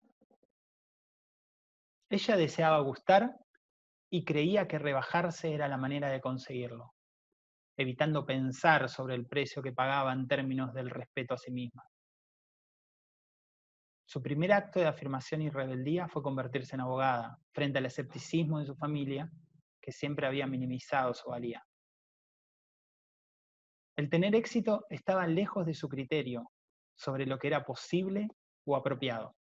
Ella 2.08 2.36
deseaba 2.36 2.80
gustar 2.80 3.36
y 4.08 4.24
creía 4.24 4.66
que 4.66 4.78
rebajarse 4.78 5.52
era 5.52 5.68
la 5.68 5.76
manera 5.76 6.08
de 6.08 6.22
conseguirlo, 6.22 6.94
evitando 7.80 8.26
pensar 8.26 8.88
sobre 8.88 9.14
el 9.14 9.26
precio 9.26 9.62
que 9.62 9.72
pagaba 9.72 10.12
en 10.12 10.26
términos 10.26 10.72
del 10.74 10.90
respeto 10.90 11.34
a 11.34 11.38
sí 11.38 11.50
misma. 11.50 11.82
Su 14.04 14.20
primer 14.22 14.52
acto 14.52 14.80
de 14.80 14.86
afirmación 14.86 15.42
y 15.42 15.50
rebeldía 15.50 16.08
fue 16.08 16.22
convertirse 16.22 16.74
en 16.74 16.80
abogada, 16.80 17.38
frente 17.52 17.78
al 17.78 17.86
escepticismo 17.86 18.58
de 18.58 18.66
su 18.66 18.74
familia, 18.74 19.30
que 19.80 19.92
siempre 19.92 20.26
había 20.26 20.46
minimizado 20.46 21.14
su 21.14 21.30
valía. 21.30 21.64
El 23.96 24.10
tener 24.10 24.34
éxito 24.34 24.84
estaba 24.90 25.26
lejos 25.26 25.64
de 25.66 25.74
su 25.74 25.88
criterio 25.88 26.50
sobre 26.96 27.26
lo 27.26 27.38
que 27.38 27.46
era 27.48 27.64
posible 27.64 28.28
o 28.66 28.76
apropiado 28.76 29.36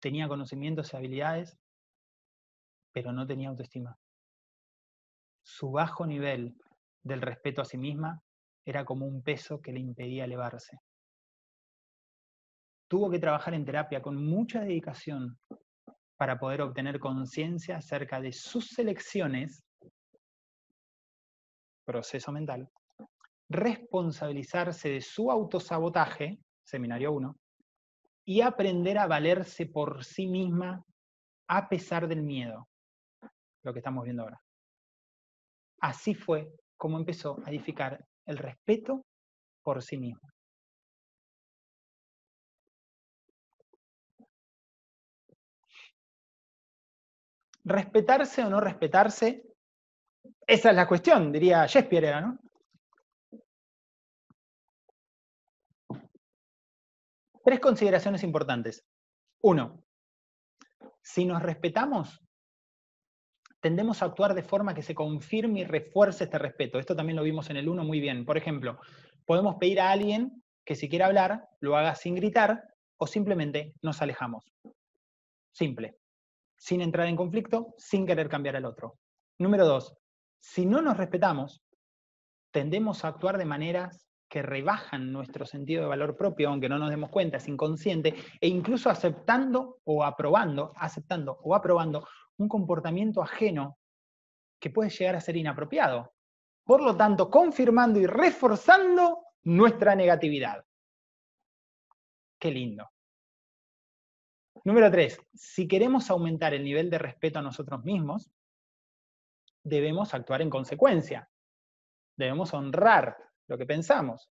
tenía 0.00 0.28
conocimientos 0.28 0.92
y 0.92 0.96
habilidades, 0.96 1.58
pero 2.92 3.12
no 3.12 3.26
tenía 3.26 3.48
autoestima. 3.48 3.98
Su 5.50 5.70
bajo 5.70 6.06
nivel 6.06 6.54
del 7.02 7.22
respeto 7.22 7.62
a 7.62 7.64
sí 7.64 7.78
misma 7.78 8.22
era 8.66 8.84
como 8.84 9.06
un 9.06 9.22
peso 9.22 9.62
que 9.62 9.72
le 9.72 9.80
impedía 9.80 10.26
elevarse. 10.26 10.78
Tuvo 12.86 13.10
que 13.10 13.18
trabajar 13.18 13.54
en 13.54 13.64
terapia 13.64 14.02
con 14.02 14.22
mucha 14.22 14.60
dedicación 14.60 15.38
para 16.18 16.38
poder 16.38 16.60
obtener 16.60 17.00
conciencia 17.00 17.78
acerca 17.78 18.20
de 18.20 18.30
sus 18.30 18.78
elecciones, 18.78 19.64
proceso 21.86 22.30
mental, 22.30 22.68
responsabilizarse 23.48 24.90
de 24.90 25.00
su 25.00 25.30
autosabotaje, 25.30 26.38
seminario 26.62 27.12
1, 27.12 27.34
y 28.26 28.42
aprender 28.42 28.98
a 28.98 29.06
valerse 29.06 29.64
por 29.64 30.04
sí 30.04 30.26
misma 30.26 30.84
a 31.48 31.68
pesar 31.70 32.06
del 32.06 32.22
miedo, 32.22 32.68
lo 33.62 33.72
que 33.72 33.78
estamos 33.78 34.04
viendo 34.04 34.24
ahora. 34.24 34.42
Así 35.80 36.14
fue 36.14 36.52
como 36.76 36.98
empezó 36.98 37.38
a 37.44 37.50
edificar 37.50 38.04
el 38.26 38.38
respeto 38.38 39.04
por 39.62 39.82
sí 39.82 39.98
misma. 39.98 40.32
Respetarse 47.64 48.42
o 48.44 48.48
no 48.48 48.60
respetarse, 48.60 49.44
esa 50.46 50.70
es 50.70 50.76
la 50.76 50.88
cuestión, 50.88 51.30
diría 51.30 51.66
Shakespeare, 51.66 52.22
¿no? 52.22 52.38
Tres 57.44 57.60
consideraciones 57.60 58.22
importantes. 58.22 58.84
Uno, 59.42 59.84
si 61.02 61.24
nos 61.24 61.42
respetamos, 61.42 62.22
tendemos 63.60 64.02
a 64.02 64.06
actuar 64.06 64.34
de 64.34 64.42
forma 64.42 64.74
que 64.74 64.82
se 64.82 64.94
confirme 64.94 65.60
y 65.60 65.64
refuerce 65.64 66.24
este 66.24 66.38
respeto. 66.38 66.78
Esto 66.78 66.94
también 66.94 67.16
lo 67.16 67.22
vimos 67.22 67.50
en 67.50 67.56
el 67.56 67.68
1 67.68 67.84
muy 67.84 68.00
bien. 68.00 68.24
Por 68.24 68.36
ejemplo, 68.36 68.78
podemos 69.24 69.56
pedir 69.56 69.80
a 69.80 69.90
alguien 69.90 70.42
que 70.64 70.74
si 70.74 70.88
quiere 70.88 71.04
hablar, 71.04 71.48
lo 71.60 71.76
haga 71.76 71.94
sin 71.94 72.14
gritar 72.14 72.62
o 72.98 73.06
simplemente 73.06 73.74
nos 73.82 74.02
alejamos. 74.02 74.44
Simple. 75.52 75.96
Sin 76.56 76.80
entrar 76.80 77.06
en 77.06 77.16
conflicto, 77.16 77.74
sin 77.78 78.06
querer 78.06 78.28
cambiar 78.28 78.56
al 78.56 78.64
otro. 78.64 78.98
Número 79.38 79.66
dos, 79.66 79.96
si 80.40 80.66
no 80.66 80.82
nos 80.82 80.96
respetamos, 80.96 81.62
tendemos 82.52 83.04
a 83.04 83.08
actuar 83.08 83.38
de 83.38 83.44
maneras 83.44 84.08
que 84.28 84.42
rebajan 84.42 85.10
nuestro 85.10 85.46
sentido 85.46 85.82
de 85.82 85.88
valor 85.88 86.16
propio, 86.16 86.50
aunque 86.50 86.68
no 86.68 86.78
nos 86.78 86.90
demos 86.90 87.10
cuenta, 87.10 87.38
es 87.38 87.48
inconsciente, 87.48 88.14
e 88.40 88.48
incluso 88.48 88.90
aceptando 88.90 89.78
o 89.84 90.04
aprobando, 90.04 90.72
aceptando 90.76 91.38
o 91.42 91.54
aprobando 91.54 92.06
un 92.38 92.48
comportamiento 92.48 93.22
ajeno 93.22 93.78
que 94.60 94.70
puede 94.70 94.90
llegar 94.90 95.16
a 95.16 95.20
ser 95.20 95.36
inapropiado. 95.36 96.14
Por 96.64 96.82
lo 96.82 96.96
tanto, 96.96 97.30
confirmando 97.30 98.00
y 98.00 98.06
reforzando 98.06 99.24
nuestra 99.44 99.94
negatividad. 99.94 100.64
Qué 102.38 102.50
lindo. 102.50 102.88
Número 104.64 104.90
tres, 104.90 105.18
si 105.32 105.66
queremos 105.66 106.10
aumentar 106.10 106.54
el 106.54 106.64
nivel 106.64 106.90
de 106.90 106.98
respeto 106.98 107.38
a 107.38 107.42
nosotros 107.42 107.84
mismos, 107.84 108.30
debemos 109.62 110.14
actuar 110.14 110.42
en 110.42 110.50
consecuencia. 110.50 111.28
Debemos 112.16 112.52
honrar 112.52 113.16
lo 113.46 113.56
que 113.56 113.66
pensamos. 113.66 114.28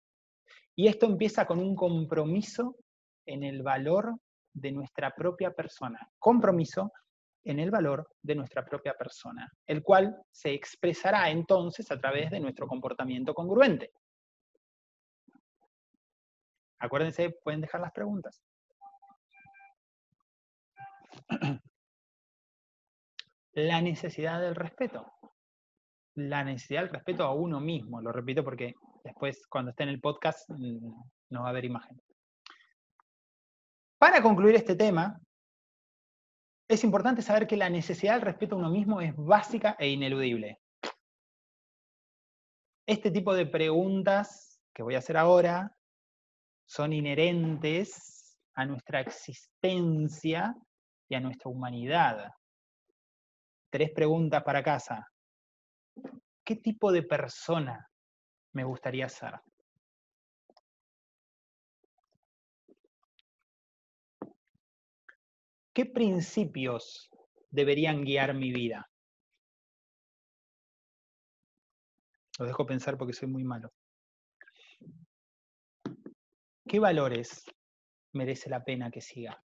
Y 0.76 0.88
esto 0.88 1.06
empieza 1.06 1.46
con 1.46 1.60
un 1.60 1.76
compromiso 1.76 2.78
en 3.26 3.44
el 3.44 3.62
valor 3.62 4.16
de 4.54 4.72
nuestra 4.72 5.14
propia 5.14 5.52
persona. 5.52 6.10
Compromiso 6.18 6.92
en 7.44 7.60
el 7.60 7.72
valor 7.72 8.08
de 8.22 8.36
nuestra 8.36 8.64
propia 8.66 8.94
persona, 8.94 9.52
el 9.66 9.82
cual 9.82 10.16
se 10.32 10.54
expresará 10.54 11.30
entonces 11.30 11.90
a 11.92 12.00
través 12.00 12.30
de 12.32 12.40
nuestro 12.40 12.68
comportamiento 12.68 13.34
congruente. 13.34 13.92
Acuérdense, 16.80 17.32
pueden 17.44 17.62
dejar 17.62 17.82
las 17.82 17.92
preguntas. 17.92 18.42
La 23.54 23.82
necesidad 23.82 24.40
del 24.40 24.56
respeto. 24.56 25.12
La 26.16 26.44
necesidad 26.44 26.82
del 26.82 26.90
respeto 26.92 27.24
a 27.24 27.34
uno 27.34 27.60
mismo. 27.60 28.02
Lo 28.02 28.12
repito 28.12 28.44
porque 28.44 28.74
después 29.04 29.46
cuando 29.48 29.72
esté 29.72 29.84
en 29.84 29.90
el 29.90 30.00
podcast 30.00 30.50
mm, 30.50 30.94
no 31.30 31.42
va 31.42 31.48
a 31.48 31.50
haber 31.50 31.66
imagen. 31.66 32.02
Para 34.00 34.22
concluir 34.22 34.56
este 34.56 34.76
tema, 34.76 35.20
es 36.74 36.86
importante 36.86 37.22
saber 37.22 37.48
que 37.48 37.58
la 37.58 37.70
necesidad 37.70 38.14
del 38.14 38.22
respeto 38.22 38.56
a 38.56 38.60
uno 38.60 38.70
mismo 38.70 39.02
es 39.02 39.14
básica 39.16 39.76
e 39.78 39.90
ineludible. 39.90 40.60
Este 42.88 43.12
tipo 43.12 43.34
de 43.34 43.46
preguntas 43.46 44.62
que 44.74 44.82
voy 44.82 44.96
a 44.96 45.00
hacer 45.00 45.18
ahora 45.18 45.76
son 46.66 46.94
inherentes 46.94 48.38
a 48.56 48.66
nuestra 48.66 49.02
existencia 49.02 50.56
y 51.10 51.16
a 51.16 51.20
nuestra 51.20 51.52
humanidad. 51.52 52.32
Tres 53.70 53.92
preguntas 53.92 54.42
para 54.44 54.64
casa. 54.64 55.06
¿Qué 56.46 56.56
tipo 56.56 56.92
de 56.92 57.04
persona 57.04 57.86
me 58.54 58.64
gustaría 58.64 59.10
ser? 59.10 59.34
¿Qué 65.74 65.86
principios 65.86 67.10
deberían 67.50 68.04
guiar 68.04 68.34
mi 68.34 68.52
vida? 68.52 68.90
Lo 72.40 72.46
dejo 72.46 72.66
pensar 72.66 72.98
porque 72.98 73.14
soy 73.14 73.30
muy 73.30 73.44
malo. 73.44 73.72
¿Qué 76.68 76.80
valores 76.80 77.46
merece 78.14 78.50
la 78.50 78.64
pena 78.64 78.92
que 78.92 79.02
siga? 79.02 79.42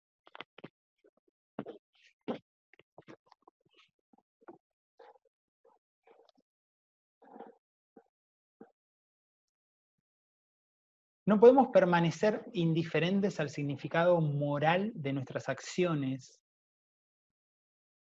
No 11.31 11.39
podemos 11.39 11.69
permanecer 11.69 12.43
indiferentes 12.51 13.39
al 13.39 13.49
significado 13.49 14.19
moral 14.19 14.91
de 14.95 15.13
nuestras 15.13 15.47
acciones, 15.47 16.41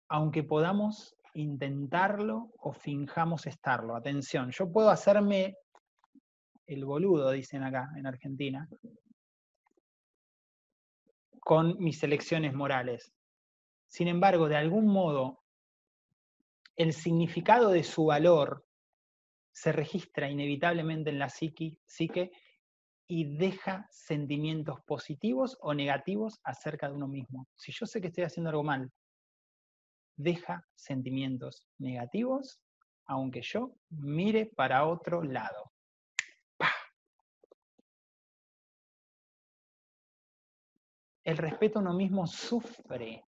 aunque 0.09 0.43
podamos 0.43 1.15
intentarlo 1.35 2.51
o 2.59 2.73
finjamos 2.73 3.47
estarlo. 3.47 3.95
Atención, 3.95 4.51
yo 4.51 4.73
puedo 4.73 4.91
hacerme 4.91 5.55
el 6.67 6.85
boludo, 6.85 7.31
dicen 7.31 7.63
acá 7.63 7.91
en 7.97 8.09
Argentina, 8.09 8.69
con 11.39 11.79
mis 11.79 12.03
elecciones 12.03 12.55
morales. 12.55 13.13
Sin 13.87 14.09
embargo, 14.09 14.49
de 14.49 14.57
algún 14.57 14.89
modo, 14.89 15.45
el 16.75 16.93
significado 16.93 17.71
de 17.71 17.85
su 17.85 18.07
valor 18.07 18.67
se 19.53 19.71
registra 19.71 20.29
inevitablemente 20.29 21.11
en 21.11 21.21
la 21.21 21.29
psique, 21.29 21.79
psique 21.87 22.33
y 23.15 23.37
deja 23.37 23.87
sentimientos 23.91 24.81
positivos 24.87 25.59
o 25.61 25.75
negativos 25.75 26.41
acerca 26.45 26.89
de 26.89 26.95
uno 26.95 27.07
mismo. 27.07 27.47
Si 27.57 27.71
yo 27.71 27.85
sé 27.85 28.01
que 28.01 28.07
estoy 28.07 28.25
haciendo 28.25 28.49
algo 28.49 28.65
mal, 28.65 28.91
deja 30.17 30.67
sentimientos 30.75 31.67
negativos 31.77 32.63
aunque 33.05 33.43
yo 33.43 33.75
mire 33.91 34.47
para 34.47 34.87
otro 34.87 35.23
lado. 35.23 35.73
El 41.23 41.37
respeto 41.37 41.81
a 41.81 41.83
uno 41.83 41.93
mismo 41.93 42.27
sufre 42.27 43.27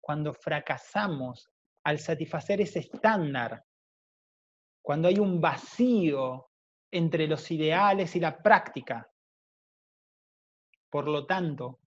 cuando 0.00 0.32
fracasamos 0.32 1.46
al 1.84 1.98
satisfacer 1.98 2.62
ese 2.62 2.78
estándar, 2.78 3.62
cuando 4.80 5.08
hay 5.08 5.18
un 5.18 5.42
vacío 5.42 6.46
entre 6.90 7.26
los 7.26 7.50
ideales 7.50 8.16
y 8.16 8.20
la 8.20 8.42
práctica. 8.42 9.09
Por 10.90 11.06
lo 11.06 11.24
tanto, 11.26 11.78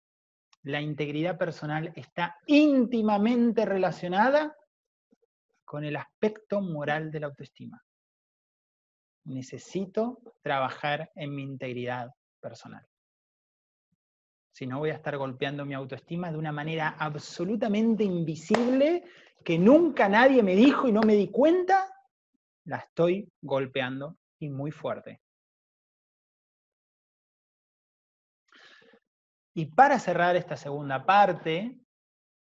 la 0.64 0.82
integridad 0.82 1.38
personal 1.38 1.92
está 1.96 2.38
íntimamente 2.48 3.66
relacionada 3.66 4.56
con 5.66 5.84
el 5.84 5.98
aspecto 5.98 6.62
moral 6.62 7.12
de 7.12 7.20
la 7.20 7.28
autoestima. 7.28 7.84
Necesito 9.26 10.20
trabajar 10.42 11.12
en 11.16 11.36
mi 11.36 11.44
integridad 11.44 12.12
personal. 12.40 12.86
Si 14.54 14.68
no, 14.68 14.80
voy 14.80 14.92
a 14.92 14.96
estar 14.96 15.18
golpeando 15.18 15.66
mi 15.66 15.74
autoestima 15.74 16.32
de 16.32 16.38
una 16.38 16.52
manera 16.52 16.96
absolutamente 17.00 18.04
invisible 18.04 19.04
que 19.44 19.58
nunca 19.58 20.08
nadie 20.08 20.44
me 20.44 20.56
dijo 20.56 20.88
y 20.88 20.92
no 20.92 21.02
me 21.02 21.16
di 21.16 21.30
cuenta, 21.30 21.92
la 22.66 22.78
estoy 22.78 23.28
golpeando 23.42 24.18
y 24.40 24.50
muy 24.50 24.72
fuerte. 24.72 25.23
Y 29.54 29.68
para 29.68 30.00
cerrar 30.00 30.36
esta 30.36 30.58
segunda 30.58 31.06
parte, 31.06 31.78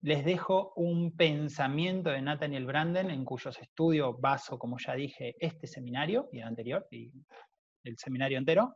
les 0.02 0.24
dejo 0.24 0.72
un 0.76 1.16
pensamiento 1.16 2.10
de 2.10 2.22
Nathaniel 2.22 2.66
Branden, 2.66 3.10
en 3.10 3.24
cuyos 3.24 3.58
estudios 3.58 4.20
baso, 4.20 4.58
como 4.58 4.78
ya 4.78 4.94
dije, 4.94 5.36
este 5.38 5.66
seminario 5.66 6.28
y 6.32 6.38
el 6.40 6.44
anterior, 6.44 6.86
y 6.90 7.12
el 7.84 7.98
seminario 7.98 8.38
entero. 8.38 8.74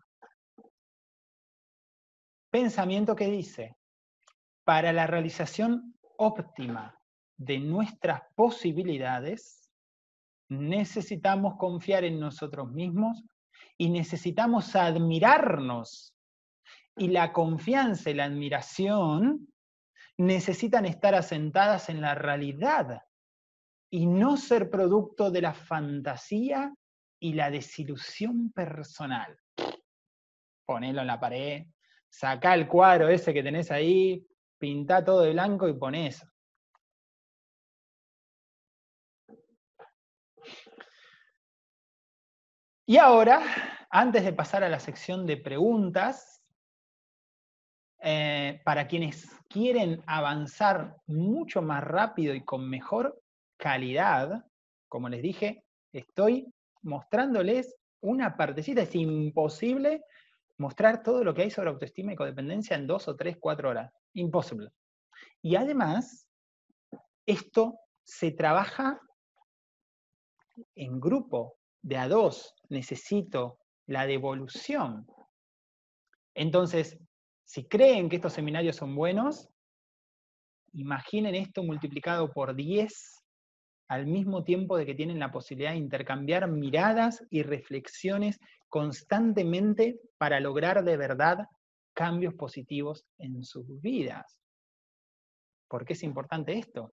Pensamiento 2.50 3.16
que 3.16 3.26
dice, 3.26 3.76
para 4.64 4.92
la 4.92 5.06
realización 5.06 5.94
óptima 6.16 6.98
de 7.36 7.58
nuestras 7.58 8.22
posibilidades, 8.34 9.70
necesitamos 10.48 11.56
confiar 11.56 12.04
en 12.04 12.20
nosotros 12.20 12.70
mismos 12.70 13.24
y 13.76 13.90
necesitamos 13.90 14.76
admirarnos. 14.76 16.13
Y 16.96 17.08
la 17.08 17.32
confianza 17.32 18.10
y 18.10 18.14
la 18.14 18.24
admiración 18.24 19.48
necesitan 20.18 20.86
estar 20.86 21.14
asentadas 21.14 21.88
en 21.88 22.00
la 22.00 22.14
realidad 22.14 23.02
y 23.90 24.06
no 24.06 24.36
ser 24.36 24.70
producto 24.70 25.30
de 25.30 25.42
la 25.42 25.54
fantasía 25.54 26.72
y 27.20 27.32
la 27.32 27.50
desilusión 27.50 28.52
personal. 28.52 29.36
Ponelo 30.66 31.00
en 31.00 31.06
la 31.06 31.20
pared, 31.20 31.66
saca 32.08 32.54
el 32.54 32.68
cuadro 32.68 33.08
ese 33.08 33.34
que 33.34 33.42
tenés 33.42 33.70
ahí, 33.70 34.26
pinta 34.58 35.04
todo 35.04 35.22
de 35.22 35.32
blanco 35.32 35.68
y 35.68 35.74
pon 35.74 35.94
eso. 35.94 36.26
Y 42.86 42.98
ahora, 42.98 43.40
antes 43.90 44.24
de 44.24 44.32
pasar 44.32 44.62
a 44.62 44.68
la 44.68 44.78
sección 44.78 45.24
de 45.24 45.38
preguntas, 45.38 46.33
eh, 48.06 48.60
para 48.64 48.86
quienes 48.86 49.26
quieren 49.48 50.02
avanzar 50.06 50.94
mucho 51.06 51.62
más 51.62 51.82
rápido 51.82 52.34
y 52.34 52.44
con 52.44 52.68
mejor 52.68 53.18
calidad, 53.56 54.44
como 54.88 55.08
les 55.08 55.22
dije, 55.22 55.64
estoy 55.90 56.52
mostrándoles 56.82 57.74
una 58.02 58.36
partecita. 58.36 58.82
Es 58.82 58.94
imposible 58.94 60.04
mostrar 60.58 61.02
todo 61.02 61.24
lo 61.24 61.32
que 61.32 61.42
hay 61.42 61.50
sobre 61.50 61.70
autoestima 61.70 62.12
y 62.12 62.16
codependencia 62.16 62.76
en 62.76 62.86
dos 62.86 63.08
o 63.08 63.16
tres, 63.16 63.38
cuatro 63.40 63.70
horas. 63.70 63.90
Imposible. 64.12 64.70
Y 65.40 65.56
además, 65.56 66.28
esto 67.24 67.78
se 68.02 68.32
trabaja 68.32 69.00
en 70.74 71.00
grupo, 71.00 71.56
de 71.80 71.96
a 71.96 72.06
dos. 72.06 72.54
Necesito 72.68 73.60
la 73.86 74.06
devolución. 74.06 75.06
Entonces, 76.34 76.98
si 77.44 77.66
creen 77.66 78.08
que 78.08 78.16
estos 78.16 78.32
seminarios 78.32 78.76
son 78.76 78.94
buenos, 78.94 79.48
imaginen 80.72 81.34
esto 81.34 81.62
multiplicado 81.62 82.32
por 82.32 82.54
10 82.54 83.22
al 83.88 84.06
mismo 84.06 84.44
tiempo 84.44 84.76
de 84.76 84.86
que 84.86 84.94
tienen 84.94 85.18
la 85.18 85.30
posibilidad 85.30 85.72
de 85.72 85.78
intercambiar 85.78 86.50
miradas 86.50 87.22
y 87.30 87.42
reflexiones 87.42 88.38
constantemente 88.68 90.00
para 90.18 90.40
lograr 90.40 90.82
de 90.84 90.96
verdad 90.96 91.38
cambios 91.94 92.34
positivos 92.34 93.04
en 93.18 93.44
sus 93.44 93.80
vidas. 93.80 94.36
¿Por 95.68 95.84
qué 95.84 95.92
es 95.92 96.02
importante 96.02 96.58
esto? 96.58 96.92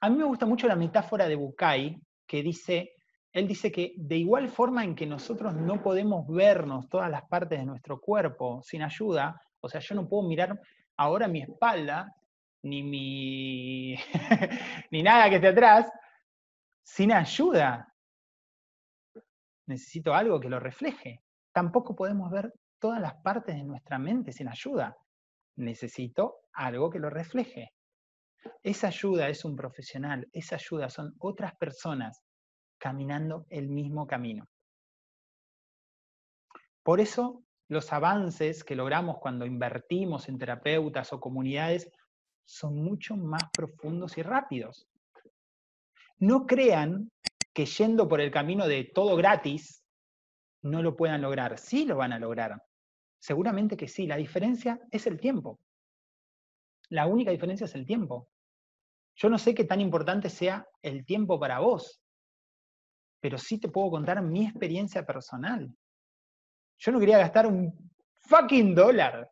A 0.00 0.10
mí 0.10 0.16
me 0.16 0.24
gusta 0.24 0.46
mucho 0.46 0.66
la 0.66 0.76
metáfora 0.76 1.28
de 1.28 1.36
Bukai, 1.36 2.00
que 2.26 2.42
dice, 2.42 2.92
él 3.32 3.46
dice 3.46 3.70
que 3.70 3.94
de 3.96 4.16
igual 4.16 4.48
forma 4.48 4.84
en 4.84 4.94
que 4.94 5.06
nosotros 5.06 5.54
no 5.54 5.82
podemos 5.82 6.26
vernos 6.28 6.88
todas 6.88 7.10
las 7.10 7.24
partes 7.28 7.58
de 7.58 7.66
nuestro 7.66 8.00
cuerpo 8.00 8.62
sin 8.62 8.82
ayuda, 8.82 9.40
o 9.60 9.68
sea, 9.68 9.80
yo 9.80 9.94
no 9.94 10.08
puedo 10.08 10.26
mirar 10.26 10.58
ahora 10.96 11.28
mi 11.28 11.42
espalda 11.42 12.14
ni 12.62 12.82
mi 12.82 13.94
ni 14.90 15.02
nada 15.02 15.28
que 15.28 15.36
esté 15.36 15.48
atrás, 15.48 15.90
sin 16.82 17.12
ayuda. 17.12 17.92
Necesito 19.66 20.14
algo 20.14 20.40
que 20.40 20.48
lo 20.48 20.58
refleje. 20.58 21.22
Tampoco 21.52 21.94
podemos 21.94 22.30
ver 22.30 22.52
todas 22.78 23.00
las 23.00 23.14
partes 23.16 23.54
de 23.54 23.64
nuestra 23.64 23.98
mente 23.98 24.32
sin 24.32 24.48
ayuda. 24.48 24.96
Necesito 25.56 26.36
algo 26.54 26.88
que 26.88 26.98
lo 26.98 27.10
refleje. 27.10 27.74
Esa 28.62 28.86
ayuda 28.86 29.28
es 29.28 29.44
un 29.44 29.54
profesional, 29.54 30.26
esa 30.32 30.56
ayuda 30.56 30.88
son 30.88 31.14
otras 31.18 31.54
personas 31.56 32.22
caminando 32.78 33.46
el 33.50 33.68
mismo 33.68 34.06
camino. 34.06 34.48
Por 36.82 37.00
eso 37.00 37.42
los 37.68 37.92
avances 37.92 38.64
que 38.64 38.74
logramos 38.74 39.18
cuando 39.18 39.44
invertimos 39.44 40.28
en 40.28 40.38
terapeutas 40.38 41.12
o 41.12 41.20
comunidades 41.20 41.90
son 42.46 42.82
mucho 42.82 43.14
más 43.16 43.42
profundos 43.52 44.16
y 44.16 44.22
rápidos. 44.22 44.88
No 46.18 46.46
crean 46.46 47.10
que 47.52 47.66
yendo 47.66 48.08
por 48.08 48.20
el 48.20 48.30
camino 48.30 48.66
de 48.66 48.84
todo 48.84 49.16
gratis 49.16 49.84
no 50.62 50.82
lo 50.82 50.96
puedan 50.96 51.20
lograr. 51.20 51.58
Sí 51.58 51.84
lo 51.84 51.96
van 51.96 52.12
a 52.12 52.18
lograr. 52.18 52.62
Seguramente 53.18 53.76
que 53.76 53.88
sí. 53.88 54.06
La 54.06 54.16
diferencia 54.16 54.80
es 54.90 55.06
el 55.06 55.20
tiempo. 55.20 55.60
La 56.88 57.06
única 57.06 57.30
diferencia 57.30 57.66
es 57.66 57.74
el 57.74 57.84
tiempo. 57.84 58.28
Yo 59.14 59.28
no 59.28 59.38
sé 59.38 59.54
qué 59.54 59.64
tan 59.64 59.80
importante 59.80 60.30
sea 60.30 60.66
el 60.80 61.04
tiempo 61.04 61.38
para 61.38 61.58
vos, 61.58 62.00
pero 63.20 63.38
sí 63.38 63.58
te 63.58 63.68
puedo 63.68 63.90
contar 63.90 64.22
mi 64.22 64.46
experiencia 64.46 65.04
personal. 65.04 65.72
Yo 66.78 66.92
no 66.92 67.00
quería 67.00 67.18
gastar 67.18 67.46
un 67.46 67.90
fucking 68.18 68.74
dólar 68.74 69.30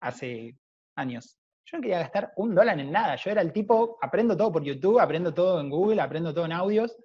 hace 0.00 0.56
años. 0.94 1.38
Yo 1.64 1.78
no 1.78 1.82
quería 1.82 1.98
gastar 1.98 2.32
un 2.36 2.54
dólar 2.54 2.78
en 2.78 2.92
nada. 2.92 3.16
Yo 3.16 3.30
era 3.30 3.42
el 3.42 3.52
tipo, 3.52 3.98
aprendo 4.00 4.36
todo 4.36 4.52
por 4.52 4.62
YouTube, 4.62 5.00
aprendo 5.00 5.34
todo 5.34 5.60
en 5.60 5.68
Google, 5.68 6.00
aprendo 6.00 6.32
todo 6.32 6.44
en 6.44 6.52
audios. 6.52 6.96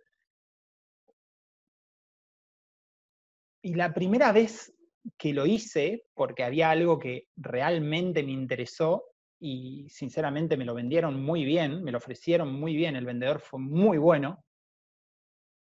Y 3.63 3.73
la 3.73 3.93
primera 3.93 4.31
vez 4.31 4.73
que 5.17 5.33
lo 5.33 5.45
hice, 5.45 6.05
porque 6.13 6.43
había 6.43 6.69
algo 6.69 6.99
que 6.99 7.27
realmente 7.35 8.21
me 8.21 8.31
interesó 8.31 9.05
y 9.39 9.87
sinceramente 9.89 10.57
me 10.57 10.65
lo 10.65 10.75
vendieron 10.75 11.21
muy 11.21 11.43
bien, 11.43 11.83
me 11.83 11.91
lo 11.91 11.97
ofrecieron 11.97 12.53
muy 12.53 12.75
bien, 12.75 12.95
el 12.95 13.05
vendedor 13.05 13.39
fue 13.39 13.59
muy 13.59 13.97
bueno, 13.97 14.43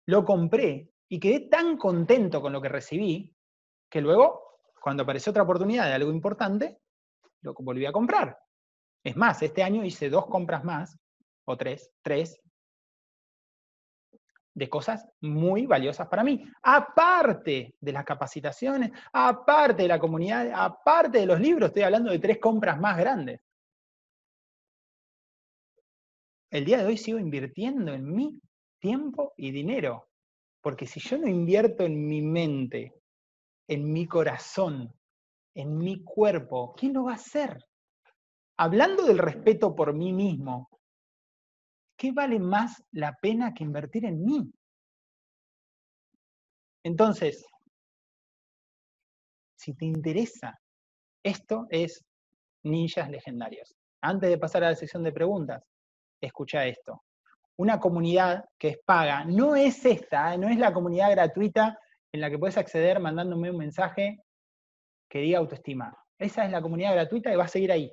lo 0.07 0.24
compré 0.24 0.90
y 1.09 1.18
quedé 1.18 1.40
tan 1.48 1.76
contento 1.76 2.40
con 2.40 2.53
lo 2.53 2.61
que 2.61 2.68
recibí 2.68 3.34
que 3.88 4.01
luego, 4.01 4.59
cuando 4.80 5.03
apareció 5.03 5.30
otra 5.30 5.42
oportunidad 5.42 5.86
de 5.86 5.94
algo 5.94 6.11
importante, 6.12 6.78
lo 7.42 7.55
volví 7.55 7.84
a 7.86 7.92
comprar. 7.92 8.38
Es 9.03 9.16
más, 9.16 9.42
este 9.42 9.62
año 9.62 9.84
hice 9.84 10.11
dos 10.11 10.26
compras 10.26 10.64
más, 10.64 10.98
o 11.44 11.57
tres, 11.57 11.90
tres, 12.03 12.40
de 14.55 14.68
cosas 14.68 15.09
muy 15.20 15.66
valiosas 15.66 16.09
para 16.09 16.22
mí. 16.22 16.44
Aparte 16.62 17.74
de 17.80 17.92
las 17.92 18.05
capacitaciones, 18.05 18.90
aparte 19.12 19.82
de 19.82 19.88
la 19.88 19.98
comunidad, 19.98 20.51
aparte 20.55 21.18
de 21.18 21.26
los 21.26 21.40
libros, 21.40 21.68
estoy 21.68 21.82
hablando 21.82 22.11
de 22.11 22.18
tres 22.18 22.38
compras 22.38 22.78
más 22.78 22.98
grandes. 22.98 23.40
El 26.51 26.64
día 26.64 26.78
de 26.78 26.86
hoy 26.86 26.96
sigo 26.96 27.18
invirtiendo 27.18 27.92
en 27.94 28.12
mi 28.12 28.40
tiempo 28.81 29.35
y 29.37 29.53
dinero, 29.53 30.09
porque 30.61 30.87
si 30.87 30.99
yo 30.99 31.18
no 31.18 31.28
invierto 31.28 31.85
en 31.85 32.07
mi 32.07 32.22
mente, 32.22 32.95
en 33.68 33.93
mi 33.93 34.07
corazón, 34.07 34.93
en 35.55 35.78
mi 35.78 36.03
cuerpo, 36.03 36.74
¿quién 36.76 36.95
lo 36.95 37.05
va 37.05 37.12
a 37.12 37.16
hacer? 37.16 37.64
hablando 38.61 39.05
del 39.07 39.16
respeto 39.16 39.74
por 39.74 39.95
mí 39.95 40.12
mismo, 40.12 40.68
¿qué 41.97 42.12
vale 42.12 42.39
más 42.39 42.85
la 42.93 43.16
pena 43.16 43.55
que 43.55 43.64
invertir 43.64 44.05
en 44.05 44.22
mí? 44.22 44.53
Entonces, 46.85 47.47
si 49.57 49.72
te 49.72 49.87
interesa, 49.87 50.61
esto 51.22 51.66
es 51.70 52.05
Ninjas 52.62 53.09
Legendarios. 53.09 53.74
Antes 54.03 54.28
de 54.28 54.37
pasar 54.37 54.62
a 54.64 54.70
la 54.70 54.76
sección 54.76 55.05
de 55.05 55.12
preguntas, 55.12 55.64
escucha 56.20 56.66
esto. 56.66 57.03
Una 57.61 57.79
comunidad 57.79 58.45
que 58.59 58.69
es 58.69 58.79
paga, 58.79 59.25
no 59.25 59.55
es 59.55 59.85
esta, 59.85 60.35
¿eh? 60.35 60.39
no 60.39 60.49
es 60.49 60.59
la 60.59 60.73
comunidad 60.73 61.11
gratuita 61.11 61.79
en 62.13 62.21
la 62.21 62.31
que 62.31 62.39
puedes 62.39 62.57
acceder 62.57 63.01
mandándome 63.01 63.51
un 63.51 63.59
mensaje 63.59 64.23
que 65.09 65.21
diga 65.21 65.39
autoestima. 65.39 65.97
Esa 66.19 66.45
es 66.45 66.51
la 66.51 66.63
comunidad 66.63 66.95
gratuita 66.95 67.33
y 67.33 67.37
va 67.37 67.45
a 67.45 67.49
seguir 67.49 67.71
ahí 67.73 67.93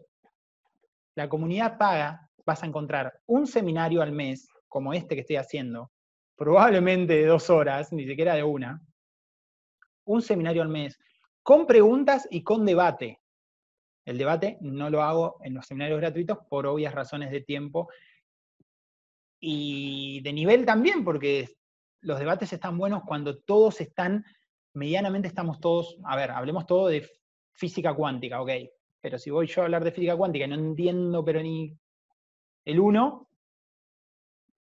la 1.18 1.28
comunidad 1.28 1.80
paga, 1.80 2.30
vas 2.46 2.62
a 2.62 2.68
encontrar 2.68 3.20
un 3.26 3.48
seminario 3.48 4.04
al 4.04 4.12
mes, 4.12 4.48
como 4.68 4.94
este 4.94 5.16
que 5.16 5.22
estoy 5.22 5.38
haciendo, 5.38 5.92
probablemente 6.36 7.14
de 7.14 7.26
dos 7.26 7.50
horas, 7.50 7.92
ni 7.92 8.06
siquiera 8.06 8.36
de 8.36 8.44
una, 8.44 8.80
un 10.06 10.22
seminario 10.22 10.62
al 10.62 10.70
mes, 10.70 11.00
con 11.42 11.66
preguntas 11.66 12.28
y 12.30 12.44
con 12.44 12.68
debate. 12.68 13.20
El 14.06 14.20
debate 14.20 14.60
no 14.62 14.92
lo 14.92 15.02
hago 15.02 15.40
en 15.42 15.56
los 15.56 15.66
seminarios 15.66 16.00
gratuitos 16.00 16.38
por 16.48 16.68
obvias 16.68 16.94
razones 16.94 17.32
de 17.32 17.42
tiempo 17.42 17.90
y 19.40 20.22
de 20.22 20.34
nivel 20.34 20.66
también, 20.66 21.04
porque 21.04 21.50
los 22.02 22.20
debates 22.20 22.54
están 22.54 22.78
buenos 22.78 23.04
cuando 23.06 23.40
todos 23.40 23.82
están, 23.82 24.26
medianamente 24.74 25.28
estamos 25.28 25.60
todos, 25.60 25.98
a 26.06 26.16
ver, 26.16 26.32
hablemos 26.32 26.66
todo 26.66 26.88
de 26.88 27.10
física 27.54 27.94
cuántica, 27.94 28.42
ok, 28.42 28.52
pero 29.02 29.18
si 29.18 29.30
voy 29.30 29.48
yo 29.48 29.62
a 29.62 29.66
hablar 29.66 29.84
de 29.84 29.92
física 29.92 30.16
cuántica 30.16 30.46
y 30.46 30.50
no 30.50 30.56
entiendo 30.56 31.24
pero 31.24 31.42
ni 31.42 31.78
el 32.66 32.80
1, 32.80 33.30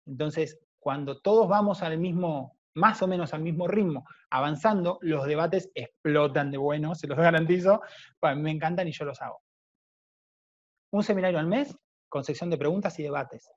entonces 0.05 0.59
cuando 0.79 1.21
todos 1.21 1.47
vamos 1.47 1.81
al 1.81 1.97
mismo, 1.97 2.57
más 2.75 3.01
o 3.01 3.07
menos 3.07 3.33
al 3.33 3.41
mismo 3.41 3.67
ritmo, 3.67 4.05
avanzando, 4.29 4.99
los 5.01 5.25
debates 5.25 5.71
explotan 5.73 6.51
de 6.51 6.57
bueno, 6.57 6.93
se 6.93 7.07
los 7.07 7.17
garantizo, 7.17 7.81
pues 8.19 8.35
me 8.35 8.51
encantan 8.51 8.87
y 8.87 8.91
yo 8.91 9.05
los 9.05 9.21
hago. 9.21 9.41
Un 10.91 11.03
seminario 11.03 11.39
al 11.39 11.47
mes 11.47 11.75
con 12.09 12.23
sección 12.23 12.49
de 12.49 12.57
preguntas 12.57 12.99
y 12.99 13.03
debates. 13.03 13.49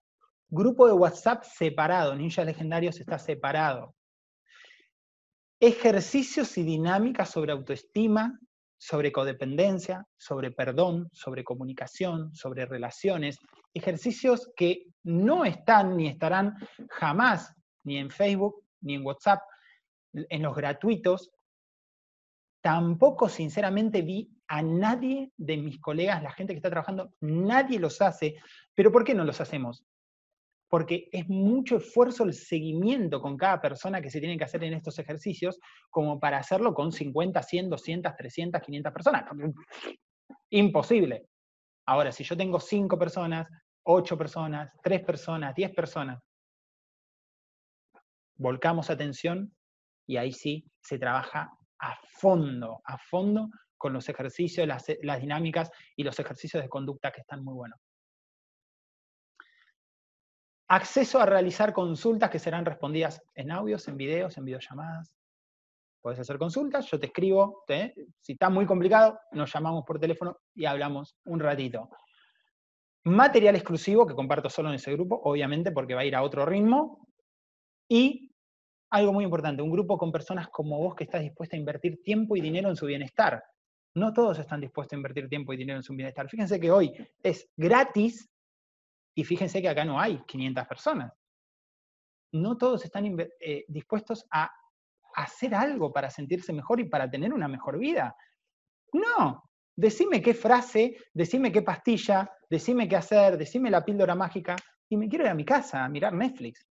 Grupo 0.48 0.86
de 0.86 0.92
WhatsApp 0.92 1.42
separado, 1.42 2.14
Ninjas 2.14 2.46
Legendarios 2.46 3.00
está 3.00 3.18
separado. 3.18 3.96
Ejercicios 5.58 6.56
y 6.56 6.62
dinámicas 6.62 7.30
sobre 7.30 7.50
autoestima, 7.50 8.38
sobre 8.78 9.10
codependencia, 9.10 10.06
sobre 10.16 10.52
perdón, 10.52 11.08
sobre 11.12 11.42
comunicación, 11.42 12.32
sobre 12.32 12.64
relaciones, 12.64 13.38
ejercicios 13.74 14.52
que 14.54 14.84
no 15.02 15.44
están 15.44 15.96
ni 15.96 16.06
estarán 16.06 16.54
jamás 16.90 17.52
ni 17.82 17.98
en 17.98 18.10
Facebook 18.10 18.62
ni 18.82 18.94
en 18.94 19.04
WhatsApp, 19.04 19.42
en 20.12 20.42
los 20.42 20.54
gratuitos. 20.54 21.30
Tampoco 22.60 23.28
sinceramente 23.28 24.02
vi 24.02 24.30
a 24.46 24.62
nadie 24.62 25.32
de 25.36 25.56
mis 25.56 25.80
colegas, 25.80 26.22
la 26.22 26.30
gente 26.30 26.52
que 26.52 26.58
está 26.58 26.70
trabajando, 26.70 27.12
nadie 27.20 27.80
los 27.80 28.00
hace. 28.00 28.36
Pero 28.74 28.92
¿por 28.92 29.02
qué 29.02 29.12
no 29.12 29.24
los 29.24 29.40
hacemos? 29.40 29.84
Porque 30.68 31.08
es 31.12 31.28
mucho 31.28 31.76
esfuerzo 31.76 32.24
el 32.24 32.34
seguimiento 32.34 33.20
con 33.20 33.36
cada 33.36 33.60
persona 33.60 34.00
que 34.00 34.10
se 34.10 34.20
tiene 34.20 34.36
que 34.36 34.44
hacer 34.44 34.64
en 34.64 34.74
estos 34.74 34.98
ejercicios, 34.98 35.58
como 35.90 36.18
para 36.18 36.38
hacerlo 36.38 36.74
con 36.74 36.92
50, 36.92 37.42
100, 37.42 37.70
200, 37.70 38.16
300, 38.16 38.60
500 38.60 38.92
personas. 38.92 39.24
Imposible. 40.50 41.26
Ahora, 41.86 42.10
si 42.10 42.24
yo 42.24 42.36
tengo 42.36 42.58
cinco 42.58 42.98
personas, 42.98 43.46
8 43.84 44.18
personas, 44.18 44.72
3 44.82 45.04
personas, 45.04 45.54
10 45.54 45.72
personas. 45.72 46.20
Volcamos 48.36 48.90
atención 48.90 49.54
y 50.06 50.16
ahí 50.16 50.32
sí 50.32 50.68
se 50.80 50.98
trabaja 50.98 51.50
a 51.78 51.96
fondo, 52.18 52.80
a 52.84 52.98
fondo 52.98 53.48
con 53.78 53.92
los 53.92 54.08
ejercicios, 54.08 54.66
las, 54.66 54.84
las 55.02 55.20
dinámicas 55.20 55.70
y 55.94 56.02
los 56.02 56.18
ejercicios 56.18 56.62
de 56.62 56.68
conducta 56.68 57.12
que 57.12 57.20
están 57.20 57.44
muy 57.44 57.54
buenos. 57.54 57.78
Acceso 60.68 61.20
a 61.20 61.26
realizar 61.26 61.72
consultas 61.72 62.28
que 62.28 62.40
serán 62.40 62.64
respondidas 62.64 63.22
en 63.34 63.52
audios, 63.52 63.86
en 63.86 63.96
videos, 63.96 64.36
en 64.36 64.44
videollamadas. 64.44 65.14
Puedes 66.00 66.18
hacer 66.20 66.38
consultas, 66.38 66.90
yo 66.90 66.98
te 66.98 67.06
escribo, 67.06 67.64
si 68.20 68.32
está 68.32 68.48
muy 68.48 68.66
complicado, 68.66 69.18
nos 69.32 69.52
llamamos 69.52 69.84
por 69.84 69.98
teléfono 69.98 70.38
y 70.54 70.64
hablamos 70.64 71.16
un 71.24 71.40
ratito. 71.40 71.88
Material 73.04 73.54
exclusivo 73.54 74.06
que 74.06 74.14
comparto 74.14 74.50
solo 74.50 74.68
en 74.68 74.76
ese 74.76 74.92
grupo, 74.92 75.20
obviamente 75.22 75.70
porque 75.70 75.94
va 75.94 76.00
a 76.00 76.04
ir 76.04 76.16
a 76.16 76.22
otro 76.22 76.44
ritmo. 76.44 77.08
Y 77.88 78.32
algo 78.90 79.12
muy 79.12 79.24
importante, 79.24 79.62
un 79.62 79.70
grupo 79.70 79.96
con 79.96 80.10
personas 80.10 80.48
como 80.48 80.78
vos 80.78 80.94
que 80.94 81.04
estás 81.04 81.22
dispuesta 81.22 81.56
a 81.56 81.58
invertir 81.58 82.02
tiempo 82.02 82.36
y 82.36 82.40
dinero 82.40 82.68
en 82.68 82.76
su 82.76 82.86
bienestar. 82.86 83.42
No 83.94 84.12
todos 84.12 84.38
están 84.38 84.60
dispuestos 84.60 84.94
a 84.94 84.96
invertir 84.96 85.28
tiempo 85.28 85.52
y 85.52 85.56
dinero 85.56 85.78
en 85.78 85.82
su 85.82 85.94
bienestar. 85.94 86.28
Fíjense 86.28 86.60
que 86.60 86.70
hoy 86.70 86.92
es 87.22 87.48
gratis 87.56 88.28
y 89.16 89.24
fíjense 89.24 89.62
que 89.62 89.68
acá 89.68 89.84
no 89.84 89.98
hay 89.98 90.22
500 90.26 90.66
personas. 90.66 91.12
No 92.32 92.58
todos 92.58 92.84
están 92.84 93.16
eh, 93.18 93.64
dispuestos 93.66 94.26
a 94.30 94.52
hacer 95.14 95.54
algo 95.54 95.90
para 95.90 96.10
sentirse 96.10 96.52
mejor 96.52 96.80
y 96.80 96.84
para 96.84 97.10
tener 97.10 97.32
una 97.32 97.48
mejor 97.48 97.78
vida. 97.78 98.14
No, 98.92 99.42
decime 99.74 100.20
qué 100.20 100.34
frase, 100.34 100.98
decime 101.14 101.50
qué 101.50 101.62
pastilla, 101.62 102.30
decime 102.50 102.86
qué 102.88 102.96
hacer, 102.96 103.38
decime 103.38 103.70
la 103.70 103.84
píldora 103.84 104.14
mágica 104.14 104.54
y 104.86 104.98
me 104.98 105.08
quiero 105.08 105.24
ir 105.24 105.30
a 105.30 105.34
mi 105.34 105.46
casa 105.46 105.82
a 105.82 105.88
mirar 105.88 106.12
Netflix. 106.12 106.66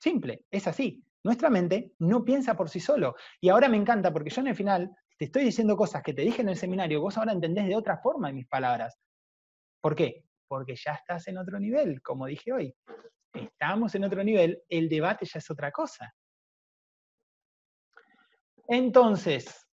Simple, 0.00 0.44
es 0.48 0.68
así. 0.68 1.02
Nuestra 1.24 1.50
mente 1.50 1.94
no 1.98 2.24
piensa 2.24 2.56
por 2.56 2.68
sí 2.68 2.78
solo. 2.78 3.16
Y 3.40 3.48
ahora 3.48 3.68
me 3.68 3.76
encanta 3.76 4.12
porque 4.12 4.30
yo 4.30 4.40
en 4.40 4.46
el 4.46 4.54
final 4.54 4.96
te 5.18 5.24
estoy 5.24 5.42
diciendo 5.42 5.76
cosas 5.76 6.04
que 6.04 6.14
te 6.14 6.22
dije 6.22 6.42
en 6.42 6.50
el 6.50 6.56
seminario, 6.56 7.00
vos 7.00 7.18
ahora 7.18 7.32
entendés 7.32 7.66
de 7.66 7.74
otra 7.74 7.98
forma 7.98 8.30
mis 8.30 8.46
palabras. 8.46 8.96
¿Por 9.80 9.96
qué? 9.96 10.25
Porque 10.48 10.74
ya 10.76 10.92
estás 10.92 11.28
en 11.28 11.38
otro 11.38 11.58
nivel, 11.58 12.00
como 12.02 12.26
dije 12.26 12.52
hoy. 12.52 12.74
Estamos 13.32 13.94
en 13.94 14.04
otro 14.04 14.24
nivel, 14.24 14.62
el 14.68 14.88
debate 14.88 15.26
ya 15.26 15.38
es 15.38 15.50
otra 15.50 15.70
cosa. 15.70 16.12
Entonces, 18.68 19.66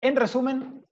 en 0.00 0.14
resumen, 0.14 0.84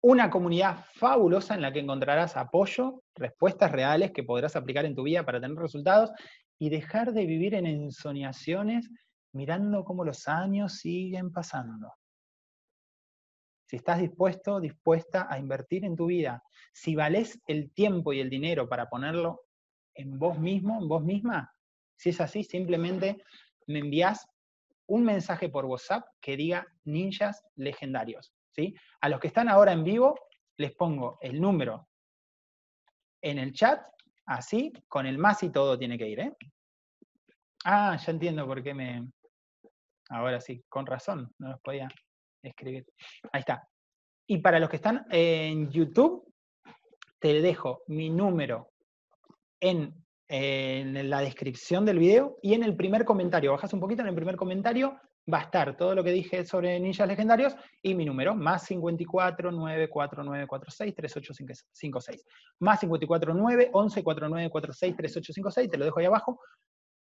una 0.00 0.30
comunidad 0.30 0.84
fabulosa 0.94 1.54
en 1.54 1.62
la 1.62 1.72
que 1.72 1.80
encontrarás 1.80 2.36
apoyo, 2.36 3.02
respuestas 3.14 3.72
reales 3.72 4.12
que 4.12 4.22
podrás 4.22 4.54
aplicar 4.56 4.84
en 4.84 4.94
tu 4.94 5.02
vida 5.02 5.24
para 5.24 5.40
tener 5.40 5.56
resultados 5.56 6.10
y 6.58 6.70
dejar 6.70 7.12
de 7.12 7.26
vivir 7.26 7.54
en 7.54 7.66
ensoñaciones 7.66 8.88
mirando 9.32 9.84
cómo 9.84 10.04
los 10.04 10.26
años 10.28 10.74
siguen 10.74 11.32
pasando 11.32 11.92
si 13.68 13.76
estás 13.76 14.00
dispuesto, 14.00 14.60
dispuesta 14.60 15.26
a 15.28 15.38
invertir 15.38 15.84
en 15.84 15.94
tu 15.94 16.06
vida, 16.06 16.42
si 16.72 16.94
vales 16.94 17.38
el 17.46 17.70
tiempo 17.72 18.14
y 18.14 18.20
el 18.20 18.30
dinero 18.30 18.66
para 18.66 18.88
ponerlo 18.88 19.42
en 19.94 20.18
vos 20.18 20.38
mismo, 20.38 20.80
en 20.80 20.88
vos 20.88 21.04
misma, 21.04 21.52
si 21.94 22.10
es 22.10 22.20
así, 22.22 22.44
simplemente 22.44 23.22
me 23.66 23.80
envías 23.80 24.26
un 24.86 25.04
mensaje 25.04 25.50
por 25.50 25.66
WhatsApp 25.66 26.06
que 26.18 26.36
diga 26.36 26.66
ninjas 26.84 27.44
legendarios. 27.56 28.32
¿sí? 28.52 28.74
A 29.02 29.10
los 29.10 29.20
que 29.20 29.26
están 29.26 29.50
ahora 29.50 29.72
en 29.72 29.84
vivo, 29.84 30.18
les 30.56 30.74
pongo 30.74 31.18
el 31.20 31.38
número 31.38 31.88
en 33.20 33.38
el 33.38 33.52
chat, 33.52 33.82
así, 34.24 34.72
con 34.88 35.04
el 35.04 35.18
más 35.18 35.42
y 35.42 35.50
todo 35.50 35.78
tiene 35.78 35.98
que 35.98 36.08
ir. 36.08 36.20
¿eh? 36.20 36.36
Ah, 37.66 37.98
ya 37.98 38.12
entiendo 38.12 38.46
por 38.46 38.62
qué 38.62 38.72
me... 38.72 39.10
Ahora 40.08 40.40
sí, 40.40 40.64
con 40.70 40.86
razón, 40.86 41.34
no 41.36 41.50
los 41.50 41.60
podía 41.60 41.86
escribir. 42.42 42.86
Ahí 43.32 43.40
está. 43.40 43.68
Y 44.26 44.38
para 44.38 44.58
los 44.58 44.68
que 44.68 44.76
están 44.76 45.06
en 45.10 45.70
YouTube, 45.70 46.28
te 47.18 47.40
dejo 47.40 47.82
mi 47.88 48.10
número 48.10 48.70
en, 49.60 49.94
la 50.28 51.20
descripción 51.20 51.86
del 51.86 51.98
video 51.98 52.36
y 52.42 52.52
en 52.52 52.62
el 52.62 52.76
primer 52.76 53.06
comentario. 53.06 53.52
Bajas 53.52 53.72
un 53.72 53.80
poquito 53.80 54.02
en 54.02 54.08
el 54.08 54.14
primer 54.14 54.36
comentario, 54.36 55.00
va 55.32 55.38
a 55.38 55.42
estar 55.44 55.74
todo 55.76 55.94
lo 55.94 56.04
que 56.04 56.12
dije 56.12 56.44
sobre 56.44 56.78
ninjas 56.78 57.08
legendarios 57.08 57.56
y 57.80 57.94
mi 57.94 58.04
número, 58.04 58.34
más 58.34 58.64
54 58.64 59.50
94946 59.50 60.94
3856. 60.94 62.24
Más 62.60 62.80
54 62.80 63.34
9 63.34 63.70
11 63.72 64.02
4946 64.04 64.96
3856, 64.96 65.70
te 65.70 65.78
lo 65.78 65.86
dejo 65.86 65.98
ahí 65.98 66.06
abajo. 66.06 66.40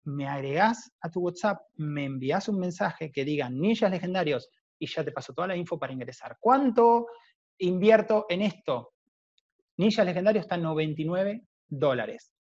Me 0.05 0.27
agregás 0.27 0.91
a 1.01 1.09
tu 1.09 1.21
WhatsApp, 1.21 1.61
me 1.77 2.05
envías 2.05 2.49
un 2.49 2.59
mensaje 2.59 3.13
que 3.13 3.25
diga 3.25 3.49
ninjas 3.49 3.93
legendarios 3.93 4.49
y 4.83 4.87
ya 4.89 5.05
te 5.05 5.13
paso 5.13 5.33
toda 5.33 5.47
la 5.47 5.57
info 5.57 5.79
para 5.79 5.93
ingresar. 5.93 6.37
¿Cuánto 6.41 7.07
invierto 7.59 8.27
en 8.29 8.43
esto? 8.43 8.95
Ninjas 9.77 10.05
Legendarios 10.05 10.45
está 10.45 10.57
en 10.57 10.63
99 10.63 11.43
dólares. 11.69 12.33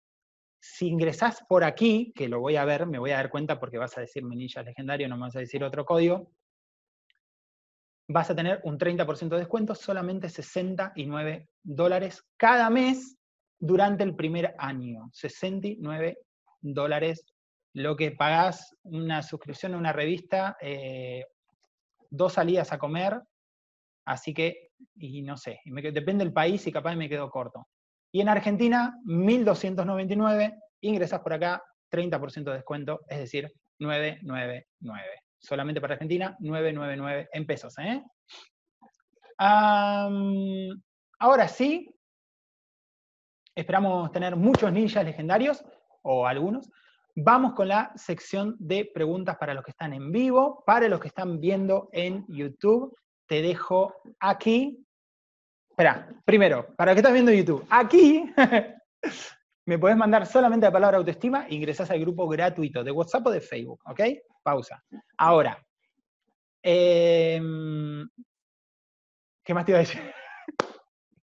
Si 0.60 0.88
ingresás 0.88 1.44
por 1.48 1.64
aquí, 1.64 2.12
que 2.16 2.28
lo 2.28 2.40
voy 2.40 2.56
a 2.56 2.66
ver, 2.66 2.88
me 2.88 2.98
voy 2.98 3.12
a 3.12 3.18
dar 3.18 3.30
cuenta 3.30 3.60
porque 3.60 3.78
vas 3.78 3.96
a 3.96 4.02
decirme 4.02 4.36
Ninjas 4.36 4.66
Legendario, 4.66 5.08
no 5.08 5.18
me 5.18 5.28
vas 5.28 5.36
a 5.36 5.40
decir 5.40 5.64
otro 5.64 5.86
código, 5.86 6.32
vas 8.08 8.32
a 8.32 8.36
tener 8.36 8.60
un 8.64 8.80
30% 8.80 9.30
de 9.30 9.38
descuento, 9.38 9.76
solamente 9.76 10.28
69 10.28 11.48
dólares 11.62 12.26
cada 12.38 12.72
mes 12.72 13.20
durante 13.60 14.04
el 14.04 14.16
primer 14.16 14.56
año. 14.58 15.12
69 15.14 16.18
dólares 16.62 17.24
lo 17.74 17.96
que 17.96 18.12
pagás 18.12 18.76
una 18.82 19.22
suscripción 19.22 19.76
a 19.76 19.78
una 19.78 19.94
revista 19.94 20.58
eh, 20.60 21.24
dos 22.12 22.34
salidas 22.34 22.72
a 22.72 22.78
comer, 22.78 23.20
así 24.06 24.34
que, 24.34 24.70
y 24.96 25.22
no 25.24 25.38
sé, 25.38 25.60
depende 25.66 26.24
del 26.24 26.34
país 26.34 26.68
y 26.68 26.72
capaz 26.72 26.96
me 26.96 27.10
quedo 27.10 27.30
corto. 27.32 27.68
Y 28.12 28.22
en 28.22 28.30
Argentina, 28.30 28.94
1.299, 29.06 30.60
ingresas 30.82 31.22
por 31.22 31.34
acá, 31.34 31.64
30% 31.92 32.44
de 32.44 32.54
descuento, 32.54 33.02
es 33.08 33.20
decir, 33.20 33.52
999. 33.80 35.16
Solamente 35.40 35.82
para 35.82 35.94
Argentina, 35.94 36.36
999 36.40 37.30
en 37.34 37.46
pesos. 37.48 37.76
¿eh? 37.80 38.04
ahora 41.20 41.48
sí, 41.48 41.90
esperamos 43.56 44.12
tener 44.12 44.36
muchos 44.36 44.72
ninjas 44.72 45.04
legendarios, 45.04 45.66
o 46.04 46.28
algunos, 46.28 46.70
Vamos 47.16 47.54
con 47.54 47.68
la 47.68 47.92
sección 47.96 48.56
de 48.58 48.90
preguntas 48.94 49.38
para 49.38 49.54
los 49.54 49.64
que 49.66 49.72
están 49.72 49.94
en 49.94 50.12
vivo. 50.12 50.64
Para 50.66 50.88
los 50.88 51.00
que 51.00 51.10
están 51.10 51.40
viendo 51.42 51.90
en 51.92 52.26
YouTube, 52.28 52.96
te 53.28 53.42
dejo 53.42 53.96
aquí. 54.20 54.86
Espera, 55.70 56.10
primero, 56.24 56.74
para 56.76 56.92
los 56.92 56.96
que 56.96 57.00
están 57.00 57.14
viendo 57.14 57.32
en 57.32 57.40
YouTube, 57.40 57.66
aquí 57.70 58.32
me 59.66 59.78
puedes 59.78 59.98
mandar 59.98 60.26
solamente 60.26 60.66
la 60.66 60.72
palabra 60.72 60.98
autoestima 60.98 61.48
e 61.48 61.56
ingresas 61.56 61.92
al 61.92 62.00
grupo 62.00 62.28
gratuito 62.28 62.84
de 62.84 62.92
WhatsApp 62.92 63.28
o 63.28 63.32
de 63.32 63.42
Facebook, 63.42 63.82
¿ok? 63.86 64.02
Pausa. 64.42 64.82
Ahora, 65.18 65.62
em, 66.64 68.08
¿qué 69.44 69.54
más 69.54 69.66
te 69.66 69.72
iba 69.72 69.80
a 69.80 69.82
decir? 69.82 70.02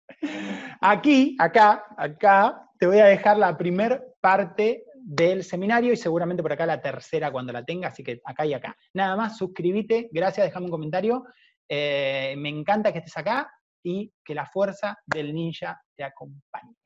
Aquí, 0.80 1.36
acá, 1.40 1.86
acá, 1.96 2.68
te 2.78 2.86
voy 2.86 2.98
a 2.98 3.06
dejar 3.06 3.38
la 3.38 3.56
primer 3.56 4.14
parte 4.20 4.84
del 5.04 5.42
seminario 5.44 5.92
y 5.92 5.96
seguramente 5.96 6.42
por 6.42 6.52
acá 6.52 6.64
la 6.64 6.80
tercera 6.80 7.32
cuando 7.32 7.52
la 7.52 7.64
tenga, 7.64 7.88
así 7.88 8.02
que 8.02 8.20
acá 8.24 8.46
y 8.46 8.54
acá. 8.54 8.76
Nada 8.94 9.16
más, 9.16 9.36
suscríbete, 9.36 10.08
gracias, 10.12 10.46
déjame 10.46 10.66
un 10.66 10.72
comentario. 10.72 11.24
Eh, 11.68 12.34
me 12.38 12.48
encanta 12.48 12.92
que 12.92 12.98
estés 12.98 13.16
acá 13.16 13.50
y 13.82 14.12
que 14.24 14.34
la 14.34 14.46
fuerza 14.46 14.98
del 15.06 15.34
ninja 15.34 15.80
te 15.96 16.04
acompañe. 16.04 16.76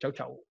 Chau, 0.00 0.12
chau. 0.12 0.49